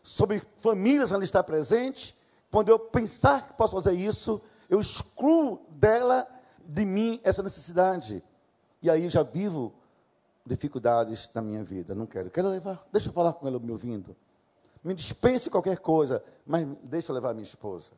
sobre 0.01 0.41
famílias, 0.59 1.09
se 1.09 1.14
ela 1.16 1.24
está 1.24 1.43
presente. 1.43 2.16
Quando 2.53 2.68
eu 2.68 2.78
pensar 2.78 3.49
que 3.49 3.55
posso 3.55 3.74
fazer 3.74 3.95
isso, 3.95 4.41
eu 4.68 4.81
excluo 4.81 5.66
dela, 5.70 6.24
de 6.64 6.85
mim, 6.85 7.20
essa 7.24 7.43
necessidade. 7.43 8.22
E 8.81 8.89
aí 8.89 9.11
já 9.11 9.24
vivo 9.24 9.74
dificuldades 10.51 11.30
na 11.32 11.40
minha 11.40 11.62
vida. 11.62 11.94
Não 11.94 12.07
quero. 12.07 12.30
Quero 12.30 12.48
levar. 12.48 12.84
Deixa 12.92 13.09
eu 13.09 13.12
falar 13.12 13.32
com 13.32 13.46
ela 13.46 13.59
me 13.59 13.70
ouvindo. 13.70 14.16
Me 14.82 14.94
dispense 14.94 15.48
qualquer 15.48 15.78
coisa, 15.78 16.22
mas 16.44 16.66
deixa 16.82 17.12
eu 17.12 17.14
levar 17.14 17.32
minha 17.32 17.44
esposa. 17.44 17.92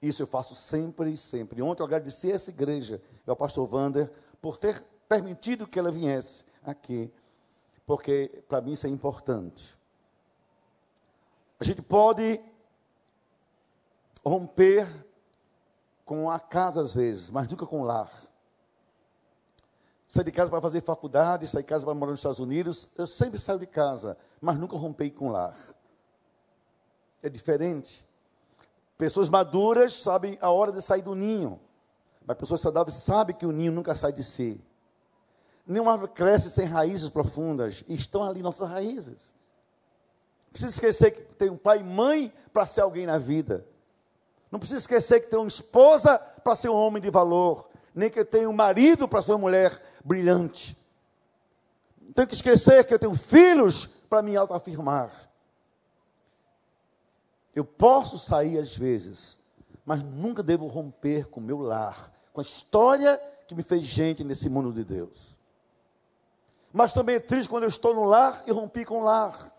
Isso 0.00 0.22
eu 0.22 0.26
faço 0.26 0.54
sempre 0.54 1.12
e 1.12 1.16
sempre. 1.16 1.60
Ontem 1.60 1.82
eu 1.82 1.86
agradeci 1.86 2.32
a 2.32 2.36
essa 2.36 2.50
igreja, 2.50 3.02
ao 3.26 3.36
pastor 3.36 3.66
Vander, 3.66 4.10
por 4.40 4.56
ter 4.56 4.82
permitido 5.08 5.66
que 5.66 5.78
ela 5.78 5.90
viesse 5.90 6.44
aqui, 6.64 7.12
porque 7.84 8.42
para 8.48 8.60
mim 8.60 8.72
isso 8.72 8.86
é 8.86 8.90
importante. 8.90 9.76
A 11.58 11.64
gente 11.64 11.82
pode 11.82 12.40
romper 14.24 14.86
com 16.04 16.30
a 16.30 16.38
casa 16.38 16.80
às 16.80 16.94
vezes, 16.94 17.30
mas 17.30 17.48
nunca 17.48 17.66
com 17.66 17.80
o 17.80 17.84
lar 17.84 18.10
sair 20.08 20.24
de 20.24 20.32
casa 20.32 20.50
para 20.50 20.60
fazer 20.62 20.80
faculdade, 20.80 21.46
sair 21.46 21.62
de 21.62 21.68
casa 21.68 21.84
para 21.84 21.94
morar 21.94 22.10
nos 22.10 22.20
Estados 22.20 22.40
Unidos. 22.40 22.88
Eu 22.96 23.06
sempre 23.06 23.38
saio 23.38 23.58
de 23.58 23.66
casa, 23.66 24.16
mas 24.40 24.56
nunca 24.56 24.76
rompei 24.76 25.10
com 25.10 25.28
lar. 25.28 25.54
É 27.22 27.28
diferente. 27.28 28.08
Pessoas 28.96 29.28
maduras 29.28 29.92
sabem 29.92 30.38
a 30.40 30.50
hora 30.50 30.72
de 30.72 30.80
sair 30.80 31.02
do 31.02 31.14
ninho, 31.14 31.60
mas 32.26 32.36
pessoas 32.38 32.62
saudáveis 32.62 32.96
sabem 32.96 33.36
que 33.36 33.46
o 33.46 33.52
ninho 33.52 33.70
nunca 33.70 33.94
sai 33.94 34.12
de 34.12 34.24
si. 34.24 34.60
Nenhuma 35.66 35.92
árvore 35.92 36.12
cresce 36.12 36.50
sem 36.50 36.64
raízes 36.64 37.10
profundas, 37.10 37.84
estão 37.86 38.24
ali 38.24 38.42
nossas 38.42 38.68
raízes. 38.68 39.34
Precisa 40.50 40.72
esquecer 40.72 41.10
que 41.10 41.20
tem 41.34 41.50
um 41.50 41.56
pai 41.56 41.80
e 41.80 41.84
mãe 41.84 42.32
para 42.52 42.64
ser 42.64 42.80
alguém 42.80 43.04
na 43.04 43.18
vida. 43.18 43.66
Não 44.50 44.58
precisa 44.58 44.80
esquecer 44.80 45.20
que 45.20 45.28
tem 45.28 45.38
uma 45.38 45.46
esposa 45.46 46.18
para 46.18 46.56
ser 46.56 46.70
um 46.70 46.74
homem 46.74 47.02
de 47.02 47.10
valor. 47.10 47.68
Nem 47.94 48.10
que 48.10 48.24
tenha 48.24 48.48
um 48.48 48.54
marido 48.54 49.06
para 49.06 49.20
ser 49.20 49.32
uma 49.32 49.38
mulher 49.38 49.78
brilhante. 50.08 50.74
Não 52.00 52.12
tenho 52.12 52.26
que 52.26 52.34
esquecer 52.34 52.84
que 52.86 52.94
eu 52.94 52.98
tenho 52.98 53.14
filhos 53.14 53.86
para 54.08 54.22
me 54.22 54.34
autoafirmar. 54.34 55.12
Eu 57.54 57.64
posso 57.64 58.18
sair 58.18 58.58
às 58.58 58.74
vezes, 58.74 59.38
mas 59.84 60.02
nunca 60.02 60.42
devo 60.42 60.66
romper 60.66 61.28
com 61.28 61.40
o 61.40 61.42
meu 61.42 61.58
lar, 61.58 62.10
com 62.32 62.40
a 62.40 62.42
história 62.42 63.20
que 63.46 63.54
me 63.54 63.62
fez 63.62 63.84
gente 63.84 64.24
nesse 64.24 64.48
mundo 64.48 64.72
de 64.72 64.82
Deus. 64.82 65.36
Mas 66.72 66.94
também 66.94 67.16
é 67.16 67.20
triste 67.20 67.48
quando 67.48 67.64
eu 67.64 67.68
estou 67.68 67.94
no 67.94 68.04
lar 68.04 68.42
e 68.46 68.52
rompi 68.52 68.84
com 68.84 69.00
o 69.00 69.04
lar. 69.04 69.54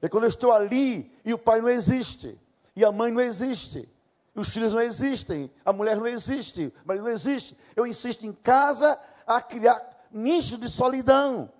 É 0.00 0.08
quando 0.08 0.24
eu 0.24 0.28
estou 0.28 0.52
ali 0.52 1.10
e 1.24 1.32
o 1.32 1.38
pai 1.38 1.60
não 1.60 1.68
existe, 1.68 2.38
e 2.74 2.84
a 2.84 2.90
mãe 2.90 3.12
não 3.12 3.20
existe, 3.20 3.88
e 4.34 4.40
os 4.40 4.48
filhos 4.48 4.72
não 4.72 4.80
existem, 4.80 5.50
a 5.64 5.72
mulher 5.72 5.96
não 5.96 6.06
existe, 6.06 6.72
o 6.82 6.88
marido 6.88 7.04
não 7.04 7.12
existe. 7.12 7.56
Eu 7.76 7.86
insisto 7.86 8.26
em 8.26 8.32
casa 8.32 8.98
a 9.26 9.40
criar 9.40 9.80
nichos 10.10 10.58
de 10.58 10.68
solidão, 10.68 11.50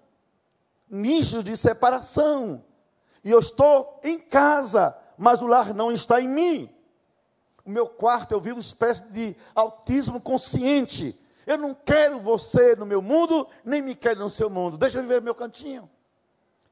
nichos 0.88 1.42
de 1.44 1.56
separação. 1.56 2.64
E 3.24 3.30
eu 3.30 3.38
estou 3.38 4.00
em 4.02 4.18
casa, 4.18 4.96
mas 5.16 5.40
o 5.40 5.46
lar 5.46 5.72
não 5.74 5.90
está 5.92 6.20
em 6.20 6.28
mim. 6.28 6.70
O 7.64 7.70
meu 7.70 7.86
quarto 7.86 8.32
eu 8.32 8.40
vivo 8.40 8.56
uma 8.56 8.60
espécie 8.60 9.04
de 9.04 9.36
autismo 9.54 10.20
consciente. 10.20 11.18
Eu 11.46 11.56
não 11.56 11.74
quero 11.74 12.18
você 12.20 12.76
no 12.76 12.86
meu 12.86 13.00
mundo, 13.00 13.46
nem 13.64 13.80
me 13.80 13.94
quero 13.94 14.20
no 14.20 14.30
seu 14.30 14.50
mundo. 14.50 14.76
Deixa 14.76 14.98
eu 14.98 15.02
viver 15.02 15.22
meu 15.22 15.34
cantinho. 15.34 15.88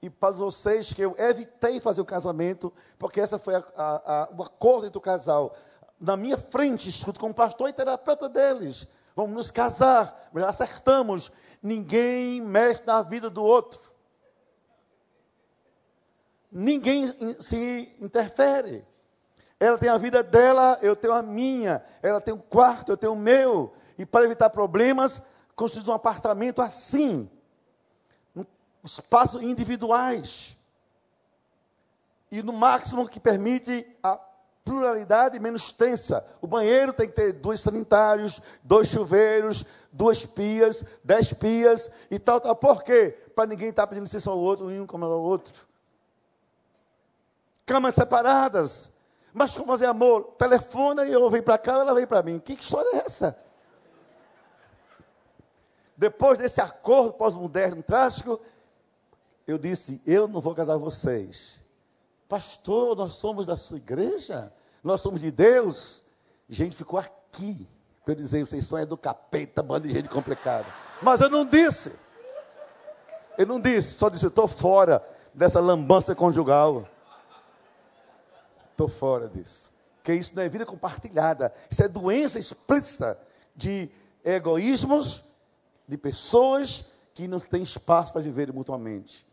E 0.03 0.09
para 0.09 0.31
vocês 0.31 0.93
que 0.93 1.03
eu 1.03 1.15
evitei 1.19 1.79
fazer 1.79 2.01
o 2.01 2.07
casamento, 2.07 2.73
porque 2.99 3.21
essa 3.21 3.39
foi 3.39 3.55
a, 3.55 3.65
a, 3.77 4.23
a, 4.23 4.29
o 4.37 4.43
acordo 4.43 4.87
entre 4.87 4.99
o 4.99 5.01
casal. 5.01 5.55
Na 6.01 6.17
minha 6.17 6.39
frente, 6.39 6.89
escuto 6.89 7.21
como 7.21 7.35
pastor 7.35 7.69
e 7.69 7.73
terapeuta 7.73 8.29
deles. 8.29 8.87
Vamos 9.15 9.35
nos 9.35 9.51
casar, 9.51 10.31
mas 10.33 10.45
acertamos. 10.45 11.31
Ninguém 11.63 12.41
mexe 12.41 12.83
na 12.87 13.03
vida 13.03 13.29
do 13.29 13.45
outro. 13.45 13.93
Ninguém 16.51 17.15
se 17.41 17.95
interfere. 18.01 18.85
Ela 19.59 19.79
tem 19.79 19.89
a 19.89 19.99
vida 19.99 20.23
dela, 20.23 20.79
eu 20.81 20.97
tenho 20.97 21.13
a 21.13 21.23
minha. 21.23 21.85
Ela 22.03 22.21
tem 22.21 22.33
um 22.33 22.39
quarto, 22.39 22.93
eu 22.93 22.97
tenho 22.97 23.13
o 23.13 23.19
meu. 23.19 23.75
E 23.99 24.07
para 24.07 24.25
evitar 24.25 24.51
problemas, 24.51 25.21
construímos 25.55 25.89
um 25.89 25.95
apartamento 25.95 26.63
assim 26.63 27.31
espaços 28.85 29.43
individuais. 29.43 30.57
E 32.31 32.43
no 32.43 32.53
máximo 32.53 33.09
que 33.09 33.21
permite 33.21 33.87
a 34.03 34.19
pluralidade 34.65 35.39
menos 35.39 35.73
tensa. 35.73 36.25
O 36.41 36.47
banheiro 36.47 36.93
tem 36.93 37.09
que 37.09 37.15
ter 37.15 37.33
dois 37.33 37.61
sanitários, 37.61 38.41
dois 38.63 38.89
chuveiros, 38.89 39.65
duas 39.93 40.25
pias, 40.25 40.85
dez 41.03 41.33
pias 41.33 41.91
e 42.11 42.19
tal, 42.19 42.41
tal. 42.41 42.55
Por 42.55 42.83
quê? 42.83 43.17
Para 43.35 43.47
ninguém 43.47 43.71
estar 43.71 43.83
tá 43.83 43.87
pedindo 43.87 44.05
licença 44.05 44.31
ao 44.31 44.39
outro, 44.39 44.67
um 44.67 44.83
incomodar 44.83 45.17
o 45.17 45.23
outro. 45.23 45.67
Camas 47.67 47.95
separadas. 47.95 48.91
Mas 49.33 49.57
como 49.57 49.69
fazer 49.69 49.87
amor? 49.87 50.35
Telefona 50.37 51.05
e 51.05 51.13
eu 51.13 51.31
venho 51.31 51.45
para 51.45 51.59
cá, 51.59 51.75
ela 51.75 51.95
vem 51.95 52.07
para 52.07 52.23
mim. 52.23 52.39
Que 52.39 52.55
história 52.55 52.97
é 52.97 53.05
essa? 53.07 53.39
Depois 55.97 56.39
desse 56.39 56.61
acordo 56.61 57.13
pós-moderno 57.13 57.83
trágico, 57.83 58.41
eu 59.47 59.59
disse: 59.59 60.03
Eu 60.07 60.27
não 60.27 60.41
vou 60.41 60.55
casar 60.55 60.77
vocês. 60.77 61.60
Pastor, 62.31 62.97
nós 62.97 63.15
somos 63.15 63.45
da 63.45 63.57
sua 63.57 63.79
igreja? 63.79 64.53
Nós 64.85 65.01
somos 65.01 65.21
de 65.21 65.33
Deus? 65.33 66.01
Gente 66.49 66.77
ficou 66.77 66.97
aqui 66.97 67.69
para 68.05 68.15
dizer: 68.15 68.47
Vocês 68.47 68.65
são 68.65 68.79
é 68.79 68.87
do 68.87 68.97
capeta, 68.97 69.65
bando 69.65 69.89
de 69.89 69.93
gente 69.93 70.09
complicada. 70.09 70.65
Mas 71.03 71.21
eu 71.21 71.29
não 71.29 71.45
disse. 71.45 71.93
Eu 73.37 73.49
não 73.49 73.59
disse, 73.59 73.99
só 73.99 74.09
disse: 74.09 74.29
Estou 74.29 74.47
fora 74.47 75.05
dessa 75.35 75.59
lambança 75.59 76.15
conjugal. 76.15 76.89
Estou 78.71 78.87
fora 78.87 79.29
disso. 79.29 79.73
Porque 79.97 80.15
isso 80.15 80.31
não 80.37 80.45
é 80.45 80.49
vida 80.49 80.65
compartilhada. 80.65 81.53
Isso 81.69 81.83
é 81.83 81.89
doença 81.89 82.39
explícita 82.39 83.19
de 83.57 83.91
egoísmos, 84.25 85.25
de 85.89 85.99
pessoas 85.99 86.93
que 87.13 87.27
não 87.27 87.41
têm 87.41 87.65
espaço 87.65 88.13
para 88.13 88.23
viverem 88.23 88.55
mutuamente. 88.55 89.27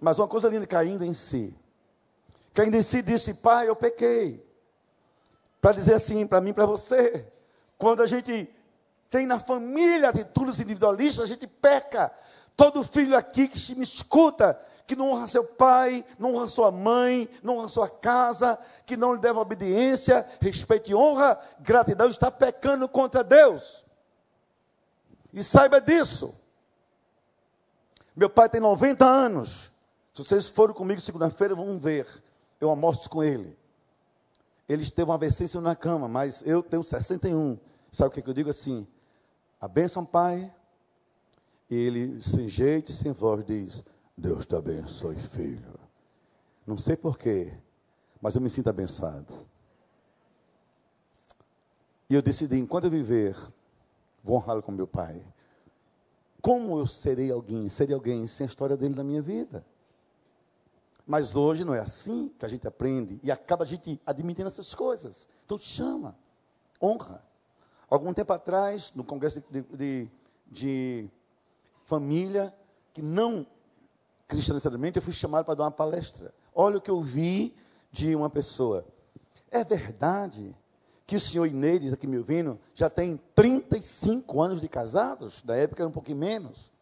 Mas 0.00 0.18
uma 0.18 0.26
coisa 0.26 0.48
linda, 0.48 0.66
caindo 0.66 1.04
em 1.04 1.12
si. 1.12 1.54
Caindo 2.54 2.76
em 2.76 2.82
si 2.82 3.02
disse, 3.02 3.34
pai, 3.34 3.68
eu 3.68 3.76
pequei. 3.76 4.44
Para 5.60 5.72
dizer 5.72 5.94
assim, 5.94 6.26
para 6.26 6.40
mim 6.40 6.52
para 6.52 6.66
você. 6.66 7.26
Quando 7.78 8.02
a 8.02 8.06
gente 8.06 8.48
tem 9.08 9.26
na 9.26 9.38
família 9.38 10.08
atitudes 10.08 10.60
individualistas, 10.60 11.24
a 11.24 11.28
gente 11.28 11.46
peca. 11.46 12.12
Todo 12.56 12.82
filho 12.82 13.16
aqui 13.16 13.48
que 13.48 13.74
me 13.74 13.82
escuta, 13.82 14.60
que 14.86 14.96
não 14.96 15.10
honra 15.10 15.28
seu 15.28 15.44
pai, 15.44 16.04
não 16.18 16.34
honra 16.34 16.48
sua 16.48 16.70
mãe, 16.70 17.28
não 17.42 17.58
honra 17.58 17.68
sua 17.68 17.88
casa, 17.88 18.58
que 18.84 18.96
não 18.96 19.14
lhe 19.14 19.20
deve 19.20 19.38
obediência, 19.38 20.26
respeito 20.40 20.90
e 20.90 20.94
honra, 20.94 21.40
gratidão, 21.60 22.08
está 22.08 22.30
pecando 22.30 22.88
contra 22.88 23.24
Deus. 23.24 23.84
E 25.32 25.42
saiba 25.42 25.80
disso. 25.80 26.34
Meu 28.14 28.28
pai 28.28 28.48
tem 28.48 28.60
90 28.60 29.04
anos. 29.04 29.70
Se 30.12 30.22
vocês 30.22 30.50
forem 30.50 30.74
comigo 30.74 31.00
segunda-feira, 31.00 31.54
vão 31.54 31.78
ver. 31.78 32.06
Eu 32.62 32.70
almoço 32.70 33.10
com 33.10 33.24
ele. 33.24 33.58
Ele 34.68 34.88
teve 34.88 35.10
uma 35.10 35.16
AVC 35.16 35.58
na 35.58 35.74
cama, 35.74 36.06
mas 36.06 36.46
eu 36.46 36.62
tenho 36.62 36.84
61. 36.84 37.58
Sabe 37.90 38.08
o 38.08 38.22
que, 38.22 38.30
eu 38.30 38.32
digo 38.32 38.50
assim? 38.50 38.86
A 39.60 39.66
bênção, 39.66 40.06
pai. 40.06 40.54
E 41.68 41.74
ele, 41.74 42.22
sem 42.22 42.48
jeito 42.48 42.92
sem 42.92 43.10
voz, 43.10 43.44
diz: 43.44 43.82
Deus 44.16 44.46
te 44.46 44.54
abençoe, 44.54 45.16
filho. 45.16 45.74
Não 46.64 46.78
sei 46.78 46.96
porquê, 46.96 47.52
mas 48.20 48.36
eu 48.36 48.40
me 48.40 48.48
sinto 48.48 48.70
abençoado. 48.70 49.34
E 52.08 52.14
eu 52.14 52.22
decidi, 52.22 52.56
enquanto 52.58 52.84
eu 52.84 52.90
viver, 52.92 53.36
vou 54.22 54.36
honrá-lo 54.36 54.62
com 54.62 54.70
meu 54.70 54.86
pai. 54.86 55.20
Como 56.40 56.78
eu 56.78 56.86
serei 56.86 57.32
alguém? 57.32 57.68
Serei 57.68 57.92
alguém 57.92 58.28
sem 58.28 58.44
a 58.44 58.48
história 58.48 58.76
dele 58.76 58.94
na 58.94 59.02
minha 59.02 59.20
vida. 59.20 59.66
Mas 61.06 61.34
hoje 61.34 61.64
não 61.64 61.74
é 61.74 61.80
assim 61.80 62.32
que 62.38 62.44
a 62.44 62.48
gente 62.48 62.66
aprende 62.66 63.18
e 63.22 63.30
acaba 63.30 63.64
a 63.64 63.66
gente 63.66 64.00
admitindo 64.06 64.46
essas 64.46 64.74
coisas. 64.74 65.28
Então 65.44 65.58
chama, 65.58 66.16
honra. 66.80 67.22
Algum 67.90 68.12
tempo 68.14 68.32
atrás, 68.32 68.92
no 68.94 69.04
congresso 69.04 69.42
de, 69.50 69.62
de, 69.62 70.10
de 70.50 71.10
família, 71.84 72.54
que 72.94 73.02
não 73.02 73.46
cristianamente, 74.26 74.96
eu 74.96 75.02
fui 75.02 75.12
chamado 75.12 75.44
para 75.44 75.54
dar 75.54 75.64
uma 75.64 75.70
palestra. 75.70 76.32
Olha 76.54 76.78
o 76.78 76.80
que 76.80 76.90
eu 76.90 77.02
vi 77.02 77.54
de 77.90 78.14
uma 78.16 78.30
pessoa. 78.30 78.86
É 79.50 79.62
verdade 79.62 80.56
que 81.06 81.16
o 81.16 81.20
senhor 81.20 81.46
Inês, 81.46 81.92
aqui 81.92 82.06
me 82.06 82.16
ouvindo, 82.16 82.58
já 82.74 82.88
tem 82.88 83.20
35 83.34 84.40
anos 84.40 84.60
de 84.60 84.68
casados? 84.68 85.42
Da 85.42 85.54
época 85.54 85.82
era 85.82 85.88
um 85.88 85.92
pouquinho 85.92 86.16
menos. 86.16 86.72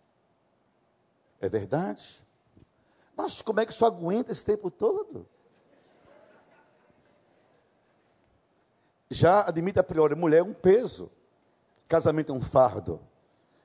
É 1.40 1.48
verdade? 1.48 2.24
Mas 3.22 3.42
como 3.42 3.60
é 3.60 3.66
que 3.66 3.72
isso 3.72 3.84
aguenta 3.84 4.32
esse 4.32 4.42
tempo 4.42 4.70
todo? 4.70 5.26
Já 9.10 9.42
admite 9.42 9.78
a 9.78 9.82
priori, 9.82 10.14
mulher 10.14 10.38
é 10.38 10.42
um 10.42 10.54
peso. 10.54 11.10
Casamento 11.86 12.32
é 12.32 12.34
um 12.34 12.40
fardo. 12.40 12.98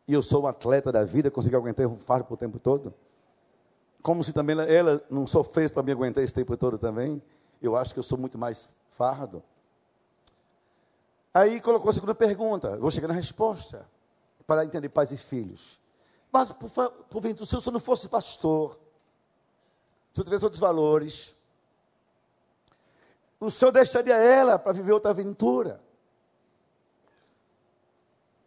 E 0.06 0.14
eu 0.14 0.22
sou 0.22 0.44
um 0.44 0.48
atleta 0.48 0.92
da 0.92 1.06
vida, 1.06 1.32
consegui 1.32 1.56
aguentar 1.56 1.88
um 1.88 1.98
fardo 1.98 2.34
o 2.34 2.36
tempo 2.36 2.60
todo. 2.60 2.94
Como 4.02 4.22
se 4.26 4.34
também 4.34 4.58
ela, 4.60 5.02
não 5.10 5.26
sofresse 5.26 5.74
para 5.74 5.84
me 5.84 5.92
aguentar 5.94 6.22
esse 6.22 6.34
tempo 6.34 6.58
todo 6.58 6.78
também. 6.78 7.24
Eu 7.62 7.78
acho 7.78 7.94
que 7.94 8.00
eu 8.00 8.04
sou 8.04 8.18
muito 8.18 8.38
mais 8.38 8.68
fardo. 8.90 9.42
Aí 11.34 11.62
colocou 11.62 11.90
a 11.90 11.94
segunda 11.94 12.14
pergunta. 12.14 12.78
Vou 12.78 12.92
chegar 12.92 13.08
na 13.08 13.14
resposta. 13.14 13.88
Para 14.46 14.66
entender 14.66 14.90
pais 14.90 15.14
e 15.14 15.18
filhos. 15.18 15.80
Mas, 16.30 16.52
por, 16.52 16.70
por 17.10 17.46
se 17.46 17.56
eu 17.56 17.72
não 17.72 17.80
fosse 17.80 18.10
pastor, 18.10 18.78
se 20.16 20.22
eu 20.22 20.24
tivesse 20.24 20.46
outros 20.46 20.62
valores, 20.62 21.36
o 23.38 23.52
senhor 23.52 23.72
deixaria 23.72 24.16
ela 24.16 24.58
para 24.58 24.72
viver 24.72 24.94
outra 24.94 25.12
aventura. 25.12 25.82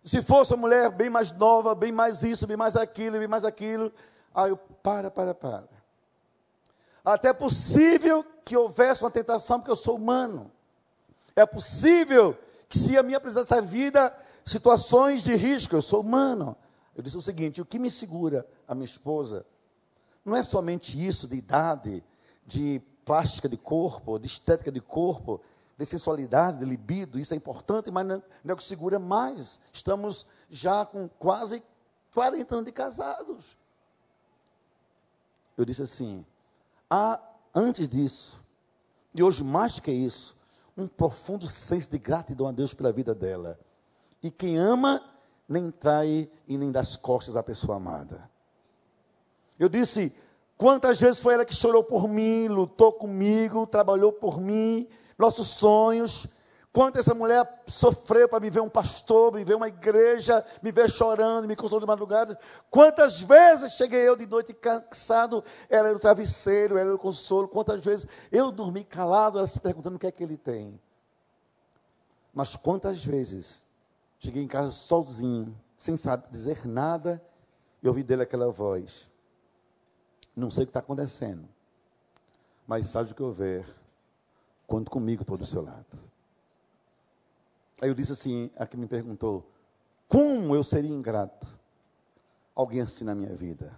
Se 0.03 0.23
fosse 0.23 0.55
uma 0.55 0.63
mulher 0.63 0.91
bem 0.91 1.11
mais 1.11 1.31
nova, 1.31 1.75
bem 1.75 1.93
mais 1.93 2.23
isso, 2.23 2.47
bem 2.47 2.57
mais 2.57 2.75
aquilo, 2.75 3.19
bem 3.19 3.29
mais 3.29 3.45
aquilo, 3.45 3.93
aí 4.35 4.49
eu, 4.49 4.57
para, 4.57 5.11
para, 5.11 5.35
para. 5.35 5.69
Até 7.05 7.29
é 7.29 7.33
possível 7.35 8.25
que 8.47 8.57
houvesse 8.57 9.05
uma 9.05 9.11
tentação, 9.11 9.61
porque 9.61 9.71
eu 9.71 9.77
sou 9.77 9.97
humano. 9.97 10.51
É 11.37 11.45
possível 11.45 12.35
que 12.67 12.79
se 12.79 12.97
a 12.97 13.03
minha 13.03 13.21
presença 13.21 13.57
da 13.57 13.61
vida, 13.61 14.11
situações 14.43 15.23
de 15.23 15.37
risco, 15.37 15.77
eu 15.77 15.83
sou 15.83 16.01
humano. 16.01 16.57
Eu 16.97 17.03
disse 17.03 17.19
o 17.19 17.23
seguinte: 17.23 17.61
o 17.61 17.67
que 17.67 17.79
me 17.79 17.91
segura 17.91 18.47
a 18.67 18.75
minha 18.75 18.87
esposa 18.87 19.45
não 20.29 20.37
é 20.37 20.43
somente 20.43 21.05
isso 21.05 21.27
de 21.27 21.37
idade, 21.37 22.05
de 22.47 22.81
plástica 23.05 23.49
de 23.49 23.57
corpo, 23.57 24.19
de 24.19 24.27
estética 24.27 24.71
de 24.71 24.81
corpo, 24.81 25.41
de 25.77 25.87
sensualidade, 25.87 26.59
de 26.59 26.65
libido, 26.65 27.19
isso 27.19 27.33
é 27.33 27.37
importante, 27.37 27.91
mas 27.91 28.07
não 28.07 28.23
é 28.49 28.53
o 28.53 28.57
que 28.57 28.65
segura 28.65 28.99
mais. 28.99 29.61
Estamos 29.73 30.27
já 30.51 30.85
com 30.85 31.09
quase 31.09 31.63
40 32.13 32.55
anos 32.55 32.67
de 32.67 32.73
casados. 32.73 33.57
Eu 35.57 35.65
disse 35.65 35.83
assim: 35.83 36.27
há, 36.91 37.21
antes 37.55 37.89
disso, 37.89 38.41
e 39.15 39.23
hoje 39.23 39.43
mais 39.43 39.79
que 39.81 39.91
isso, 39.91 40.37
um 40.77 40.87
profundo 40.87 41.47
senso 41.47 41.91
de 41.91 41.99
gratidão 41.99 42.47
a 42.47 42.53
Deus 42.53 42.75
pela 42.75 42.93
vida 42.93 43.15
dela. 43.15 43.59
E 44.23 44.31
quem 44.31 44.59
ama, 44.59 45.03
nem 45.49 45.71
trai 45.71 46.31
e 46.47 46.59
nem 46.59 46.71
dá 46.71 46.81
as 46.81 46.97
costas 46.97 47.37
à 47.37 47.43
pessoa 47.43 47.77
amada. 47.77 48.29
Eu 49.59 49.69
disse: 49.69 50.15
quantas 50.57 51.01
vezes 51.01 51.21
foi 51.21 51.35
ela 51.35 51.45
que 51.45 51.55
chorou 51.55 51.83
por 51.83 52.09
mim, 52.09 52.49
lutou 52.49 52.93
comigo, 52.93 53.67
trabalhou 53.67 54.13
por 54.13 54.41
mim, 54.41 54.89
nossos 55.19 55.49
sonhos. 55.49 56.27
Quanto 56.71 56.99
essa 56.99 57.15
mulher 57.15 57.45
sofreu 57.67 58.29
para 58.29 58.41
me 58.41 58.51
ver 58.51 58.61
um 58.61 58.69
pastor, 58.69 59.33
me 59.33 59.43
ver 59.43 59.57
uma 59.57 59.69
igreja, 59.69 60.45
me 60.63 60.71
ver 60.71 60.89
chorando, 60.89 61.49
me 61.49 61.57
consolando 61.57 61.87
de 61.87 61.89
madrugada. 61.89 62.39
Quantas 62.71 63.21
vezes 63.21 63.73
cheguei 63.73 64.07
eu 64.07 64.15
de 64.15 64.27
noite 64.27 64.53
cansado, 64.53 65.43
ela 65.69 65.89
era 65.89 65.97
o 65.97 66.01
travesseiro, 66.01 66.77
ela 66.77 66.91
era 66.91 66.95
o 66.95 66.99
consolo. 66.99 67.49
Quantas 67.49 67.85
vezes 67.85 68.07
eu 68.31 68.53
dormi 68.53 68.85
calado, 68.85 69.39
ela 69.39 69.47
se 69.47 69.59
perguntando 69.59 69.97
o 69.97 69.99
que 69.99 70.07
é 70.07 70.13
que 70.13 70.23
ele 70.23 70.37
tem. 70.37 70.79
Mas 72.33 72.55
quantas 72.55 73.05
vezes 73.05 73.65
cheguei 74.21 74.43
em 74.43 74.49
casa 74.49 74.71
sozinho, 74.71 75.59
sem 75.77 75.97
saber 75.97 76.29
dizer 76.31 76.67
nada, 76.67 77.21
e 77.83 77.89
ouvi 77.89 78.03
dele 78.03 78.23
aquela 78.23 78.51
voz. 78.51 79.11
Não 80.39 80.53
sei 80.53 80.63
o 80.63 80.67
que 80.67 80.71
está 80.71 80.79
acontecendo, 80.79 81.49
mas 82.65 82.87
sabe 82.87 83.11
o 83.11 83.15
que 83.15 83.21
eu 83.21 83.33
ver? 83.33 83.67
Conte 84.69 84.89
comigo, 84.89 85.23
estou 85.23 85.37
do 85.37 85.45
seu 85.45 85.61
lado. 85.61 85.99
Aí 87.83 87.89
eu 87.89 87.95
disse 87.95 88.13
assim, 88.13 88.49
a 88.57 88.65
que 88.65 88.77
me 88.77 88.87
perguntou, 88.87 89.51
como 90.07 90.55
eu 90.55 90.63
seria 90.63 90.95
ingrato? 90.95 91.49
Alguém 92.55 92.83
assim 92.83 93.03
na 93.03 93.17
minha 93.17 93.35
vida. 93.35 93.77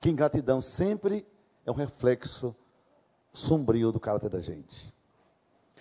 Que 0.00 0.10
ingratidão 0.10 0.60
sempre 0.60 1.24
é 1.64 1.70
um 1.70 1.74
reflexo 1.74 2.52
sombrio 3.32 3.92
do 3.92 4.00
caráter 4.00 4.28
da 4.28 4.40
gente. 4.40 4.92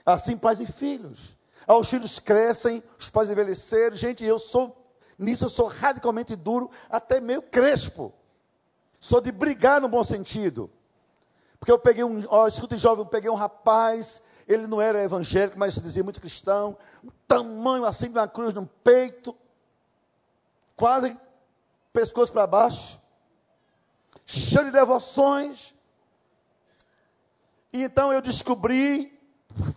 Assim, 0.05 0.38
pais 0.38 0.59
e 0.59 0.68
filhos. 0.68 1.36
Os 1.68 1.89
filhos 1.89 2.20
crescem, 2.20 2.84
os 2.99 3.09
pais 3.09 3.32
envelheceram. 3.32 3.95
Gente, 3.95 4.24
eu 4.24 4.38
sou, 4.38 4.78
nisso 5.18 5.45
eu 5.45 5.49
sou 5.49 5.66
radicalmente 5.66 6.36
duro, 6.36 6.70
até 6.88 7.20
meio 7.20 7.41
crespo. 7.41 8.13
Sou 9.06 9.22
de 9.22 9.32
brigar 9.32 9.80
no 9.80 9.88
bom 9.88 10.03
sentido. 10.03 10.68
Porque 11.60 11.72
eu 11.72 11.78
peguei 11.78 12.03
um, 12.03 12.24
ó, 12.28 12.47
escuta 12.47 12.76
jovem, 12.76 13.06
eu 13.06 13.06
peguei 13.06 13.30
um 13.30 13.36
rapaz, 13.36 14.20
ele 14.47 14.66
não 14.66 14.82
era 14.82 15.03
evangélico, 15.03 15.60
mas 15.60 15.76
se 15.76 15.82
dizia 15.82 16.03
muito 16.03 16.20
cristão, 16.20 16.76
um 17.03 17.12
tamanho 17.28 17.86
assim 17.86 18.08
de 18.08 18.18
uma 18.18 18.28
cruz 18.28 18.51
no 18.56 18.66
peito, 18.66 19.38
quase 20.76 21.16
pescoço 21.93 22.34
para 22.34 22.47
baixo, 22.47 22.99
cheio 24.26 24.66
de 24.66 24.72
devoções. 24.72 25.76
E 27.72 27.84
então 27.84 28.12
eu 28.12 28.24
descobri, 28.24 29.16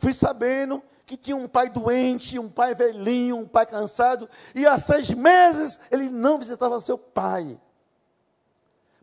fui 0.01 0.15
sabendo 0.15 0.83
que 1.05 1.19
tinha 1.19 1.37
um 1.37 1.47
pai 1.47 1.69
doente, 1.69 2.39
um 2.39 2.49
pai 2.49 2.75
velhinho, 2.75 3.37
um 3.37 3.47
pai 3.47 3.67
cansado, 3.67 4.27
e 4.55 4.67
há 4.67 4.79
seis 4.79 5.11
meses 5.11 5.79
ele 5.91 6.09
não 6.09 6.39
visitava 6.39 6.81
seu 6.81 6.97
pai. 6.97 7.61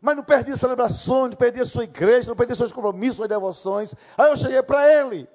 Mas 0.01 0.15
não 0.15 0.23
perdia 0.23 0.55
celebrações, 0.55 1.31
não 1.31 1.37
perdia 1.37 1.65
sua 1.65 1.83
igreja, 1.83 2.29
não 2.29 2.35
perdia 2.35 2.55
seus 2.55 2.71
compromissos, 2.71 3.17
suas 3.17 3.29
devoções. 3.29 3.95
Aí 4.17 4.29
eu 4.29 4.37
cheguei 4.37 4.61
para 4.61 4.87
ele, 4.93 5.27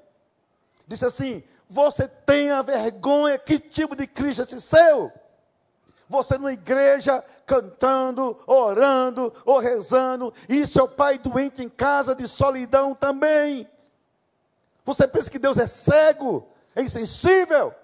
disse 0.87 1.05
assim: 1.05 1.43
Você 1.69 2.07
tem 2.07 2.51
a 2.51 2.63
vergonha, 2.63 3.39
que 3.39 3.59
tipo 3.59 3.97
de 3.97 4.07
Cristo 4.07 4.43
é 4.43 4.45
esse 4.45 4.61
seu? 4.61 5.11
Você 6.09 6.37
numa 6.37 6.53
igreja 6.53 7.25
cantando, 7.47 8.37
orando 8.47 9.33
ou 9.45 9.59
rezando, 9.59 10.33
e 10.49 10.67
seu 10.67 10.89
pai 10.89 11.19
doente 11.19 11.63
em 11.63 11.69
casa 11.69 12.15
de 12.15 12.27
solidão 12.27 12.95
também. 12.95 13.69
Você 14.85 15.07
pensa 15.07 15.31
que 15.31 15.39
Deus 15.39 15.57
é 15.59 15.67
cego? 15.67 16.51
é 16.75 16.83
insensível, 16.83 17.75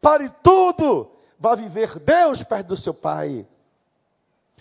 pare 0.00 0.28
tudo, 0.42 1.10
vá 1.38 1.54
viver 1.54 1.98
Deus 1.98 2.42
perto 2.42 2.68
do 2.68 2.76
seu 2.76 2.94
pai. 2.94 3.46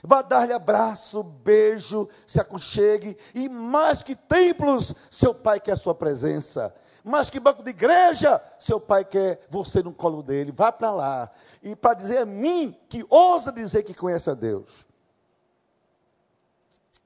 Vá 0.06 0.22
dar-lhe 0.22 0.53
abraço, 0.53 1.24
beijo, 1.24 2.08
se 2.26 2.39
aconchegue, 2.39 3.18
e 3.34 3.49
mais 3.49 4.03
que 4.03 4.16
templos, 4.16 4.93
seu 5.10 5.34
pai 5.34 5.60
quer 5.60 5.74
a 5.74 5.78
sua 5.78 5.95
presença. 5.95 6.74
Mais 7.03 7.30
que 7.30 7.39
banco 7.39 7.64
de 7.64 7.70
igreja, 7.70 8.41
seu 8.60 8.80
pai 8.80 9.06
quer 9.06 9.45
você 9.49 9.84
no 9.84 9.93
colo 9.93 10.24
dele. 10.24 10.51
Vá 10.51 10.72
para 10.72 10.91
lá. 10.91 11.32
E 11.62 11.76
para 11.76 11.93
dizer 11.93 12.20
a 12.20 12.26
mim, 12.26 12.76
que 12.89 13.06
ousa 13.10 13.51
dizer 13.51 13.84
que 13.84 13.93
conhece 13.93 14.30
a 14.30 14.34
Deus. 14.34 14.86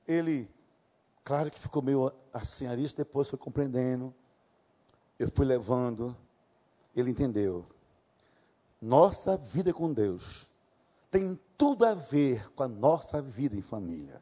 Ele, 0.07 0.49
claro 1.23 1.51
que 1.51 1.59
ficou 1.59 1.81
meio 1.81 2.11
assim, 2.33 2.65
isso 2.81 2.95
depois 2.95 3.29
foi 3.29 3.37
compreendendo. 3.37 4.13
Eu 5.17 5.29
fui 5.29 5.45
levando 5.45 6.15
ele 6.95 7.11
entendeu. 7.11 7.65
Nossa 8.81 9.37
vida 9.37 9.73
com 9.73 9.91
Deus 9.91 10.48
tem 11.11 11.39
tudo 11.57 11.85
a 11.85 11.93
ver 11.93 12.51
com 12.53 12.63
a 12.63 12.67
nossa 12.67 13.21
vida 13.21 13.55
em 13.55 13.61
família. 13.61 14.21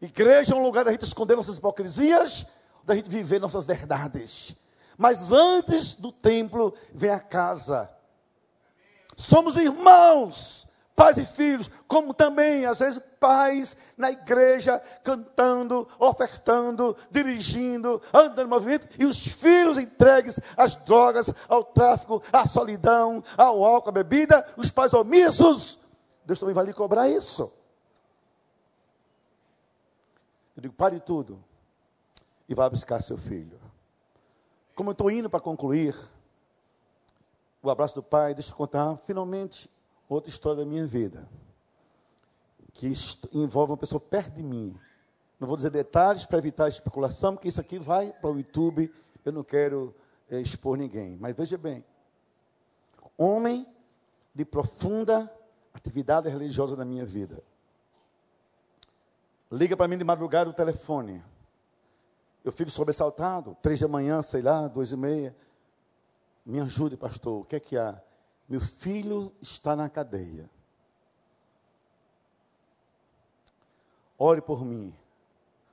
Igreja 0.00 0.54
é 0.54 0.56
um 0.56 0.62
lugar 0.62 0.84
da 0.84 0.90
gente 0.90 1.04
esconder 1.04 1.36
nossas 1.36 1.58
hipocrisias, 1.58 2.46
da 2.84 2.94
gente 2.94 3.08
viver 3.08 3.40
nossas 3.40 3.66
verdades. 3.66 4.56
Mas 4.98 5.30
antes 5.30 5.94
do 5.94 6.10
templo 6.10 6.74
vem 6.92 7.10
a 7.10 7.20
casa. 7.20 7.88
Somos 9.16 9.56
irmãos 9.56 10.66
pais 10.94 11.16
e 11.16 11.24
filhos, 11.24 11.70
como 11.86 12.12
também, 12.12 12.66
às 12.66 12.78
vezes, 12.78 13.02
pais 13.18 13.76
na 13.96 14.10
igreja, 14.10 14.78
cantando, 15.02 15.88
ofertando, 15.98 16.96
dirigindo, 17.10 18.00
andando 18.12 18.42
no 18.42 18.48
movimento, 18.48 18.88
e 18.98 19.06
os 19.06 19.18
filhos 19.18 19.78
entregues 19.78 20.38
às 20.56 20.76
drogas, 20.76 21.32
ao 21.48 21.64
tráfico, 21.64 22.22
à 22.32 22.46
solidão, 22.46 23.22
ao 23.36 23.64
álcool, 23.64 23.88
à 23.90 23.92
bebida, 23.92 24.46
os 24.56 24.70
pais 24.70 24.92
omissos. 24.92 25.78
Deus 26.24 26.38
também 26.38 26.54
vai 26.54 26.64
lhe 26.64 26.72
cobrar 26.72 27.08
isso. 27.08 27.52
Eu 30.56 30.62
digo, 30.62 30.74
pare 30.74 31.00
tudo 31.00 31.42
e 32.48 32.54
vá 32.54 32.68
buscar 32.68 33.00
seu 33.00 33.16
filho. 33.16 33.58
Como 34.74 34.90
eu 34.90 34.92
estou 34.92 35.10
indo 35.10 35.30
para 35.30 35.40
concluir, 35.40 35.96
o 37.62 37.70
abraço 37.70 37.94
do 37.94 38.02
pai, 38.02 38.34
deixa 38.34 38.50
eu 38.50 38.56
contar, 38.56 38.96
finalmente 38.96 39.70
outra 40.12 40.30
história 40.30 40.58
da 40.58 40.64
minha 40.64 40.86
vida, 40.86 41.28
que 42.72 42.92
envolve 43.32 43.72
uma 43.72 43.78
pessoa 43.78 44.00
perto 44.00 44.34
de 44.34 44.42
mim. 44.42 44.78
Não 45.38 45.46
vou 45.46 45.56
dizer 45.56 45.70
detalhes 45.70 46.24
para 46.24 46.38
evitar 46.38 46.68
especulação, 46.68 47.34
porque 47.34 47.48
isso 47.48 47.60
aqui 47.60 47.78
vai 47.78 48.12
para 48.12 48.30
o 48.30 48.36
YouTube, 48.36 48.92
eu 49.24 49.32
não 49.32 49.42
quero 49.42 49.94
é, 50.30 50.40
expor 50.40 50.76
ninguém. 50.76 51.16
Mas 51.18 51.36
veja 51.36 51.58
bem, 51.58 51.84
homem 53.16 53.66
de 54.34 54.44
profunda 54.44 55.32
atividade 55.74 56.28
religiosa 56.28 56.76
na 56.76 56.84
minha 56.84 57.04
vida. 57.04 57.42
Liga 59.50 59.76
para 59.76 59.88
mim 59.88 59.98
de 59.98 60.04
madrugada 60.04 60.48
o 60.48 60.54
telefone. 60.54 61.22
Eu 62.44 62.50
fico 62.50 62.70
sobressaltado, 62.70 63.56
três 63.62 63.78
da 63.78 63.86
manhã, 63.86 64.22
sei 64.22 64.42
lá, 64.42 64.66
duas 64.66 64.90
e 64.92 64.96
meia. 64.96 65.36
Me 66.44 66.60
ajude, 66.60 66.96
pastor, 66.96 67.42
o 67.42 67.44
que 67.44 67.56
é 67.56 67.60
que 67.60 67.76
há? 67.76 68.00
Meu 68.52 68.60
filho 68.60 69.32
está 69.40 69.74
na 69.74 69.88
cadeia. 69.88 70.50
Ore 74.18 74.42
por 74.42 74.62
mim. 74.62 74.94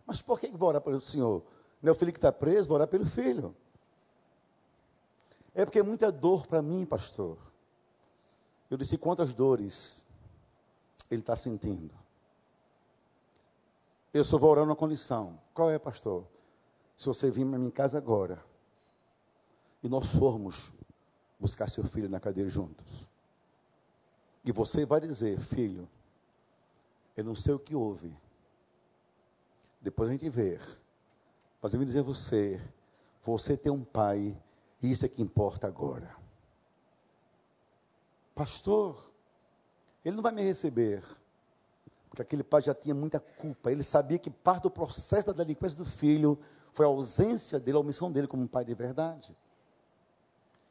Mas 0.06 0.22
por 0.22 0.40
que 0.40 0.48
vou 0.48 0.70
orar 0.70 0.82
pelo 0.82 1.02
Senhor? 1.02 1.44
Meu 1.82 1.94
filho 1.94 2.14
que 2.14 2.18
está 2.18 2.32
preso, 2.32 2.70
vou 2.70 2.76
orar 2.76 2.88
pelo 2.88 3.06
filho. 3.06 3.54
É 5.54 5.66
porque 5.66 5.80
é 5.80 5.84
muita 5.84 6.10
dor 6.10 6.48
para 6.48 6.62
mim, 6.62 6.86
pastor. 6.86 7.38
Eu 8.72 8.78
disse: 8.78 8.98
quantas 8.98 9.34
dores 9.34 10.02
ele 11.12 11.20
está 11.20 11.36
sentindo? 11.36 11.94
Eu 14.14 14.24
só 14.24 14.38
vou 14.38 14.52
orar 14.52 14.66
numa 14.66 14.78
condição. 14.78 15.38
Qual 15.54 15.70
é, 15.70 15.78
pastor? 15.78 16.26
Se 16.96 17.08
você 17.08 17.30
vir 17.30 17.44
na 17.44 17.60
minha 17.60 17.74
casa 17.74 17.98
agora 17.98 18.42
e 19.84 19.90
nós 19.90 20.08
formos 20.16 20.79
buscar 21.40 21.70
seu 21.70 21.84
filho 21.84 22.10
na 22.10 22.20
cadeia 22.20 22.48
juntos. 22.48 23.08
E 24.44 24.52
você 24.52 24.86
vai 24.86 25.00
dizer, 25.00 25.40
filho, 25.40 25.88
eu 27.16 27.24
não 27.24 27.36
sei 27.36 27.54
o 27.54 27.60
que 27.60 27.76
houve. 27.76 28.16
Depois 29.82 30.10
a 30.10 30.14
gente 30.14 30.30
vê. 30.30 30.60
Mas 31.62 31.74
eu 31.74 31.80
vou 31.80 31.86
dizer 31.86 32.00
a 32.00 32.04
você, 32.04 32.62
você 33.24 33.56
tem 33.56 33.72
um 33.72 33.84
pai, 33.84 34.36
e 34.82 34.92
isso 34.92 35.06
é 35.06 35.10
que 35.10 35.22
importa 35.22 35.68
agora. 35.68 36.16
Pastor, 38.34 39.12
ele 40.04 40.16
não 40.16 40.24
vai 40.24 40.32
me 40.32 40.42
receber. 40.42 41.04
Porque 42.10 42.22
aquele 42.22 42.44
pai 42.44 42.62
já 42.62 42.74
tinha 42.74 42.96
muita 42.96 43.20
culpa. 43.20 43.72
Ele 43.72 43.84
sabia 43.84 44.18
que 44.18 44.30
parte 44.30 44.64
do 44.64 44.72
processo 44.72 45.28
da 45.28 45.34
delinquência 45.34 45.78
do 45.78 45.86
filho 45.86 46.40
foi 46.72 46.86
a 46.86 46.90
ausência 46.90 47.60
dele, 47.60 47.78
a 47.78 47.82
omissão 47.82 48.12
dele 48.12 48.28
como 48.28 48.44
um 48.44 48.48
pai 48.48 48.64
de 48.64 48.74
verdade. 48.74 49.36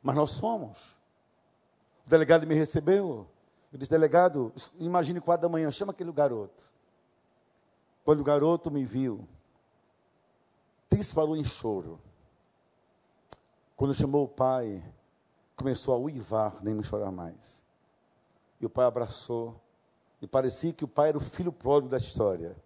Mas 0.03 0.17
nós 0.17 0.31
somos. 0.33 0.99
O 2.07 2.11
delegado 2.11 2.47
me 2.47 2.55
recebeu. 2.55 3.29
Eu 3.73 3.79
disse, 3.79 3.91
delegado, 3.91 4.53
imagine 4.79 5.21
quatro 5.21 5.43
da 5.43 5.49
manhã, 5.49 5.71
chama 5.71 5.93
aquele 5.93 6.13
garoto. 6.13 6.71
Quando 8.05 8.21
o 8.21 8.25
garoto 8.25 8.71
me 8.71 8.85
viu, 8.85 9.29
disparou 10.91 11.37
em 11.37 11.45
choro. 11.45 12.01
Quando 13.77 13.95
chamou 13.95 14.25
o 14.25 14.29
pai, 14.29 14.83
começou 15.55 15.95
a 15.95 15.99
uivar, 15.99 16.63
nem 16.63 16.75
me 16.75 16.83
chorar 16.83 17.13
mais. 17.13 17.63
E 18.61 18.67
o 18.67 18.71
pai 18.71 18.87
abraçou, 18.87 19.61
E 20.21 20.27
parecia 20.27 20.73
que 20.73 20.85
o 20.85 20.89
pai 20.89 21.11
era 21.11 21.19
o 21.19 21.21
filho 21.21 21.53
pródigo 21.53 21.89
da 21.89 21.97
história. 21.97 22.57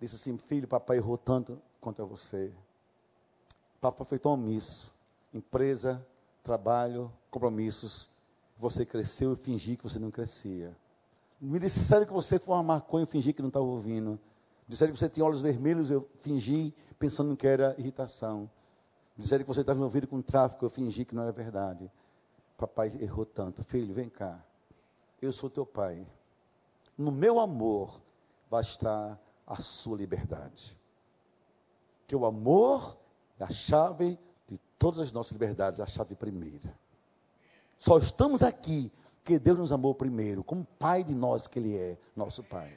Disse 0.00 0.14
assim: 0.14 0.38
Filho, 0.38 0.68
papai 0.68 0.98
errou 0.98 1.18
tanto 1.18 1.60
contra 1.80 2.04
você. 2.04 2.52
Papai 3.80 4.06
foi 4.06 4.18
tão 4.18 4.32
omisso. 4.32 4.94
Empresa, 5.34 6.06
trabalho, 6.46 7.12
compromissos. 7.30 8.08
Você 8.56 8.86
cresceu 8.86 9.32
e 9.32 9.36
fingi 9.36 9.76
que 9.76 9.82
você 9.82 9.98
não 9.98 10.10
crescia. 10.10 10.74
Me 11.40 11.58
disseram 11.58 12.06
que 12.06 12.12
você 12.12 12.38
foi 12.38 12.54
uma 12.54 12.62
maconha 12.62 13.02
e 13.02 13.06
fingi 13.06 13.32
que 13.32 13.42
não 13.42 13.48
estava 13.48 13.66
ouvindo. 13.66 14.18
Disseram 14.66 14.92
que 14.92 14.98
você 14.98 15.08
tinha 15.08 15.26
olhos 15.26 15.42
vermelhos, 15.42 15.90
eu 15.90 16.08
fingi 16.16 16.72
pensando 16.98 17.36
que 17.36 17.46
era 17.46 17.74
irritação. 17.78 18.48
Disseram 19.16 19.44
que 19.44 19.48
você 19.48 19.60
estava 19.60 19.78
envolvido 19.78 20.06
com 20.06 20.22
tráfico, 20.22 20.64
eu 20.64 20.70
fingi 20.70 21.04
que 21.04 21.14
não 21.14 21.24
era 21.24 21.32
verdade. 21.32 21.90
Papai 22.56 22.96
errou 23.00 23.26
tanto. 23.26 23.62
Filho, 23.64 23.92
vem 23.92 24.08
cá. 24.08 24.42
Eu 25.20 25.32
sou 25.32 25.50
teu 25.50 25.66
pai. 25.66 26.06
No 26.96 27.10
meu 27.10 27.38
amor 27.38 28.00
vai 28.48 28.62
estar 28.62 29.20
a 29.46 29.56
sua 29.56 29.96
liberdade. 29.96 30.78
Que 32.06 32.16
o 32.16 32.24
amor 32.24 32.96
é 33.38 33.44
a 33.44 33.50
chave 33.50 34.18
todas 34.78 35.00
as 35.00 35.12
nossas 35.12 35.32
liberdades, 35.32 35.80
a 35.80 35.86
chave 35.86 36.14
primeira. 36.14 36.74
Só 37.76 37.98
estamos 37.98 38.42
aqui 38.42 38.90
porque 39.26 39.40
Deus 39.40 39.58
nos 39.58 39.72
amou 39.72 39.92
primeiro, 39.92 40.44
como 40.44 40.64
Pai 40.78 41.02
de 41.02 41.12
nós 41.12 41.48
que 41.48 41.58
Ele 41.58 41.76
é, 41.76 41.98
nosso 42.14 42.44
Pai. 42.44 42.72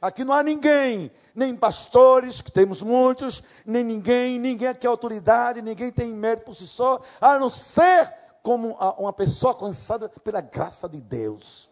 Aqui 0.00 0.22
não 0.22 0.34
há 0.34 0.42
ninguém, 0.42 1.10
nem 1.34 1.56
pastores, 1.56 2.40
que 2.40 2.52
temos 2.52 2.82
muitos, 2.82 3.42
nem 3.64 3.82
ninguém, 3.82 4.38
ninguém 4.38 4.68
aqui 4.68 4.86
é 4.86 4.90
autoridade, 4.90 5.62
ninguém 5.62 5.90
tem 5.90 6.12
mérito 6.12 6.44
por 6.44 6.54
si 6.54 6.66
só, 6.66 7.02
a 7.18 7.38
não 7.38 7.48
ser 7.48 8.12
como 8.42 8.76
uma 8.98 9.12
pessoa 9.12 9.54
alcançada 9.54 10.08
pela 10.08 10.40
graça 10.40 10.88
de 10.88 11.00
Deus. 11.00 11.67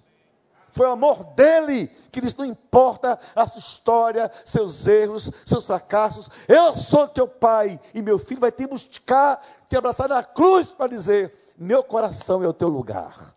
Foi 0.76 0.86
o 0.86 0.92
amor 0.92 1.24
dele 1.32 1.86
que 2.12 2.20
diz: 2.20 2.34
não 2.34 2.44
importa 2.44 3.18
a 3.34 3.46
sua 3.46 3.58
história, 3.58 4.30
seus 4.44 4.86
erros, 4.86 5.30
seus 5.46 5.66
fracassos, 5.66 6.28
eu 6.46 6.76
sou 6.76 7.08
teu 7.08 7.26
pai, 7.26 7.80
e 7.94 8.02
meu 8.02 8.18
filho 8.18 8.42
vai 8.42 8.52
te 8.52 8.66
buscar, 8.66 9.42
te 9.70 9.74
abraçar 9.74 10.06
na 10.06 10.22
cruz 10.22 10.72
para 10.72 10.90
dizer: 10.90 11.34
meu 11.56 11.82
coração 11.82 12.44
é 12.44 12.46
o 12.46 12.52
teu 12.52 12.68
lugar. 12.68 13.34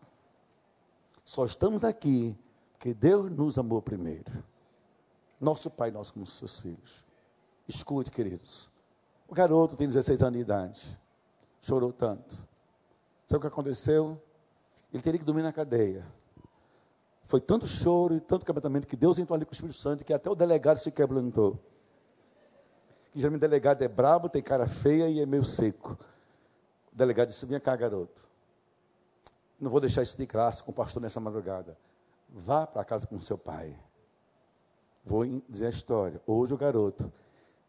Só 1.23 1.45
estamos 1.45 1.85
aqui 1.85 2.37
porque 2.73 2.93
Deus 2.93 3.31
nos 3.31 3.57
amou 3.57 3.81
primeiro. 3.81 4.43
Nosso 5.39 5.69
pai, 5.69 5.91
nós 5.91 6.11
como 6.11 6.25
seus 6.25 6.59
filhos. 6.59 7.05
Escute, 7.69 8.11
queridos. 8.11 8.69
O 9.29 9.33
garoto 9.33 9.77
tem 9.77 9.87
16 9.87 10.21
anos 10.23 10.33
de 10.33 10.41
idade. 10.41 10.99
Chorou 11.61 11.93
tanto. 11.93 12.35
Sabe 13.27 13.37
o 13.37 13.39
que 13.39 13.47
aconteceu? 13.47 14.21
Ele 14.91 15.01
teria 15.01 15.19
que 15.19 15.25
dormir 15.25 15.43
na 15.43 15.53
cadeia. 15.53 16.05
Foi 17.29 17.39
tanto 17.39 17.67
choro 17.67 18.15
e 18.15 18.19
tanto 18.19 18.43
quebrantamento 18.43 18.87
que 18.87 18.95
Deus 18.95 19.19
entrou 19.19 19.35
ali 19.35 19.45
com 19.45 19.51
o 19.51 19.53
Espírito 19.53 19.77
Santo 19.77 20.03
que 20.03 20.11
até 20.11 20.27
o 20.31 20.33
delegado 20.33 20.77
se 20.77 20.89
quebrantou. 20.89 21.59
Que 23.11 23.19
geralmente 23.19 23.41
delegado 23.41 23.83
é 23.83 23.87
brabo, 23.87 24.27
tem 24.27 24.41
cara 24.41 24.67
feia 24.67 25.07
e 25.07 25.19
é 25.19 25.27
meio 25.27 25.43
seco. 25.45 25.95
O 26.91 26.95
delegado 26.95 27.27
disse: 27.27 27.45
Vem 27.45 27.59
cá, 27.59 27.75
garoto. 27.75 28.27
Não 29.59 29.69
vou 29.69 29.79
deixar 29.79 30.01
isso 30.01 30.17
de 30.17 30.25
graça 30.25 30.63
com 30.63 30.71
o 30.71 30.73
pastor 30.73 31.03
nessa 31.03 31.19
madrugada. 31.19 31.77
Vá 32.27 32.65
para 32.65 32.83
casa 32.83 33.05
com 33.05 33.19
seu 33.19 33.37
pai. 33.37 33.77
Vou 35.05 35.23
dizer 35.47 35.67
a 35.67 35.69
história. 35.69 36.19
Hoje 36.25 36.55
o 36.55 36.57
garoto 36.57 37.13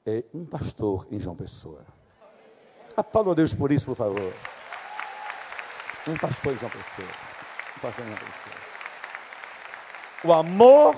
é 0.07 0.25
um 0.33 0.47
pastor 0.47 1.07
em 1.11 1.21
João 1.21 1.37
Pessoa. 1.37 1.85
Aplauda 2.97 3.33
a 3.33 3.35
Deus 3.35 3.55
por 3.55 3.71
isso, 3.71 3.85
por 3.85 3.95
favor. 3.95 4.33
Um 6.09 6.17
pastor 6.17 6.55
em 6.55 6.57
João 6.57 6.71
Pessoa. 6.71 7.09
Um 7.77 7.81
pastor 7.81 8.05
em 8.07 8.09
João 8.09 8.21
Pessoa. 8.21 8.60
O 10.23 10.33
amor 10.33 10.95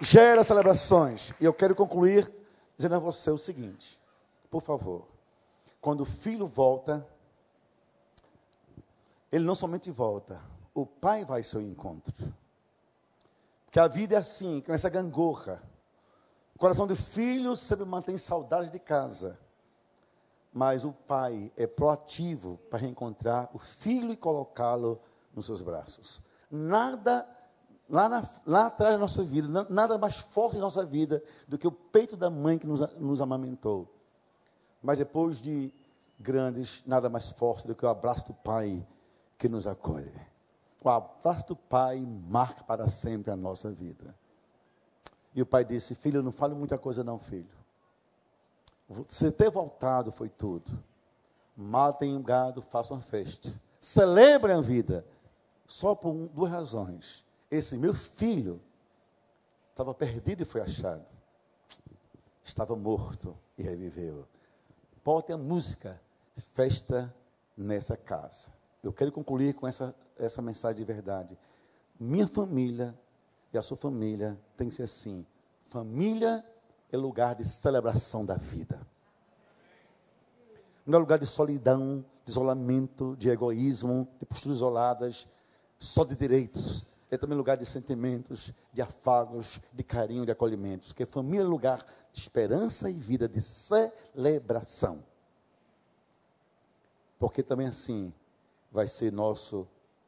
gera 0.00 0.42
celebrações. 0.42 1.32
E 1.38 1.44
eu 1.44 1.52
quero 1.52 1.74
concluir 1.74 2.32
dizendo 2.74 2.94
a 2.94 2.98
você 2.98 3.30
o 3.30 3.36
seguinte: 3.36 4.00
por 4.50 4.62
favor, 4.62 5.06
quando 5.80 6.00
o 6.00 6.06
filho 6.06 6.46
volta, 6.46 7.06
ele 9.30 9.44
não 9.44 9.54
somente 9.54 9.90
volta, 9.90 10.40
o 10.74 10.86
pai 10.86 11.24
vai 11.24 11.40
ao 11.40 11.44
seu 11.44 11.60
encontro. 11.60 12.14
Porque 13.66 13.78
a 13.78 13.86
vida 13.86 14.16
é 14.16 14.18
assim, 14.18 14.62
com 14.62 14.72
essa 14.72 14.88
gangorra. 14.88 15.62
O 16.54 16.58
coração 16.58 16.86
do 16.86 16.96
filho 16.96 17.54
sempre 17.54 17.84
mantém 17.84 18.18
saudade 18.18 18.70
de 18.70 18.78
casa. 18.78 19.38
Mas 20.52 20.84
o 20.84 20.92
pai 20.92 21.52
é 21.56 21.66
proativo 21.66 22.58
para 22.68 22.80
reencontrar 22.80 23.48
o 23.54 23.58
filho 23.58 24.12
e 24.12 24.16
colocá-lo 24.16 25.00
nos 25.32 25.46
seus 25.46 25.62
braços. 25.62 26.20
Nada 26.50 27.28
lá, 27.90 28.08
na, 28.08 28.28
lá 28.46 28.66
atrás 28.66 28.94
da 28.94 28.98
nossa 28.98 29.22
vida, 29.22 29.66
nada 29.68 29.98
mais 29.98 30.18
forte 30.18 30.54
na 30.54 30.62
nossa 30.62 30.84
vida 30.84 31.22
do 31.48 31.58
que 31.58 31.66
o 31.66 31.72
peito 31.72 32.16
da 32.16 32.30
mãe 32.30 32.56
que 32.56 32.66
nos, 32.66 32.80
nos 32.96 33.20
amamentou. 33.20 33.92
Mas 34.80 34.96
depois 34.96 35.42
de 35.42 35.74
grandes, 36.18 36.82
nada 36.86 37.10
mais 37.10 37.32
forte 37.32 37.66
do 37.66 37.74
que 37.74 37.84
o 37.84 37.88
abraço 37.88 38.28
do 38.28 38.34
pai 38.34 38.86
que 39.36 39.48
nos 39.48 39.66
acolhe. 39.66 40.12
O 40.82 40.88
abraço 40.88 41.48
do 41.48 41.56
pai 41.56 42.00
marca 42.00 42.62
para 42.64 42.88
sempre 42.88 43.30
a 43.30 43.36
nossa 43.36 43.70
vida. 43.70 44.14
E 45.34 45.42
o 45.42 45.46
pai 45.46 45.64
disse: 45.64 45.94
Filho, 45.94 46.22
não 46.22 46.32
fale 46.32 46.54
muita 46.54 46.78
coisa, 46.78 47.04
não, 47.04 47.18
filho. 47.18 47.60
Você 48.88 49.30
ter 49.30 49.50
voltado 49.50 50.10
foi 50.10 50.28
tudo. 50.28 50.70
Matem 51.56 52.16
o 52.16 52.22
gado, 52.22 52.62
façam 52.62 53.00
festa. 53.00 53.52
Celebrem 53.78 54.56
a 54.56 54.60
vida. 54.60 55.04
Só 55.66 55.94
por 55.94 56.14
duas 56.28 56.50
razões 56.50 57.24
esse 57.50 57.76
meu 57.76 57.92
filho 57.92 58.60
estava 59.70 59.92
perdido 59.92 60.42
e 60.42 60.46
foi 60.46 60.60
achado. 60.60 61.04
Estava 62.44 62.76
morto 62.76 63.36
e 63.58 63.62
reviveu. 63.62 64.26
Bote 65.04 65.32
a 65.32 65.36
música, 65.36 66.00
festa 66.54 67.14
nessa 67.56 67.96
casa. 67.96 68.48
Eu 68.82 68.92
quero 68.92 69.10
concluir 69.10 69.54
com 69.54 69.66
essa, 69.66 69.94
essa 70.16 70.40
mensagem 70.40 70.76
de 70.76 70.84
verdade. 70.84 71.38
Minha 71.98 72.28
família 72.28 72.96
e 73.52 73.58
a 73.58 73.62
sua 73.62 73.76
família 73.76 74.38
tem 74.56 74.68
que 74.68 74.74
ser 74.74 74.84
assim. 74.84 75.26
Família 75.62 76.44
é 76.90 76.96
lugar 76.96 77.34
de 77.34 77.44
celebração 77.44 78.24
da 78.24 78.34
vida. 78.34 78.80
Não 80.86 80.96
é 80.96 81.00
lugar 81.00 81.18
de 81.18 81.26
solidão, 81.26 82.04
de 82.24 82.30
isolamento, 82.30 83.16
de 83.16 83.28
egoísmo, 83.28 84.08
de 84.18 84.26
posturas 84.26 84.58
isoladas, 84.58 85.28
só 85.78 86.04
de 86.04 86.16
direitos 86.16 86.89
é 87.10 87.18
também 87.18 87.36
lugar 87.36 87.56
de 87.56 87.66
sentimentos, 87.66 88.52
de 88.72 88.80
afagos, 88.80 89.60
de 89.72 89.82
carinho, 89.82 90.24
de 90.24 90.30
acolhimentos. 90.30 90.88
Porque 90.88 91.04
família 91.04 91.42
é 91.42 91.46
lugar 91.46 91.84
de 92.12 92.20
esperança 92.20 92.88
e 92.88 92.94
vida, 92.94 93.28
de 93.28 93.40
celebração. 93.40 95.02
Porque 97.18 97.42
também 97.42 97.66
assim 97.66 98.12
vai 98.70 98.86
ser 98.86 99.12
nosso 99.12 99.66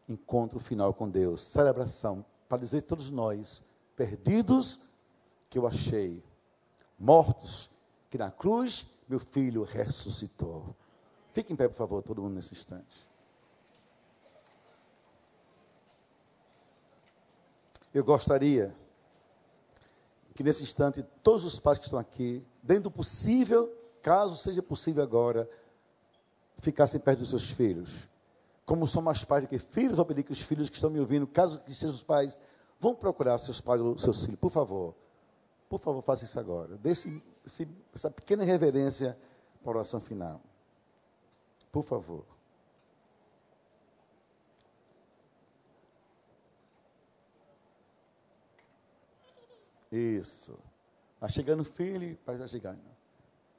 encontro 0.09 0.61
final 0.61 0.95
com 0.95 1.09
Deus. 1.09 1.41
Celebração, 1.41 2.25
para 2.49 2.59
dizer 2.59 2.83
todos 2.83 3.11
nós, 3.11 3.63
perdidos, 3.97 4.81
que 5.51 5.59
eu 5.59 5.67
achei, 5.67 6.23
mortos, 6.99 7.69
que 8.09 8.17
na 8.17 8.31
cruz 8.31 8.87
meu 9.09 9.19
filho 9.19 9.65
ressuscitou. 9.65 10.75
Fique 11.33 11.53
em 11.53 11.57
pé, 11.57 11.67
por 11.67 11.75
favor, 11.75 12.03
todo 12.03 12.23
mundo 12.23 12.35
nesse 12.35 12.55
instante. 12.55 13.09
Eu 17.93 18.03
gostaria 18.05 18.75
que 20.35 20.43
nesse 20.43 20.63
instante 20.63 21.05
todos 21.23 21.45
os 21.45 21.59
pais 21.59 21.79
que 21.79 21.85
estão 21.85 21.99
aqui, 21.99 22.45
dentro 22.63 22.85
do 22.85 22.91
possível, 22.91 23.71
caso 24.01 24.37
seja 24.37 24.63
possível 24.63 25.03
agora, 25.03 25.49
ficassem 26.59 27.01
perto 27.01 27.21
dos 27.21 27.29
seus 27.29 27.51
filhos. 27.51 28.09
Como 28.65 28.87
são 28.87 29.03
mais 29.03 29.25
pais 29.25 29.43
do 29.43 29.49
que 29.49 29.59
filhos, 29.59 29.97
vou 29.97 30.07
pedir 30.07 30.23
que 30.23 30.33
os 30.33 30.41
filhos 30.41 30.71
que 30.71 30.77
estão 30.77 30.91
me 30.91 31.01
ouvindo, 31.01 31.27
caso 31.27 31.61
que 31.61 31.75
sejam 31.75 31.95
os 31.95 32.03
pais, 32.03 32.39
vão 32.81 32.95
procurar 32.95 33.39
seus 33.39 33.61
pais 33.61 33.81
ou 33.81 33.99
seus 33.99 34.25
filhos, 34.25 34.41
por 34.41 34.51
favor. 34.51 34.95
Por 35.69 35.79
favor, 35.81 36.03
faça 36.03 36.25
isso 36.25 36.39
agora. 36.39 36.77
Dê 36.77 36.91
esse, 36.91 37.23
essa 37.95 38.11
pequena 38.11 38.45
reverência 38.45 39.19
para 39.63 39.73
a 39.73 39.77
oração 39.77 40.01
final. 40.01 40.41
Por 41.71 41.83
favor. 41.83 42.32
Isso. 49.93 50.59
Está 51.15 51.29
chegando 51.29 51.61
o 51.61 51.65
filho, 51.65 52.17
pai 52.25 52.35
está 52.35 52.49
chegando. 52.49 52.81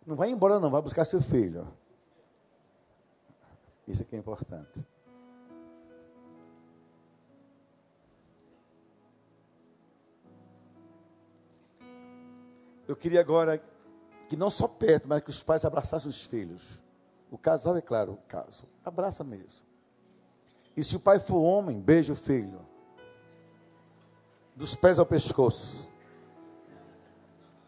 Não 0.06 0.16
vai 0.16 0.32
embora 0.32 0.60
não, 0.60 0.72
vai 0.72 0.82
buscar 0.82 1.06
seu 1.06 1.22
filho. 1.22 1.72
Isso 3.88 4.02
aqui 4.02 4.16
é 4.16 4.20
importante. 4.20 4.86
Eu 12.88 12.96
queria 12.96 13.22
agora 13.22 13.64
que 14.28 14.36
não 14.36 14.50
só 14.50 14.68
perto, 14.68 15.08
mas 15.08 15.24
que 15.24 15.30
os 15.30 15.42
pais 15.42 15.64
abraçassem 15.64 16.10
os 16.10 16.26
filhos. 16.26 16.82
O 17.32 17.38
casal 17.38 17.78
é 17.78 17.82
claro, 17.82 18.14
o 18.14 18.18
caso. 18.28 18.64
Abraça 18.84 19.24
mesmo. 19.24 19.62
E 20.76 20.84
se 20.84 20.96
o 20.96 21.00
pai 21.00 21.20
for 21.20 21.40
homem, 21.40 21.80
beija 21.80 22.14
o 22.14 22.16
filho. 22.16 22.60
dos 24.56 24.76
pés 24.76 25.00
ao 25.00 25.06
pescoço. 25.06 25.93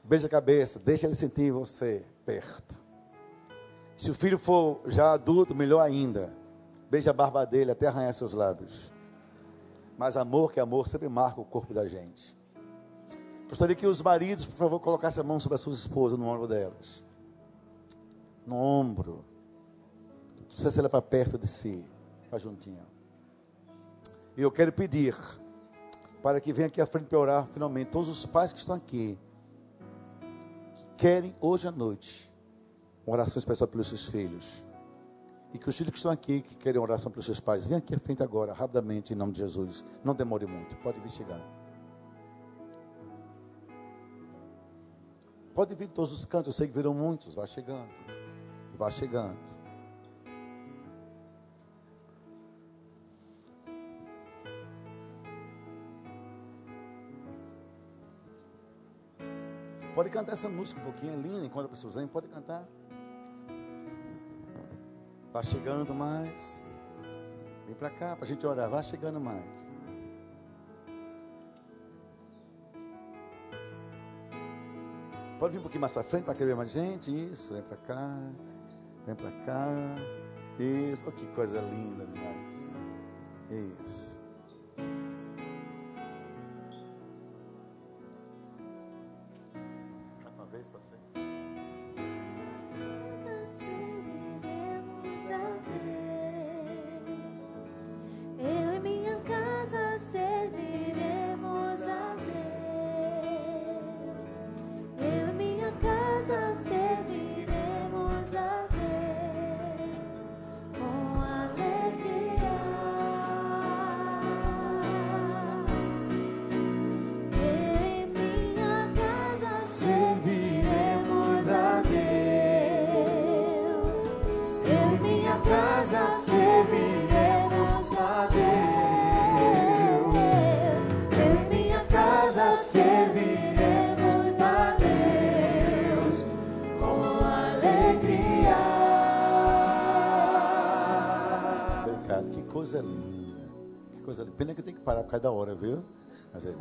Beija 0.07 0.27
a 0.27 0.29
cabeça, 0.29 0.77
deixa 0.77 1.07
ele 1.07 1.15
sentir 1.15 1.51
você 1.51 2.05
perto. 2.23 2.79
Se 3.97 4.11
o 4.11 4.13
filho 4.13 4.37
for 4.37 4.81
já 4.85 5.13
adulto, 5.13 5.55
melhor 5.55 5.81
ainda. 5.81 6.31
Beija 6.91 7.09
a 7.09 7.13
barba 7.13 7.43
dele 7.43 7.71
até 7.71 7.87
arranhar 7.87 8.13
seus 8.13 8.33
lábios. 8.33 8.93
Mas 9.97 10.15
amor 10.15 10.51
que 10.51 10.59
amor 10.59 10.87
sempre 10.87 11.09
marca 11.09 11.41
o 11.41 11.45
corpo 11.45 11.73
da 11.73 11.87
gente. 11.87 12.37
Gostaria 13.49 13.75
que 13.75 13.87
os 13.87 13.99
maridos, 13.99 14.45
por 14.45 14.57
favor, 14.57 14.79
colocassem 14.79 15.21
a 15.21 15.23
mão 15.23 15.39
sobre 15.39 15.55
as 15.55 15.61
suas 15.61 15.79
esposas, 15.79 16.19
no 16.19 16.27
ombro 16.27 16.47
delas. 16.47 17.03
No 18.45 18.57
ombro. 18.57 19.25
Não 20.37 20.45
precisa 20.45 20.69
ser 20.69 20.87
para 20.87 21.01
perto 21.01 21.35
de 21.35 21.47
si, 21.47 21.83
para 22.29 22.37
juntinho. 22.37 22.85
E 24.37 24.41
eu 24.43 24.51
quero 24.51 24.71
pedir 24.71 25.15
para 26.21 26.39
que 26.39 26.53
venha 26.53 26.67
aqui 26.67 26.79
à 26.79 26.85
frente 26.85 27.07
para 27.07 27.17
orar 27.17 27.47
finalmente 27.51 27.89
todos 27.89 28.07
os 28.07 28.23
pais 28.25 28.53
que 28.53 28.59
estão 28.59 28.75
aqui 28.75 29.17
querem 30.97 31.35
hoje 31.39 31.67
à 31.67 31.71
noite 31.71 32.31
uma 33.05 33.15
oração 33.15 33.39
especial 33.39 33.67
pelos 33.67 33.87
seus 33.87 34.07
filhos. 34.07 34.63
E 35.53 35.57
que 35.57 35.69
os 35.69 35.77
filhos 35.77 35.91
que 35.91 35.97
estão 35.97 36.11
aqui, 36.11 36.41
que 36.41 36.55
querem 36.55 36.81
oração 36.81 37.11
pelos 37.11 37.25
seus 37.25 37.39
pais, 37.39 37.65
venham 37.65 37.77
aqui 37.77 37.95
à 37.95 37.99
frente 37.99 38.21
agora, 38.21 38.51
rapidamente, 38.53 39.13
em 39.13 39.15
nome 39.15 39.31
de 39.31 39.39
Jesus. 39.39 39.85
Não 40.03 40.13
demore 40.13 40.45
muito, 40.45 40.75
pode 40.77 40.99
vir 40.99 41.11
chegando. 41.11 41.43
Pode 45.53 45.73
vir 45.73 45.87
de 45.87 45.93
todos 45.93 46.11
os 46.11 46.25
cantos, 46.25 46.47
eu 46.47 46.53
sei 46.53 46.67
que 46.67 46.73
viram 46.73 46.93
muitos, 46.93 47.33
vá 47.33 47.45
chegando. 47.45 47.89
Vá 48.77 48.89
chegando. 48.91 49.37
Pode 59.95 60.09
cantar 60.09 60.33
essa 60.33 60.49
música 60.49 60.81
um 60.81 60.83
pouquinho, 60.83 61.13
é 61.13 61.15
linda, 61.15 61.45
enquanto 61.45 61.67
a 61.67 61.69
pessoa 61.69 61.93
vem, 61.93 62.05
pode 62.05 62.27
cantar. 62.27 62.67
Vá 65.31 65.41
chegando 65.41 65.95
mais. 65.95 66.61
Vem 67.65 67.75
para 67.75 67.89
cá 67.89 68.13
para 68.13 68.25
a 68.25 68.27
gente 68.27 68.45
orar, 68.45 68.69
vá 68.69 68.83
chegando 68.83 69.21
mais. 69.21 69.73
Pode 75.39 75.53
vir 75.53 75.59
um 75.59 75.61
pouquinho 75.61 75.81
mais 75.81 75.93
para 75.93 76.03
frente 76.03 76.25
para 76.25 76.35
querer 76.35 76.55
mais 76.55 76.71
gente. 76.71 77.09
Isso, 77.31 77.53
vem 77.53 77.63
para 77.63 77.77
cá. 77.77 78.19
Vem 79.05 79.15
para 79.15 79.31
cá. 79.45 79.67
Isso, 80.59 81.05
oh, 81.07 81.11
que 81.13 81.25
coisa 81.27 81.61
linda 81.61 82.05
demais. 82.05 82.69
Isso. 83.49 84.14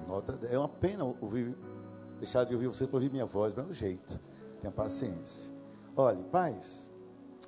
Nota, 0.06 0.38
é 0.50 0.58
uma 0.58 0.68
pena 0.68 1.04
ouvir, 1.04 1.56
deixar 2.18 2.44
de 2.44 2.54
ouvir 2.54 2.68
você 2.68 2.86
para 2.86 2.96
ouvir 2.96 3.10
minha 3.10 3.26
voz, 3.26 3.54
mas 3.54 3.70
é 3.70 3.74
jeito. 3.74 4.18
Tenha 4.60 4.72
paciência. 4.72 5.52
Olhe, 5.96 6.22
pais, 6.24 6.90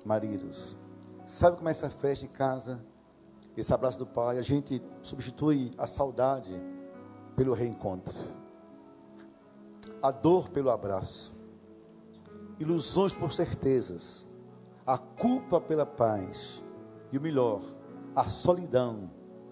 maridos, 0.05 0.77
sabe 1.25 1.57
como 1.57 1.67
é 1.67 1.71
essa 1.71 1.89
festa 1.89 2.25
em 2.25 2.29
casa? 2.29 2.83
Esse 3.55 3.73
abraço 3.73 3.97
do 3.97 4.05
pai, 4.05 4.37
a 4.37 4.41
gente 4.41 4.81
substitui 5.01 5.71
a 5.77 5.87
saudade 5.87 6.53
pelo 7.35 7.53
reencontro, 7.53 8.15
a 10.01 10.11
dor 10.11 10.49
pelo 10.49 10.69
abraço, 10.69 11.35
ilusões 12.59 13.13
por 13.13 13.33
certezas, 13.33 14.25
a 14.85 14.97
culpa 14.97 15.59
pela 15.59 15.85
paz 15.85 16.63
e 17.11 17.17
o 17.17 17.21
melhor, 17.21 17.61
a 18.15 18.25
solidão 18.25 19.09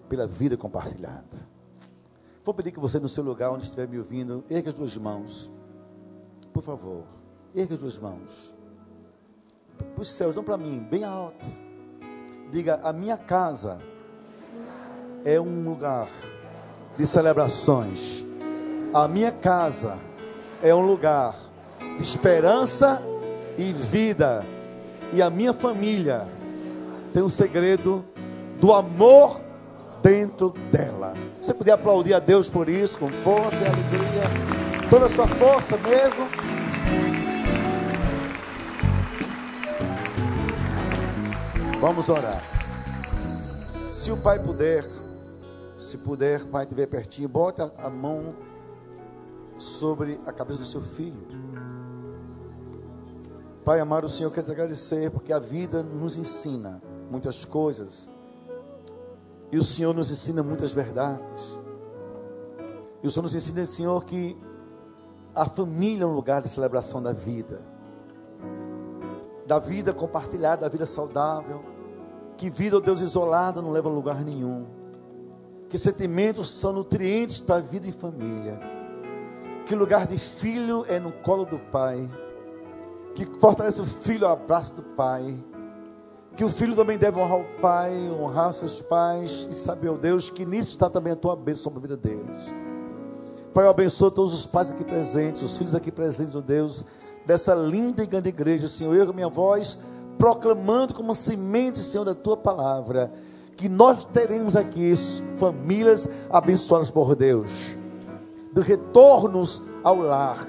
pela 0.08 0.26
vida 0.26 0.56
compartilhada. 0.56 1.55
Vou 2.46 2.54
pedir 2.54 2.70
que 2.70 2.78
você, 2.78 3.00
no 3.00 3.08
seu 3.08 3.24
lugar, 3.24 3.50
onde 3.50 3.64
estiver 3.64 3.88
me 3.88 3.98
ouvindo, 3.98 4.44
erga 4.48 4.68
as 4.68 4.74
duas 4.76 4.96
mãos. 4.96 5.50
Por 6.52 6.62
favor, 6.62 7.02
erga 7.52 7.74
as 7.74 7.80
duas 7.80 7.98
mãos. 7.98 8.54
Para 9.76 10.00
os 10.00 10.12
céus, 10.12 10.32
não 10.36 10.44
para 10.44 10.56
mim, 10.56 10.78
bem 10.78 11.02
alto. 11.02 11.44
Diga: 12.52 12.78
A 12.84 12.92
minha 12.92 13.16
casa 13.16 13.80
é 15.24 15.40
um 15.40 15.64
lugar 15.64 16.08
de 16.96 17.04
celebrações. 17.04 18.24
A 18.94 19.08
minha 19.08 19.32
casa 19.32 19.98
é 20.62 20.72
um 20.72 20.86
lugar 20.86 21.34
de 21.98 22.02
esperança 22.04 23.02
e 23.58 23.72
vida. 23.72 24.46
E 25.12 25.20
a 25.20 25.28
minha 25.28 25.52
família 25.52 26.28
tem 27.12 27.24
um 27.24 27.28
segredo 27.28 28.04
do 28.60 28.72
amor 28.72 29.40
dentro 30.06 30.50
dela. 30.70 31.14
Você 31.42 31.52
podia 31.52 31.74
aplaudir 31.74 32.14
a 32.14 32.20
Deus 32.20 32.48
por 32.48 32.68
isso, 32.68 32.96
com 32.96 33.08
força 33.08 33.56
e 33.56 33.66
alegria, 33.66 34.88
toda 34.88 35.06
a 35.06 35.08
sua 35.08 35.26
força 35.26 35.76
mesmo. 35.78 36.28
Vamos 41.80 42.08
orar. 42.08 42.40
Se 43.90 44.12
o 44.12 44.16
pai 44.16 44.38
puder, 44.38 44.84
se 45.76 45.98
puder, 45.98 46.44
pai, 46.44 46.64
te 46.66 46.74
ver 46.74 46.86
pertinho, 46.86 47.28
bota 47.28 47.72
a 47.76 47.90
mão 47.90 48.32
sobre 49.58 50.20
a 50.24 50.32
cabeça 50.32 50.60
do 50.60 50.66
seu 50.66 50.82
filho. 50.82 51.26
Pai 53.64 53.80
amado, 53.80 54.04
o 54.04 54.08
Senhor 54.08 54.30
quer 54.30 54.44
te 54.44 54.52
agradecer 54.52 55.10
porque 55.10 55.32
a 55.32 55.40
vida 55.40 55.82
nos 55.82 56.16
ensina 56.16 56.80
muitas 57.10 57.44
coisas 57.44 58.08
e 59.50 59.58
o 59.58 59.62
Senhor 59.62 59.94
nos 59.94 60.10
ensina 60.10 60.42
muitas 60.42 60.72
verdades. 60.72 61.58
E 63.02 63.06
o 63.06 63.10
Senhor 63.10 63.22
nos 63.22 63.34
ensina, 63.34 63.64
Senhor, 63.64 64.04
que 64.04 64.36
a 65.34 65.44
família 65.44 66.04
é 66.04 66.06
um 66.06 66.14
lugar 66.14 66.42
de 66.42 66.48
celebração 66.48 67.02
da 67.02 67.12
vida. 67.12 67.60
Da 69.46 69.58
vida 69.58 69.92
compartilhada, 69.92 70.62
da 70.62 70.68
vida 70.68 70.86
saudável. 70.86 71.60
Que 72.36 72.50
vida, 72.50 72.76
ó 72.76 72.80
Deus, 72.80 73.00
isolada 73.00 73.62
não 73.62 73.70
leva 73.70 73.88
a 73.88 73.92
lugar 73.92 74.24
nenhum. 74.24 74.66
Que 75.68 75.78
sentimentos 75.78 76.48
são 76.50 76.72
nutrientes 76.72 77.40
para 77.40 77.56
a 77.56 77.60
vida 77.60 77.86
e 77.86 77.92
família. 77.92 78.58
Que 79.64 79.74
o 79.74 79.78
lugar 79.78 80.06
de 80.06 80.18
filho 80.18 80.84
é 80.88 80.98
no 80.98 81.12
colo 81.12 81.44
do 81.44 81.58
pai. 81.58 82.10
Que 83.14 83.24
fortalece 83.38 83.80
o 83.80 83.84
filho 83.84 84.26
ao 84.26 84.32
abraço 84.32 84.74
do 84.74 84.82
pai 84.82 85.36
que 86.36 86.44
o 86.44 86.50
filho 86.50 86.76
também 86.76 86.98
deve 86.98 87.18
honrar 87.18 87.40
o 87.40 87.44
pai, 87.62 87.92
honrar 88.10 88.52
seus 88.52 88.82
pais 88.82 89.48
e 89.50 89.54
saber, 89.54 89.88
ó 89.88 89.94
oh 89.94 89.96
Deus, 89.96 90.28
que 90.28 90.44
nisso 90.44 90.68
está 90.68 90.90
também 90.90 91.14
a 91.14 91.16
tua 91.16 91.34
bênção 91.34 91.64
sobre 91.64 91.78
a 91.78 91.82
vida 91.82 91.96
deles. 91.96 92.54
Pai, 93.54 93.64
eu 93.64 93.70
abençoo 93.70 94.10
todos 94.10 94.34
os 94.34 94.44
pais 94.44 94.70
aqui 94.70 94.84
presentes, 94.84 95.40
os 95.40 95.56
filhos 95.56 95.74
aqui 95.74 95.90
presentes, 95.90 96.36
ó 96.36 96.40
oh 96.40 96.42
Deus, 96.42 96.84
dessa 97.24 97.54
linda 97.54 98.02
e 98.02 98.06
grande 98.06 98.28
igreja, 98.28 98.68
Senhor. 98.68 98.94
Eu 98.94 99.06
com 99.06 99.14
minha 99.14 99.30
voz, 99.30 99.78
proclamando 100.18 100.92
como 100.92 101.14
semente, 101.14 101.78
Senhor, 101.78 102.04
da 102.04 102.14
tua 102.14 102.36
palavra, 102.36 103.10
que 103.56 103.66
nós 103.66 104.04
teremos 104.04 104.56
aqui 104.56 104.94
famílias 105.36 106.06
abençoadas 106.28 106.90
por 106.90 107.16
Deus, 107.16 107.74
de 108.52 108.60
retornos 108.60 109.62
ao 109.82 109.96
lar, 109.96 110.46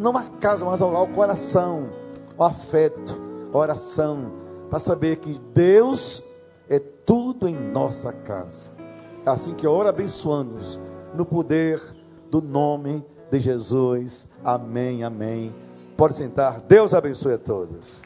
não 0.00 0.16
a 0.16 0.22
casa, 0.22 0.64
mas 0.64 0.80
ao 0.80 0.90
lar, 0.90 1.02
o 1.02 1.08
coração, 1.08 1.90
o 2.38 2.42
afeto, 2.42 3.20
a 3.52 3.58
oração 3.58 4.45
para 4.68 4.78
saber 4.78 5.16
que 5.16 5.38
Deus 5.54 6.22
é 6.68 6.78
tudo 6.78 7.48
em 7.48 7.54
nossa 7.54 8.12
casa. 8.12 8.72
Assim 9.24 9.54
que 9.54 9.66
ora 9.66 9.90
abençoando-nos 9.90 10.80
no 11.14 11.24
poder 11.24 11.80
do 12.30 12.40
nome 12.40 13.04
de 13.30 13.40
Jesus. 13.40 14.28
Amém, 14.44 15.02
amém. 15.02 15.54
Pode 15.96 16.14
sentar. 16.14 16.60
Deus 16.60 16.94
abençoe 16.94 17.34
a 17.34 17.38
todos. 17.38 18.02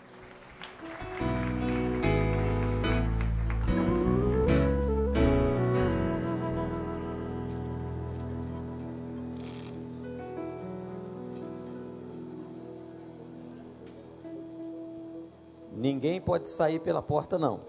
Ninguém 16.01 16.19
pode 16.19 16.49
sair 16.49 16.79
pela 16.79 17.03
porta, 17.03 17.39
não. 17.39 17.61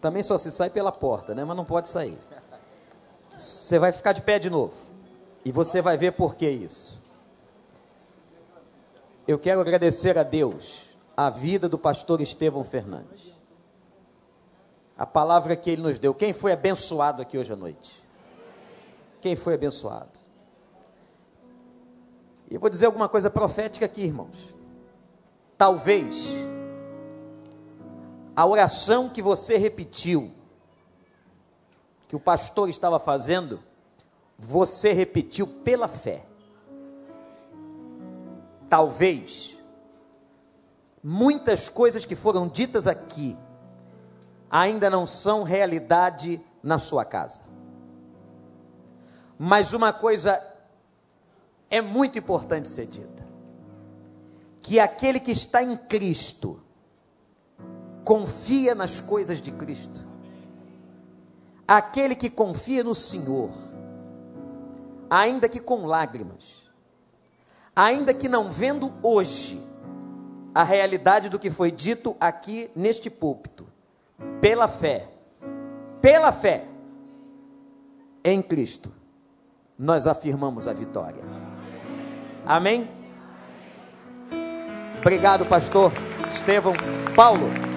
Também 0.00 0.24
só 0.24 0.36
se 0.36 0.50
sai 0.50 0.70
pela 0.70 0.90
porta, 0.90 1.36
né? 1.36 1.44
Mas 1.44 1.56
não 1.56 1.64
pode 1.64 1.86
sair. 1.86 2.18
Você 3.36 3.78
vai 3.78 3.92
ficar 3.92 4.10
de 4.10 4.20
pé 4.22 4.40
de 4.40 4.50
novo. 4.50 4.74
E 5.44 5.52
você 5.52 5.80
vai 5.80 5.96
ver 5.96 6.14
por 6.14 6.34
que 6.34 6.50
isso. 6.50 7.00
Eu 9.24 9.38
quero 9.38 9.60
agradecer 9.60 10.18
a 10.18 10.24
Deus 10.24 10.86
a 11.16 11.30
vida 11.30 11.68
do 11.68 11.78
pastor 11.78 12.20
Estevão 12.20 12.64
Fernandes. 12.64 13.32
A 14.98 15.06
palavra 15.06 15.54
que 15.54 15.70
ele 15.70 15.82
nos 15.82 15.96
deu. 15.96 16.12
Quem 16.12 16.32
foi 16.32 16.50
abençoado 16.50 17.22
aqui 17.22 17.38
hoje 17.38 17.52
à 17.52 17.56
noite? 17.56 18.02
Quem 19.20 19.36
foi 19.36 19.54
abençoado? 19.54 20.18
E 22.50 22.54
eu 22.54 22.60
vou 22.60 22.68
dizer 22.68 22.86
alguma 22.86 23.08
coisa 23.08 23.30
profética 23.30 23.86
aqui, 23.86 24.02
irmãos. 24.02 24.56
Talvez 25.56 26.47
a 28.38 28.46
oração 28.46 29.08
que 29.08 29.20
você 29.20 29.56
repetiu, 29.56 30.30
que 32.06 32.14
o 32.14 32.20
pastor 32.20 32.68
estava 32.68 33.00
fazendo, 33.00 33.58
você 34.38 34.92
repetiu 34.92 35.44
pela 35.44 35.88
fé. 35.88 36.24
Talvez 38.70 39.58
muitas 41.02 41.68
coisas 41.68 42.04
que 42.04 42.14
foram 42.14 42.46
ditas 42.46 42.86
aqui 42.86 43.36
ainda 44.48 44.88
não 44.88 45.04
são 45.04 45.42
realidade 45.42 46.40
na 46.62 46.78
sua 46.78 47.04
casa. 47.04 47.40
Mas 49.36 49.72
uma 49.72 49.92
coisa 49.92 50.40
é 51.68 51.82
muito 51.82 52.16
importante 52.16 52.68
ser 52.68 52.86
dita: 52.86 53.26
que 54.62 54.78
aquele 54.78 55.18
que 55.18 55.32
está 55.32 55.60
em 55.60 55.76
Cristo, 55.76 56.62
confia 58.08 58.74
nas 58.74 59.00
coisas 59.00 59.38
de 59.38 59.52
Cristo. 59.52 60.00
Aquele 61.66 62.14
que 62.14 62.30
confia 62.30 62.82
no 62.82 62.94
Senhor, 62.94 63.50
ainda 65.10 65.46
que 65.46 65.60
com 65.60 65.84
lágrimas, 65.84 66.70
ainda 67.76 68.14
que 68.14 68.26
não 68.26 68.50
vendo 68.50 68.94
hoje 69.02 69.62
a 70.54 70.62
realidade 70.62 71.28
do 71.28 71.38
que 71.38 71.50
foi 71.50 71.70
dito 71.70 72.16
aqui 72.18 72.70
neste 72.74 73.10
púlpito, 73.10 73.66
pela 74.40 74.68
fé, 74.68 75.06
pela 76.00 76.32
fé 76.32 76.64
em 78.24 78.40
Cristo, 78.40 78.90
nós 79.78 80.06
afirmamos 80.06 80.66
a 80.66 80.72
vitória. 80.72 81.22
Amém? 82.46 82.88
Obrigado, 84.98 85.44
pastor 85.44 85.92
Estevão 86.32 86.72
Paulo. 87.14 87.67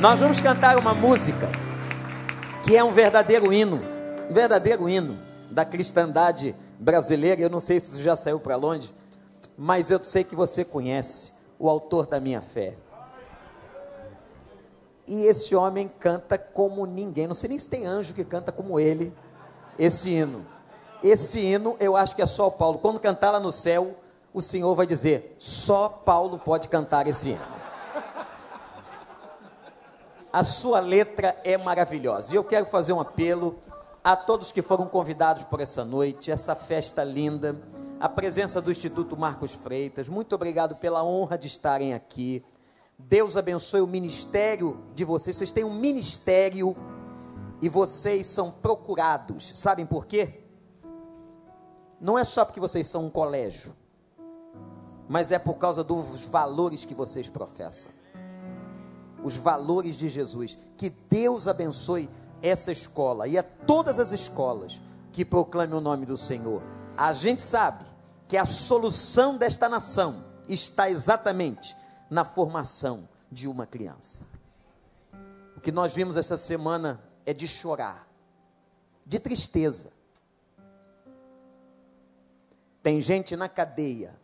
Nós 0.00 0.20
vamos 0.20 0.40
cantar 0.40 0.76
uma 0.76 0.92
música 0.92 1.48
que 2.62 2.76
é 2.76 2.84
um 2.84 2.92
verdadeiro 2.92 3.50
hino, 3.50 3.80
um 4.28 4.34
verdadeiro 4.34 4.86
hino 4.90 5.18
da 5.50 5.64
cristandade 5.64 6.54
brasileira. 6.78 7.40
Eu 7.40 7.48
não 7.48 7.60
sei 7.60 7.80
se 7.80 7.92
isso 7.92 8.02
já 8.02 8.14
saiu 8.14 8.38
para 8.38 8.56
longe, 8.56 8.94
mas 9.56 9.90
eu 9.90 10.02
sei 10.04 10.22
que 10.22 10.36
você 10.36 10.66
conhece 10.66 11.32
o 11.58 11.70
autor 11.70 12.06
da 12.06 12.20
minha 12.20 12.42
fé. 12.42 12.74
E 15.06 15.24
esse 15.24 15.54
homem 15.54 15.90
canta 15.98 16.36
como 16.36 16.84
ninguém. 16.84 17.26
Não 17.26 17.34
sei 17.34 17.48
nem 17.48 17.58
se 17.58 17.66
tem 17.68 17.86
anjo 17.86 18.12
que 18.12 18.24
canta 18.24 18.52
como 18.52 18.78
ele 18.78 19.14
esse 19.78 20.10
hino. 20.10 20.44
Esse 21.02 21.40
hino 21.40 21.74
eu 21.80 21.96
acho 21.96 22.14
que 22.14 22.20
é 22.20 22.26
só 22.26 22.48
o 22.48 22.52
Paulo. 22.52 22.80
Quando 22.80 23.00
cantar 23.00 23.30
lá 23.30 23.40
no 23.40 23.50
céu, 23.50 23.96
o 24.34 24.42
Senhor 24.42 24.74
vai 24.74 24.86
dizer: 24.86 25.34
só 25.38 25.88
Paulo 25.88 26.38
pode 26.38 26.68
cantar 26.68 27.06
esse 27.06 27.30
hino. 27.30 27.55
A 30.36 30.44
sua 30.44 30.80
letra 30.80 31.34
é 31.44 31.56
maravilhosa. 31.56 32.30
E 32.30 32.36
eu 32.36 32.44
quero 32.44 32.66
fazer 32.66 32.92
um 32.92 33.00
apelo 33.00 33.58
a 34.04 34.14
todos 34.14 34.52
que 34.52 34.60
foram 34.60 34.86
convidados 34.86 35.44
por 35.44 35.62
essa 35.62 35.82
noite, 35.82 36.30
essa 36.30 36.54
festa 36.54 37.02
linda, 37.02 37.56
a 37.98 38.06
presença 38.06 38.60
do 38.60 38.70
Instituto 38.70 39.16
Marcos 39.16 39.54
Freitas. 39.54 40.10
Muito 40.10 40.34
obrigado 40.34 40.76
pela 40.76 41.02
honra 41.02 41.38
de 41.38 41.46
estarem 41.46 41.94
aqui. 41.94 42.44
Deus 42.98 43.34
abençoe 43.34 43.80
o 43.80 43.86
ministério 43.86 44.84
de 44.94 45.06
vocês. 45.06 45.36
Vocês 45.38 45.50
têm 45.50 45.64
um 45.64 45.72
ministério 45.72 46.76
e 47.62 47.70
vocês 47.70 48.26
são 48.26 48.50
procurados. 48.50 49.52
Sabem 49.54 49.86
por 49.86 50.04
quê? 50.04 50.42
Não 51.98 52.18
é 52.18 52.24
só 52.24 52.44
porque 52.44 52.60
vocês 52.60 52.86
são 52.86 53.06
um 53.06 53.10
colégio, 53.10 53.72
mas 55.08 55.32
é 55.32 55.38
por 55.38 55.54
causa 55.54 55.82
dos 55.82 56.26
valores 56.26 56.84
que 56.84 56.92
vocês 56.94 57.26
professam 57.26 57.90
os 59.22 59.36
valores 59.36 59.96
de 59.96 60.08
Jesus. 60.08 60.58
Que 60.76 60.90
Deus 60.90 61.48
abençoe 61.48 62.08
essa 62.42 62.70
escola 62.70 63.26
e 63.26 63.38
a 63.38 63.42
todas 63.42 63.98
as 63.98 64.12
escolas 64.12 64.80
que 65.12 65.24
proclamem 65.24 65.76
o 65.76 65.80
nome 65.80 66.06
do 66.06 66.16
Senhor. 66.16 66.62
A 66.96 67.12
gente 67.12 67.42
sabe 67.42 67.84
que 68.28 68.36
a 68.36 68.44
solução 68.44 69.36
desta 69.36 69.68
nação 69.68 70.24
está 70.48 70.90
exatamente 70.90 71.76
na 72.10 72.24
formação 72.24 73.08
de 73.30 73.48
uma 73.48 73.66
criança. 73.66 74.20
O 75.56 75.60
que 75.60 75.72
nós 75.72 75.94
vimos 75.94 76.16
essa 76.16 76.36
semana 76.36 77.00
é 77.24 77.32
de 77.32 77.48
chorar, 77.48 78.06
de 79.04 79.18
tristeza. 79.18 79.90
Tem 82.82 83.00
gente 83.00 83.34
na 83.34 83.48
cadeia 83.48 84.14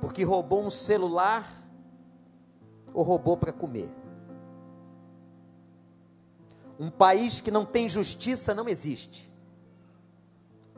porque 0.00 0.22
roubou 0.22 0.62
um 0.62 0.70
celular 0.70 1.65
ou 2.96 3.02
roubou 3.02 3.36
para 3.36 3.52
comer. 3.52 3.90
Um 6.78 6.90
país 6.90 7.42
que 7.42 7.50
não 7.50 7.62
tem 7.62 7.86
justiça 7.86 8.54
não 8.54 8.66
existe. 8.66 9.30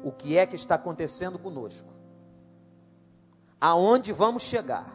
O 0.02 0.10
que 0.10 0.36
é 0.36 0.44
que 0.44 0.56
está 0.56 0.74
acontecendo 0.74 1.38
conosco? 1.38 1.88
Aonde 3.60 4.12
vamos 4.12 4.42
chegar? 4.42 4.92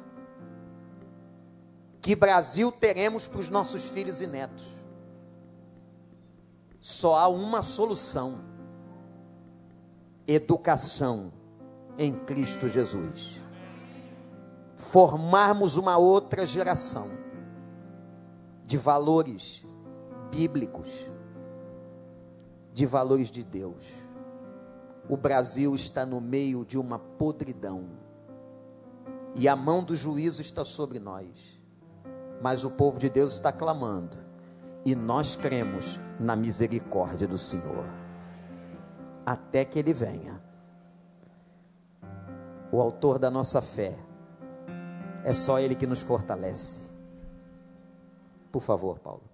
Que 2.02 2.14
Brasil 2.14 2.70
teremos 2.74 3.26
para 3.26 3.40
os 3.40 3.48
nossos 3.48 3.90
filhos 3.90 4.20
e 4.20 4.28
netos? 4.28 4.68
Só 6.82 7.18
há 7.18 7.30
uma 7.30 7.62
solução: 7.62 8.42
educação 10.28 11.32
em 11.98 12.14
Cristo 12.26 12.68
Jesus 12.68 13.43
formarmos 14.94 15.76
uma 15.76 15.98
outra 15.98 16.46
geração 16.46 17.10
de 18.64 18.78
valores 18.78 19.66
bíblicos, 20.30 21.10
de 22.72 22.86
valores 22.86 23.32
de 23.32 23.44
Deus. 23.44 23.84
O 25.10 25.18
Brasil 25.18 25.74
está 25.74 26.06
no 26.06 26.22
meio 26.22 26.64
de 26.64 26.78
uma 26.78 27.00
podridão, 27.00 27.86
e 29.34 29.48
a 29.48 29.56
mão 29.56 29.84
do 29.84 29.96
juízo 29.96 30.44
está 30.44 30.64
sobre 30.64 31.00
nós, 31.00 31.60
mas 32.40 32.64
o 32.64 32.70
povo 32.70 33.00
de 33.00 33.10
Deus 33.10 33.34
está 33.34 33.52
clamando, 33.52 34.20
e 34.86 34.94
nós 34.94 35.36
cremos 35.36 36.00
na 36.20 36.36
misericórdia 36.36 37.28
do 37.28 37.40
Senhor, 37.40 37.88
até 39.26 39.66
que 39.66 39.80
Ele 39.80 39.92
venha. 39.92 40.40
O 42.72 42.80
autor 42.80 43.18
da 43.18 43.32
nossa 43.32 43.60
fé 43.60 43.98
é 45.24 45.34
só 45.34 45.60
Ele 45.60 45.76
que 45.76 45.88
nos 45.88 46.02
fortalece. 46.02 46.82
Por 48.52 48.62
favor, 48.62 49.00
Paulo. 49.00 49.33